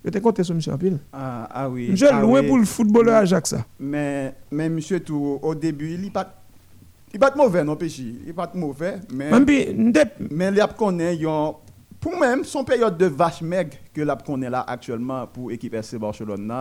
Je 0.06 0.14
te 0.14 0.22
konte 0.22 0.42
sou 0.46 0.58
msè 0.58 0.74
Apil. 0.74 0.98
Ah, 1.14 1.46
ah 1.50 1.68
oui. 1.70 1.92
Msè 1.94 2.10
louen 2.18 2.50
pou 2.50 2.58
l 2.58 2.66
footballeur 2.70 3.22
Ajax 3.22 3.54
sa. 3.54 3.62
Men 3.78 4.74
msè 4.74 5.04
tout, 5.06 5.38
au 5.42 5.54
debu, 5.54 5.94
li 6.02 6.10
pat 6.14 6.34
Il 7.14 7.20
pas 7.20 7.34
mauvais 7.36 7.64
non 7.64 7.76
péchi, 7.76 8.20
il 8.26 8.34
pas 8.34 8.52
mauvais 8.54 9.00
mais 9.14 9.32
mais 10.30 10.50
il 10.52 10.68
connaît 10.78 11.18
pour 12.00 12.18
même 12.20 12.44
son 12.44 12.64
période 12.64 12.98
de 12.98 13.06
vache 13.06 13.42
maigre 13.42 13.78
que 13.94 14.02
l'a 14.02 14.16
connaît 14.16 14.50
là 14.50 14.64
actuellement 14.68 15.26
pour 15.28 15.50
l'équipe 15.50 15.74
FC 15.74 15.98
Barcelone 15.98 16.52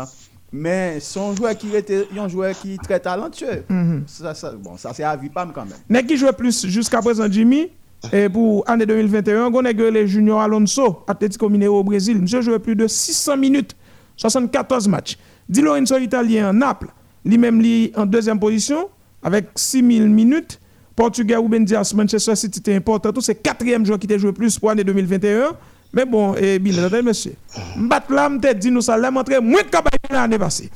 mais 0.52 1.00
son 1.00 1.34
joueur 1.34 1.56
qui 1.56 1.74
était 1.74 2.06
un 2.16 2.28
joueur 2.28 2.52
qui 2.52 2.74
est 2.74 2.82
très 2.82 3.00
talentueux. 3.00 3.64
Mhm. 3.68 4.04
ça, 4.06 4.34
ça, 4.34 4.52
bon, 4.52 4.76
ça 4.76 4.92
c'est 4.94 5.02
à 5.02 5.16
vie 5.16 5.28
pas 5.28 5.46
quand 5.52 5.64
même. 5.64 5.74
Mais 5.88 6.06
qui 6.06 6.16
joue 6.16 6.32
plus 6.32 6.66
jusqu'à 6.66 7.00
présent 7.00 7.26
Jimmy 7.28 7.70
et 8.12 8.28
pour 8.28 8.64
l'année 8.68 8.86
2021, 8.86 9.50
on 9.52 9.64
a 9.64 9.72
les 9.72 10.06
Junior 10.06 10.40
Alonso, 10.40 11.04
Atlético 11.06 11.48
Mineiro 11.48 11.80
au 11.80 11.84
Brésil. 11.84 12.20
Monsieur 12.20 12.42
joue 12.42 12.58
plus 12.58 12.76
de 12.76 12.86
600 12.86 13.36
minutes, 13.36 13.74
74 14.16 14.88
matchs. 14.88 15.16
Di 15.48 15.60
Lorenzo 15.60 15.98
italien 15.98 16.52
Naples, 16.52 16.88
lui-même 17.24 17.62
en 17.96 18.06
deuxième 18.06 18.38
position 18.38 18.88
avec 19.24 19.46
6000 19.56 20.08
minutes. 20.08 20.60
Portugais 20.94 21.36
ou 21.36 21.48
Dias, 21.48 21.92
Manchester 21.96 22.36
City 22.36 22.60
était 22.60 22.74
important. 22.76 23.10
C'est 23.20 23.34
quatrième 23.34 23.84
joueur 23.84 23.98
qui 23.98 24.12
a 24.12 24.18
joué 24.18 24.32
plus 24.32 24.58
pour 24.58 24.68
l'année 24.68 24.84
2021. 24.84 25.56
Mais 25.92 26.04
bon, 26.04 26.34
et 26.34 26.58
bien, 26.58 27.02
monsieur. 27.02 27.34
M'bat 27.76 28.04
là, 28.10 28.28
m'te 28.28 28.54
dit 28.54 28.70
nous 28.70 28.80
ça, 28.80 28.96
l'a 28.96 29.10
montré 29.10 29.40
moins 29.40 29.62
de 29.62 29.68
cabaye 29.68 29.92
l'année 30.10 30.38
passée. 30.38 30.70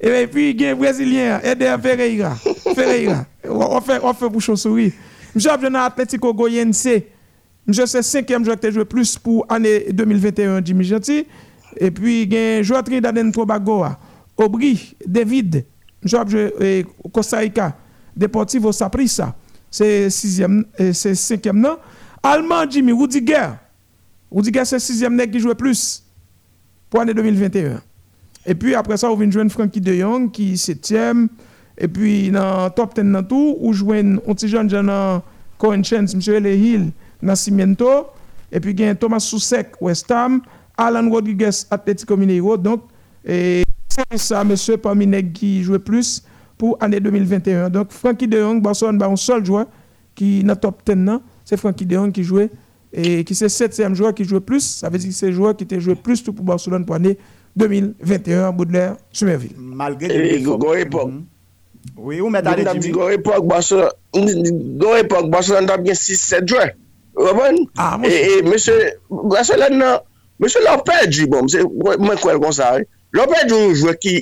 Et 0.00 0.26
puis, 0.26 0.50
il 0.50 0.60
y 0.60 0.66
a 0.66 0.70
un 0.70 0.74
Brésilien, 0.74 1.40
Eder 1.42 1.76
Ferreira. 1.82 2.34
Ferreira. 2.74 3.26
On 3.48 3.80
fait, 3.80 4.00
on 4.02 4.14
fait 4.14 4.30
pour 4.30 4.40
chauve-souris. 4.40 4.92
Monsieur 5.34 5.50
Abjana 5.50 5.84
Atletico 5.84 6.32
Goyense. 6.32 6.88
Monsieur, 7.66 7.86
c'est 7.86 8.02
cinquième 8.02 8.44
joueur 8.44 8.58
qui 8.58 8.66
a 8.68 8.70
joué 8.70 8.84
plus 8.84 9.18
pour 9.18 9.46
l'année 9.50 9.86
2021, 9.92 10.64
Jimmy 10.64 10.84
Gentil. 10.84 11.26
Et 11.76 11.90
puis, 11.90 12.22
il 12.22 12.32
y 12.32 12.36
a 12.36 12.58
un 12.58 12.62
joueur 12.62 12.82
Trinidad 12.82 13.32
Tobago, 13.32 13.84
Aubry, 14.36 14.96
David. 15.06 15.64
Monsieur 16.02 16.18
Abjana 16.18 16.50
Costa 17.12 17.38
Rica. 17.38 17.76
Deportivo 18.20 18.70
Saprissa, 18.70 19.34
c'est 19.70 20.10
sixième, 20.10 20.66
c'est 20.92 21.14
cinquième 21.14 21.58
non. 21.58 21.78
Allemand 22.22 22.68
Jimmy 22.68 22.92
Rudiger. 22.92 23.48
Rudiger 24.30 24.66
c'est 24.66 24.78
sixième 24.78 25.16
nègre 25.16 25.32
qui 25.32 25.40
joue 25.40 25.54
plus 25.54 26.04
pour 26.90 27.00
l'année 27.00 27.14
2021. 27.14 27.80
Et 28.44 28.54
puis 28.54 28.74
après 28.74 28.98
ça, 28.98 29.10
on 29.10 29.16
vient 29.16 29.30
jouer 29.30 29.48
Frankie 29.48 29.80
de 29.80 29.94
Jong 29.94 30.30
qui 30.30 30.52
est 30.52 30.56
septième. 30.56 31.28
Et 31.78 31.88
puis 31.88 32.30
dans 32.30 32.68
top 32.68 32.94
10 32.94 33.10
dans 33.10 33.22
tout, 33.22 33.56
on 33.58 33.72
joue 33.72 33.92
un 33.92 34.16
petit 34.16 34.48
jeune 34.48 34.68
dans 34.68 35.22
Cohen 35.56 35.82
Chance, 35.82 36.12
M. 36.12 36.42
Le 36.42 36.52
Hill. 36.52 36.92
Et 38.52 38.60
puis 38.60 38.84
a 38.84 38.94
Thomas 38.94 39.20
Soucek, 39.20 39.80
West 39.80 40.10
Ham. 40.10 40.42
Alan 40.76 41.10
Rodriguez, 41.10 41.66
Atletico 41.70 42.16
Mineiro. 42.16 42.56
Donc, 42.56 42.84
c'est 43.24 43.64
ça, 44.16 44.42
monsieur, 44.44 44.76
parmi 44.78 45.06
qui 45.32 45.62
jouent 45.62 45.78
plus 45.78 46.22
pour 46.60 46.76
l'année 46.78 47.00
2021. 47.00 47.70
Donc, 47.70 47.90
Frankie 47.90 48.28
de 48.28 48.38
Jong, 48.38 48.60
Barcelone, 48.60 48.98
bah, 48.98 49.06
un 49.06 49.16
seul 49.16 49.42
joueur 49.44 49.64
qui 50.14 50.40
est 50.40 50.42
dans 50.42 50.54
top 50.54 50.82
10 50.86 50.94
c'est 51.46 51.56
Frankie 51.56 51.86
de 51.86 51.94
Jong 51.94 52.12
qui 52.12 52.22
jouait 52.22 52.50
et 52.92 53.24
qui 53.24 53.34
c'est 53.34 53.48
septième 53.48 53.94
joueur 53.94 54.12
qui 54.12 54.24
jouait 54.24 54.40
plus. 54.40 54.60
Ça 54.60 54.90
veut 54.90 54.98
dire 54.98 55.08
que 55.08 55.14
c'est 55.14 55.32
joueur 55.32 55.56
qui 55.56 55.64
était 55.64 55.80
joué 55.80 55.94
plus 55.94 56.22
tout 56.22 56.34
pour 56.34 56.44
Barcelone 56.44 56.84
pour 56.84 56.96
l'année 56.96 57.16
2021, 57.56 58.52
Baudelaire, 58.52 58.96
Sumerville. 59.10 59.54
Malgré 59.56 60.36
l'époque. 60.36 61.08
Mhm. 61.08 61.24
Oui, 61.96 62.20
ou 62.20 62.28
met 62.28 62.44
alè 62.44 62.64
Jimmy? 62.66 62.92
Gò 62.92 63.08
epok 63.12 63.46
Barcelona 65.32 65.66
tap 65.72 65.84
gen 65.84 65.96
6-7 65.96 66.48
jwen. 66.48 66.74
Wabon? 67.16 67.62
Ah, 67.80 67.96
monsè. 68.00 68.18
E 68.20 68.42
monsè, 68.44 68.76
Barcelona 69.08 69.76
nan, 69.76 70.04
monsè 70.40 70.60
lò 70.64 70.76
pèdji 70.84 71.24
bon, 71.32 71.48
mwen 71.48 72.20
kwen 72.20 72.40
kon 72.42 72.52
sa. 72.56 72.74
Lò 73.16 73.24
pèdji 73.30 73.56
ou 73.56 73.72
jwen 73.76 73.96
ki 74.00 74.14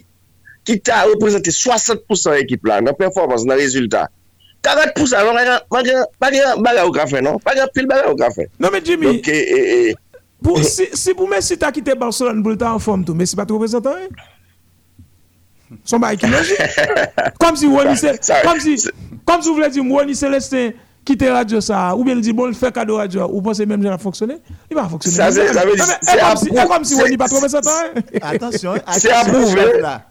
ki 0.69 0.79
ta 0.85 1.03
reprezenti 1.09 1.53
60% 1.55 2.37
ekip 2.45 2.69
la 2.69 2.83
nan 2.85 2.97
performans, 2.99 3.47
nan 3.49 3.57
rezultat. 3.61 4.13
40% 4.63 5.33
nan 5.33 5.61
bagan 6.21 6.63
baga 6.63 6.85
ou 6.85 6.93
kafe, 6.93 7.23
non? 7.25 7.39
Bagan 7.45 7.71
pil 7.73 7.87
baga 7.89 8.11
ou 8.11 8.19
kafe. 8.19 8.49
Non 8.59 8.71
men 8.75 8.85
Jimmy, 8.85 9.07
Donc, 9.07 9.29
eh, 9.29 9.91
eh, 9.91 9.95
pour, 10.43 10.59
si, 10.65 10.89
si 10.93 11.15
pou 11.15 11.27
men 11.31 11.41
si 11.49 11.57
ta 11.57 11.73
kite 11.73 11.95
Barcelona 11.99 12.43
pou 12.43 12.53
l'ta 12.53 12.75
an 12.75 12.83
form 12.83 13.05
tou, 13.07 13.17
men 13.17 13.27
si 13.29 13.39
pa 13.39 13.47
te 13.49 13.57
reprezentan 13.57 14.05
e? 14.05 14.11
Son 15.89 16.01
ba 16.03 16.13
ekip 16.17 16.33
logik? 16.33 16.59
Kom 17.41 17.57
si 17.57 17.69
wou 17.69 19.57
vle 19.57 19.71
di 19.73 19.81
mwou 19.85 20.05
ni 20.05 20.17
Celestin 20.17 20.73
kite 21.09 21.29
radyo 21.33 21.61
sa, 21.65 21.95
ou 21.97 22.05
bien 22.05 22.21
di 22.21 22.35
bon 22.37 22.53
fè 22.57 22.69
kado 22.75 22.99
radyo, 23.01 23.25
ou 23.31 23.41
pon 23.45 23.57
se 23.57 23.65
menm 23.69 23.81
jen 23.85 23.95
a 23.95 24.01
fonksyonè, 24.01 24.37
li 24.69 24.77
ba 24.77 24.85
fonksyonè. 24.91 25.17
E 26.61 26.69
kom 26.69 26.85
si 26.85 26.99
wou 26.99 27.09
ni 27.09 27.17
pa 27.21 27.31
te 27.31 27.39
reprezentan 27.39 27.95
e? 27.95 28.21
Atensyon, 28.21 28.83
atensyon. 28.85 29.01
Se 29.01 29.15
apouve. 29.17 30.08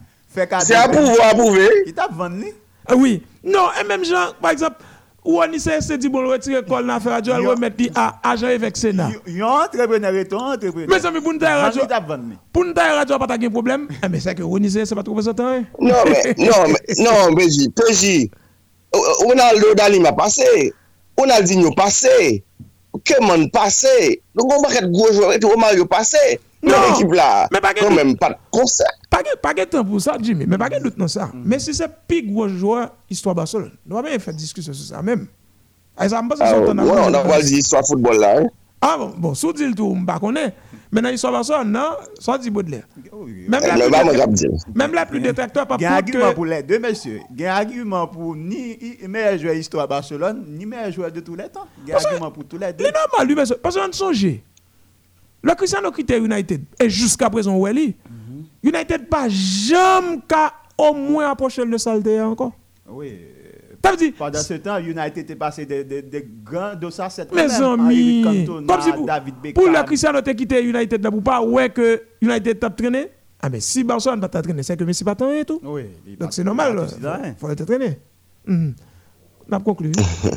C'est 0.59 0.75
à 0.75 0.87
prouver, 0.87 1.21
à 1.21 1.33
prouver. 1.33 1.69
Il 1.85 1.93
t'a 1.93 2.07
vendu. 2.07 2.47
Ah 2.87 2.95
oui. 2.95 3.23
Non, 3.43 3.67
et 3.79 3.83
même 3.85 4.03
gens, 4.05 4.33
par 4.41 4.51
exemple, 4.51 4.77
ou 5.27 5.41
on 5.41 5.51
essaie 5.51 5.79
de 5.79 5.95
dire, 5.97 6.09
bon, 6.09 6.25
retirer 6.25 6.63
col 6.63 6.87
dans 6.87 6.93
la 6.93 6.99
radio, 6.99 7.33
on 7.33 7.49
remettre 7.49 7.83
à 7.95 8.17
agent 8.31 8.47
avec 8.47 8.77
Sénat. 8.77 9.09
Yon 9.27 9.45
entrepreneur 9.45 10.15
et 10.15 10.25
ton 10.25 10.39
entrepreneur. 10.39 10.87
Mais 10.89 10.99
ça 10.99 11.11
me 11.11 11.19
pour 11.19 11.33
une 11.33 11.43
radio. 11.43 11.81
Pour 12.53 12.63
une 12.63 12.73
radio, 12.73 13.19
pas 13.19 13.37
de 13.37 13.47
problème. 13.49 13.89
Eh, 14.03 14.07
mais 14.07 14.21
c'est 14.21 14.35
que 14.35 14.43
Ronizé, 14.43 14.85
c'est 14.85 14.95
pas 14.95 15.03
trop 15.03 15.13
présentant. 15.13 15.59
Non, 15.81 15.95
mais, 16.05 16.33
non, 16.37 16.67
mais, 16.67 17.03
non, 17.03 17.33
Béji, 17.33 17.73
Béji. 17.75 18.31
Ronaldo 18.93 19.73
Dali 19.75 19.99
m'a 19.99 20.13
passé. 20.13 20.73
Ronaldinho 21.17 21.71
passé. 21.71 22.43
Kemon 23.03 23.49
passé. 23.49 24.21
Donc 24.33 24.53
on 24.53 24.61
va 24.61 24.73
être 24.73 24.89
gros 24.89 25.11
joueur 25.11 25.33
et 25.33 25.39
tout, 25.39 25.49
Romario 25.49 25.85
passé. 25.85 26.39
nan 26.69 26.91
ekip 26.93 27.17
la, 27.17 27.29
kon 27.81 27.95
men 27.97 28.15
pat 28.19 28.39
konser. 28.53 28.93
Pake 29.41 29.65
tan 29.71 29.85
pou 29.87 30.01
sa, 30.03 30.17
Jimmy, 30.21 30.45
men 30.49 30.59
pake 30.61 30.79
dout 30.83 30.97
nan 30.99 31.09
sa. 31.11 31.29
Men 31.33 31.61
si 31.63 31.75
se 31.77 31.87
pig 32.09 32.29
waj 32.35 32.53
jwa, 32.59 32.87
histwa 33.11 33.35
Barcelona, 33.37 33.73
nou 33.85 34.01
wame 34.01 34.19
fè 34.21 34.33
diskusyon 34.35 34.75
sou 34.75 34.91
sa 34.91 35.03
mèm. 35.05 35.25
A 35.97 36.07
yon 36.09 36.77
nan 36.77 36.87
wal 37.27 37.43
di 37.45 37.57
histwa 37.57 37.83
foutbol 37.87 38.19
la. 38.21 38.37
A 38.83 38.91
bon, 38.99 39.33
sou 39.33 39.55
di 39.57 39.65
l 39.65 39.73
tou 39.77 39.95
mba 39.97 40.19
konè, 40.21 40.43
men 40.93 41.07
nan 41.07 41.15
histwa 41.15 41.31
Barcelona, 41.39 41.65
nan, 41.71 42.11
sou 42.21 42.37
di 42.41 42.51
Baudelaire. 42.53 42.85
Mèm 44.77 44.93
la 44.97 45.07
pli 45.09 45.23
detektor 45.23 45.65
pa 45.65 45.77
pou 45.77 45.81
ke... 45.81 45.87
Gen 45.87 45.95
argument 45.95 46.37
pou 46.37 46.49
lè 46.49 46.61
de, 46.67 46.81
mèsyè, 46.83 47.23
gen 47.39 47.53
argument 47.55 48.11
pou 48.13 48.35
ni 48.37 48.75
mèye 49.07 49.37
jwa 49.39 49.57
histwa 49.57 49.87
Barcelona, 49.89 50.37
ni 50.37 50.69
mèye 50.69 50.91
jwa 50.93 51.09
de 51.13 51.23
tout 51.23 51.39
lè 51.39 51.49
tan. 51.49 51.65
Gen 51.87 51.97
argument 51.97 52.35
pou 52.35 52.45
tout 52.45 52.61
lè 52.61 52.69
de. 52.75 52.85
Lè 52.85 52.93
nan 52.93 53.09
mal, 53.15 53.33
mèsyè, 53.41 53.57
pasè 53.63 53.81
nan 53.81 53.95
sonjè. 53.97 54.35
Le 55.47 55.55
Cristiano 55.55 55.91
quitte 55.91 56.11
United 56.11 56.61
et 56.77 56.89
jusqu'à 56.89 57.29
présent 57.29 57.55
où 57.55 57.65
est 57.67 57.95
United 58.61 59.07
pas 59.07 59.29
jamais 59.29 60.19
qu'à 60.27 60.51
au 60.77 60.93
moins 60.93 61.31
approcher 61.31 61.63
le 61.63 61.77
saleté 61.77 62.19
encore. 62.21 62.51
Oui. 62.89 63.13
Dit, 63.97 64.11
Pendant 64.11 64.39
ce 64.39 64.55
temps, 64.55 64.79
United 64.79 65.17
était 65.19 65.35
passé 65.37 65.65
des 65.65 65.81
de, 65.85 66.01
de 66.01 66.25
grands 66.43 66.75
dossards 66.75 67.09
cette 67.11 67.33
Mes 67.33 67.49
amis, 67.53 68.21
comme 68.21 68.81
si 68.81 68.91
pour, 68.91 69.05
David 69.05 69.35
Beckham. 69.41 69.63
Pour 69.63 69.71
le 69.71 69.81
Cristiano 69.83 70.21
te 70.21 70.31
quitté 70.31 70.61
United 70.61 71.09
pour 71.09 71.23
pas 71.23 71.41
ouais 71.41 71.69
que 71.69 72.01
United 72.21 72.59
t'a 72.59 72.69
traîné. 72.69 73.07
Ah 73.39 73.49
mais 73.49 73.61
si 73.61 73.85
Barcelone 73.85 74.19
va 74.19 74.27
t'entraîner, 74.27 74.61
c'est 74.63 74.75
que 74.75 74.83
Messi 74.83 75.05
pas 75.05 75.15
et 75.33 75.45
tout. 75.45 75.61
Oui. 75.63 75.83
Donc 76.19 76.33
c'est 76.33 76.43
normal. 76.43 76.85
Il 76.99 77.35
faut 77.37 77.53
t'entraîner. 77.55 77.97
Mm 78.45 78.71
On 79.49 79.53
a 79.55 79.59
conclu. 79.61 79.93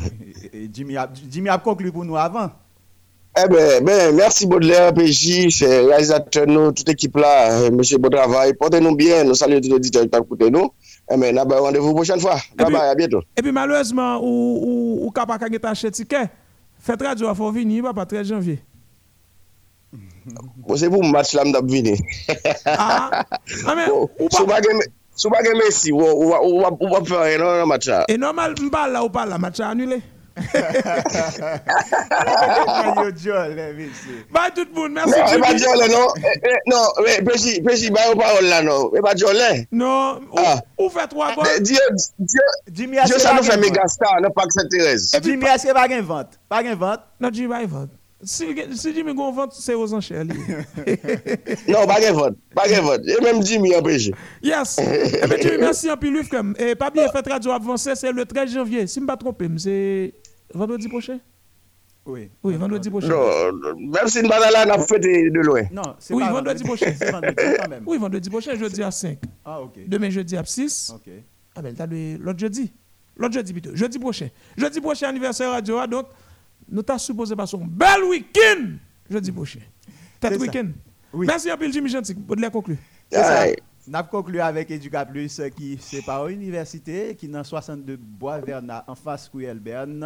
Jimmy 0.71 0.95
a, 0.95 1.11
Jimmy 1.29 1.49
a 1.49 1.57
conclu 1.57 1.91
pour 1.91 2.05
nous 2.05 2.15
avant. 2.15 2.51
Eh 3.37 3.47
ben, 3.47 3.83
ben, 3.83 4.15
merci 4.15 4.45
Baudelaire, 4.45 4.93
PJ, 4.93 5.61
réalisateur 5.61 6.47
nous, 6.47 6.71
toute 6.73 6.89
équipe 6.89 7.15
là, 7.15 7.69
monsieur 7.69 7.97
bon 7.97 8.09
travail. 8.09 8.53
Portez-nous 8.53 8.95
bien, 8.95 9.23
nous 9.23 9.35
saluons 9.35 9.61
tous 9.61 9.69
les 9.69 9.75
auditeurs 9.75 10.03
qui 10.03 10.17
écoutent 10.17 10.51
nous. 10.51 10.69
Eh 11.09 11.17
ben, 11.17 11.33
là, 11.33 11.43
rendez-vous 11.43 11.93
prochaine 11.93 12.19
fois. 12.19 12.37
Bye 12.57 12.71
bye, 12.71 12.89
à 12.89 12.95
bientôt. 12.95 13.21
Et 13.37 13.41
puis 13.41 13.51
malheureusement, 13.51 14.19
ou, 14.21 14.59
ou, 14.61 15.05
ou 15.05 15.11
kapaka 15.11 15.49
qui 15.49 15.57
acheté 15.63 15.91
ticket, 15.91 16.29
faites 16.77 17.01
radio 17.01 17.29
à 17.29 17.35
fort 17.35 17.53
venir, 17.53 17.93
pas 17.93 18.05
13 18.05 18.27
janvier. 18.27 18.59
Bon, 20.57 20.75
c'est 20.75 20.89
pour 20.89 21.03
match 21.03 21.33
là, 21.33 21.45
m'dap 21.45 21.65
venir. 21.65 21.97
Ah, 22.65 23.25
ah 23.65 23.75
mais, 23.75 23.89
ou 23.89 24.27
pas... 24.27 24.37
Sou 25.21 25.29
bagen 25.29 25.57
Messi, 25.59 25.91
ou 25.91 26.31
wap 26.63 27.05
fè 27.05 27.35
enon 27.35 27.61
an 27.61 27.67
matcha. 27.69 28.05
Enon 28.09 28.33
mal 28.33 28.55
mbal 28.57 28.93
la 28.95 29.03
ou 29.03 29.11
pal 29.13 29.29
la 29.29 29.37
matcha 29.37 29.67
anule? 29.67 29.99
Ba 34.31 34.49
tout 34.55 34.67
moun, 34.73 34.93
mersi 34.93 35.19
Jimmy. 35.27 35.37
E 35.37 35.41
pa 35.41 35.53
diole 35.53 35.87
non? 35.91 36.07
Non, 36.67 36.85
pechi 37.25 37.61
ba 37.91 38.05
yo 38.07 38.15
parol 38.15 38.45
la 38.49 38.61
non. 38.61 38.91
E 38.95 39.01
pa 39.01 39.13
diole? 39.13 39.67
Non, 39.71 40.21
ou 40.77 40.89
fe 40.89 41.07
3 41.07 41.35
gol? 41.35 41.45
Jimmy 42.71 42.97
Asse 42.97 43.23
Bagen 43.23 43.61
vant. 43.61 43.77
Jimmy 45.21 45.47
Asse 45.47 45.73
Bagen 45.73 46.01
vant. 46.01 46.29
Bagen 46.49 46.75
vant? 46.75 46.99
Non, 47.19 47.31
Jimmy 47.31 47.47
Bagen 47.47 47.67
vant. 47.67 47.89
Si 48.23 48.93
Jimmy 48.93 49.15
gon 49.15 49.31
vant, 49.33 49.51
se 49.51 49.73
yo 49.73 49.87
zan 49.89 50.01
chè 50.05 50.21
li. 50.23 50.35
Non, 51.71 51.87
Bagen 51.89 52.13
vant. 52.13 52.35
Bagen 52.55 52.83
vant. 52.85 53.07
E 53.09 53.17
menm 53.23 53.41
Jimmy 53.41 53.73
apèche. 53.73 54.13
Yes. 54.45 54.77
Eh 54.77 55.23
e 55.23 55.27
pe 55.27 55.39
Jimmy, 55.41 55.57
mersi 55.65 55.89
anpilif 55.89 56.29
kem. 56.29 56.53
E 56.57 56.71
eh, 56.71 56.75
pa 56.77 56.91
biye 56.93 57.07
fèt 57.13 57.31
radio 57.33 57.55
avansè, 57.55 57.95
se 57.97 58.11
le 58.13 58.25
13 58.29 58.53
janvye. 58.53 58.85
Si 58.91 59.01
mba 59.01 59.17
trompèm, 59.17 59.57
se... 59.61 59.73
vendredi 60.53 60.87
prochain? 60.87 61.19
Oui. 62.05 62.29
Oui, 62.43 62.55
vendredi 62.55 62.89
prochain. 62.89 63.09
Non, 63.09 63.75
même 63.75 64.07
si 64.07 64.23
nous 64.23 64.29
pas 64.29 64.39
là, 64.51 64.65
on 64.67 64.69
a 64.71 64.79
fêté 64.79 65.29
de 65.29 65.39
loin. 65.39 65.63
Non, 65.71 65.95
c'est 65.99 66.13
oui, 66.13 66.23
pas 66.23 66.31
vendredi 66.31 66.63
prochain. 66.63 66.93
C'est 66.97 67.11
vendredi 67.11 67.35
quand 67.59 67.69
même. 67.69 67.83
Oui, 67.85 67.97
vendredi 67.97 68.29
prochain, 68.29 68.55
jeudi 68.55 68.81
à 68.81 68.89
5. 68.89 69.19
Ah, 69.45 69.61
ok. 69.61 69.87
Demain, 69.87 70.09
jeudi 70.09 70.35
à 70.35 70.43
6. 70.43 70.93
Ok. 70.95 71.11
Ah, 71.55 71.61
ben, 71.61 71.75
t'as 71.75 71.85
l'autre 71.85 72.39
jeudi. 72.39 72.73
L'autre 73.15 73.33
jeudi 73.35 73.53
plutôt. 73.53 73.75
Jeudi 73.75 73.99
prochain. 73.99 74.29
Jeudi 74.57 74.81
prochain, 74.81 75.09
anniversaire 75.09 75.51
radio. 75.51 75.85
Donc, 75.85 76.07
nous 76.69 76.81
t'as 76.81 76.97
supposé 76.97 77.35
passer 77.35 77.57
un 77.57 77.67
bel 77.67 78.03
week-end 78.09 78.69
jeudi 79.09 79.31
prochain. 79.31 79.59
Tête 80.19 80.39
week-end? 80.39 80.69
Oui. 81.13 81.27
Merci 81.27 81.51
à 81.51 81.57
Jimmy 81.59 81.89
Gentil. 81.89 82.15
Pour 82.15 82.35
de 82.35 82.41
la 82.41 82.49
conclure. 82.49 82.77
Avons 83.93 84.07
conclu 84.07 84.39
avec 84.39 84.71
Educa 84.71 85.05
Plus 85.05 85.41
qui 85.55 85.77
c'est 85.77 86.01
par 86.01 86.27
université 86.29 87.13
qui 87.13 87.27
dans 87.27 87.43
62 87.43 87.97
Bois 87.97 88.39
Verna 88.39 88.85
en 88.87 88.95
face 88.95 89.27
Cruel 89.27 89.59
Berne. 89.59 90.05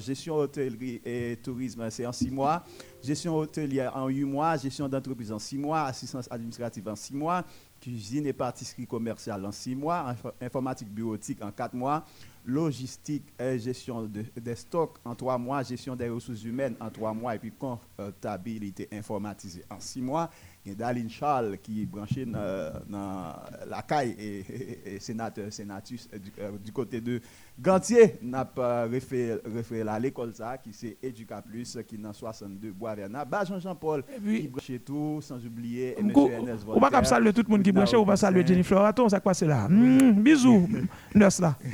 gestion 0.00 0.34
hôtellerie 0.36 1.00
et 1.02 1.38
tourisme 1.42 1.88
c'est 1.88 2.04
en 2.04 2.12
6 2.12 2.30
mois. 2.30 2.62
Gestion 3.02 3.34
hôtelière 3.36 3.96
en 3.96 4.08
8 4.08 4.24
mois. 4.24 4.56
Gestion 4.58 4.86
d'entreprise 4.86 5.32
en 5.32 5.38
6 5.38 5.56
mois. 5.56 5.84
Assistance 5.84 6.28
administrative 6.30 6.86
en 6.88 6.96
6 6.96 7.14
mois. 7.14 7.42
Cuisine 7.80 8.26
et 8.26 8.34
pâtisserie 8.34 8.86
commerciale 8.86 9.46
en 9.46 9.52
6 9.52 9.76
mois. 9.76 10.14
Informatique 10.40 10.90
bureautique 10.90 11.42
en 11.42 11.50
4 11.50 11.74
mois 11.74 12.04
logistique 12.44 13.24
et 13.38 13.58
gestion 13.58 14.10
des 14.36 14.54
stocks 14.54 14.98
en 15.04 15.14
trois 15.14 15.38
mois, 15.38 15.62
gestion 15.62 15.94
des 15.94 16.08
ressources 16.08 16.42
humaines 16.42 16.76
en 16.80 16.90
trois 16.90 17.14
mois 17.14 17.34
et 17.34 17.38
puis 17.38 17.52
comptabilité 17.52 18.88
informatisée 18.92 19.64
en 19.70 19.78
six 19.78 20.02
mois. 20.02 20.30
Il 20.64 20.70
y 20.70 20.74
a 20.74 20.76
Daline 20.76 21.10
Charles 21.10 21.58
qui 21.60 21.82
est 21.82 21.86
branché 21.86 22.24
dans 22.24 23.34
la 23.66 23.82
caille 23.82 24.14
et, 24.16 25.00
sénateur, 25.00 25.52
sénatus 25.52 26.08
euh, 26.38 26.52
du, 26.62 26.70
côté 26.70 27.00
de 27.00 27.20
Gantier. 27.60 28.18
N'a 28.22 28.44
pas 28.44 28.84
référé, 28.84 29.40
à 29.88 29.98
l'école 29.98 30.32
ça 30.32 30.56
qui 30.58 30.72
c'est 30.72 30.98
Educa 31.02 31.42
Plus 31.42 31.78
qui 31.88 31.96
est 31.96 31.98
dans 31.98 32.12
62 32.12 32.70
Bois 32.70 32.94
Verna. 32.94 33.24
Bah 33.24 33.42
Jean-Jean-Paul 33.44 34.04
qui 34.24 34.46
branché 34.46 34.78
tout 34.78 35.18
sans 35.20 35.44
oublier 35.44 35.96
M. 35.98 36.12
Ernest 36.16 36.64
On 36.68 36.78
va 36.78 37.02
saluer 37.02 37.32
tout 37.32 37.42
le 37.42 37.50
monde 37.50 37.62
qui 37.64 37.72
branché, 37.72 37.96
on 37.96 38.04
va 38.04 38.16
saluer 38.16 38.46
Jennifer 38.46 38.78
Raton, 38.78 39.08
ça 39.08 39.18
quoi 39.18 39.34
c'est 39.34 39.46
là? 39.46 39.66
Hmm, 39.68 40.12
bisous, 40.12 40.68
nurse 41.14 41.40
là. 41.40 41.58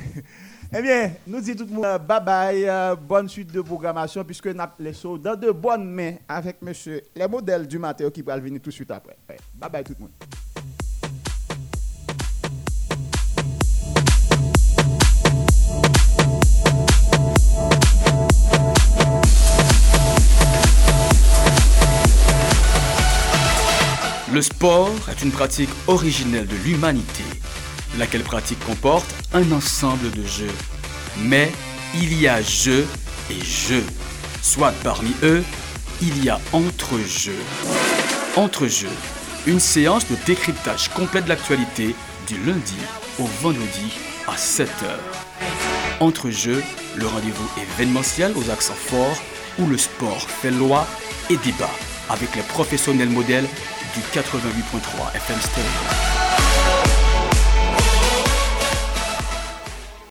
Eh 0.70 0.82
bien, 0.82 1.12
nous 1.26 1.40
disons 1.40 1.64
tout 1.64 1.64
le 1.64 1.76
monde 1.76 2.06
bye 2.06 2.22
bye, 2.22 2.68
euh, 2.68 2.94
bonne 2.94 3.26
suite 3.26 3.50
de 3.50 3.62
programmation, 3.62 4.22
puisque 4.22 4.48
nous 4.48 4.60
avons 4.60 5.16
dans 5.16 5.34
de 5.34 5.50
bonnes 5.50 5.88
mains 5.90 6.16
avec 6.28 6.60
monsieur 6.60 7.00
les 7.16 7.26
modèles 7.26 7.66
du 7.66 7.78
matin 7.78 8.10
qui 8.10 8.20
va 8.20 8.38
venir 8.38 8.60
tout 8.60 8.68
de 8.68 8.74
suite 8.74 8.90
après. 8.90 9.16
Bye 9.54 9.70
bye 9.70 9.82
tout 9.82 9.94
le 9.98 10.02
monde. 10.02 10.10
Le 24.30 24.42
sport 24.42 24.90
est 25.10 25.22
une 25.22 25.32
pratique 25.32 25.70
originelle 25.86 26.46
de 26.46 26.56
l'humanité 26.56 27.24
laquelle 27.99 28.22
pratique 28.22 28.64
comporte 28.64 29.07
un 29.32 29.51
ensemble 29.53 30.11
de 30.12 30.24
jeux. 30.24 30.55
Mais 31.18 31.51
il 31.94 32.18
y 32.18 32.28
a 32.28 32.40
jeux 32.42 32.86
et 33.30 33.44
jeux. 33.44 33.84
Soit 34.42 34.72
parmi 34.82 35.12
eux, 35.22 35.42
il 36.01 36.24
y 36.24 36.30
a 36.30 36.40
entre-jeux. 36.53 37.42
Entre-jeux, 38.36 38.88
une 39.46 39.61
séance 39.61 40.07
de 40.09 40.16
décryptage 40.26 40.88
complet 40.90 41.22
de 41.22 41.28
l'actualité 41.28 41.94
du 42.26 42.38
lundi 42.44 42.76
au 43.18 43.24
vendredi 43.42 43.92
à 44.26 44.36
7h. 44.36 44.96
Entre-jeux, 46.01 46.62
le 46.96 47.07
rendez-vous 47.07 47.49
événementiel 47.61 48.32
aux 48.36 48.51
accents 48.51 48.74
forts 48.74 49.22
où 49.59 49.66
le 49.66 49.76
sport 49.76 50.28
fait 50.28 50.51
loi 50.51 50.86
et 51.30 51.36
débat 51.38 51.70
avec 52.09 52.34
les 52.36 52.42
professionnels 52.42 53.11
modèles 53.11 53.49
du 53.94 54.01
88.3 54.18 55.16
FM 55.16 55.40
Stereo. 55.40 56.17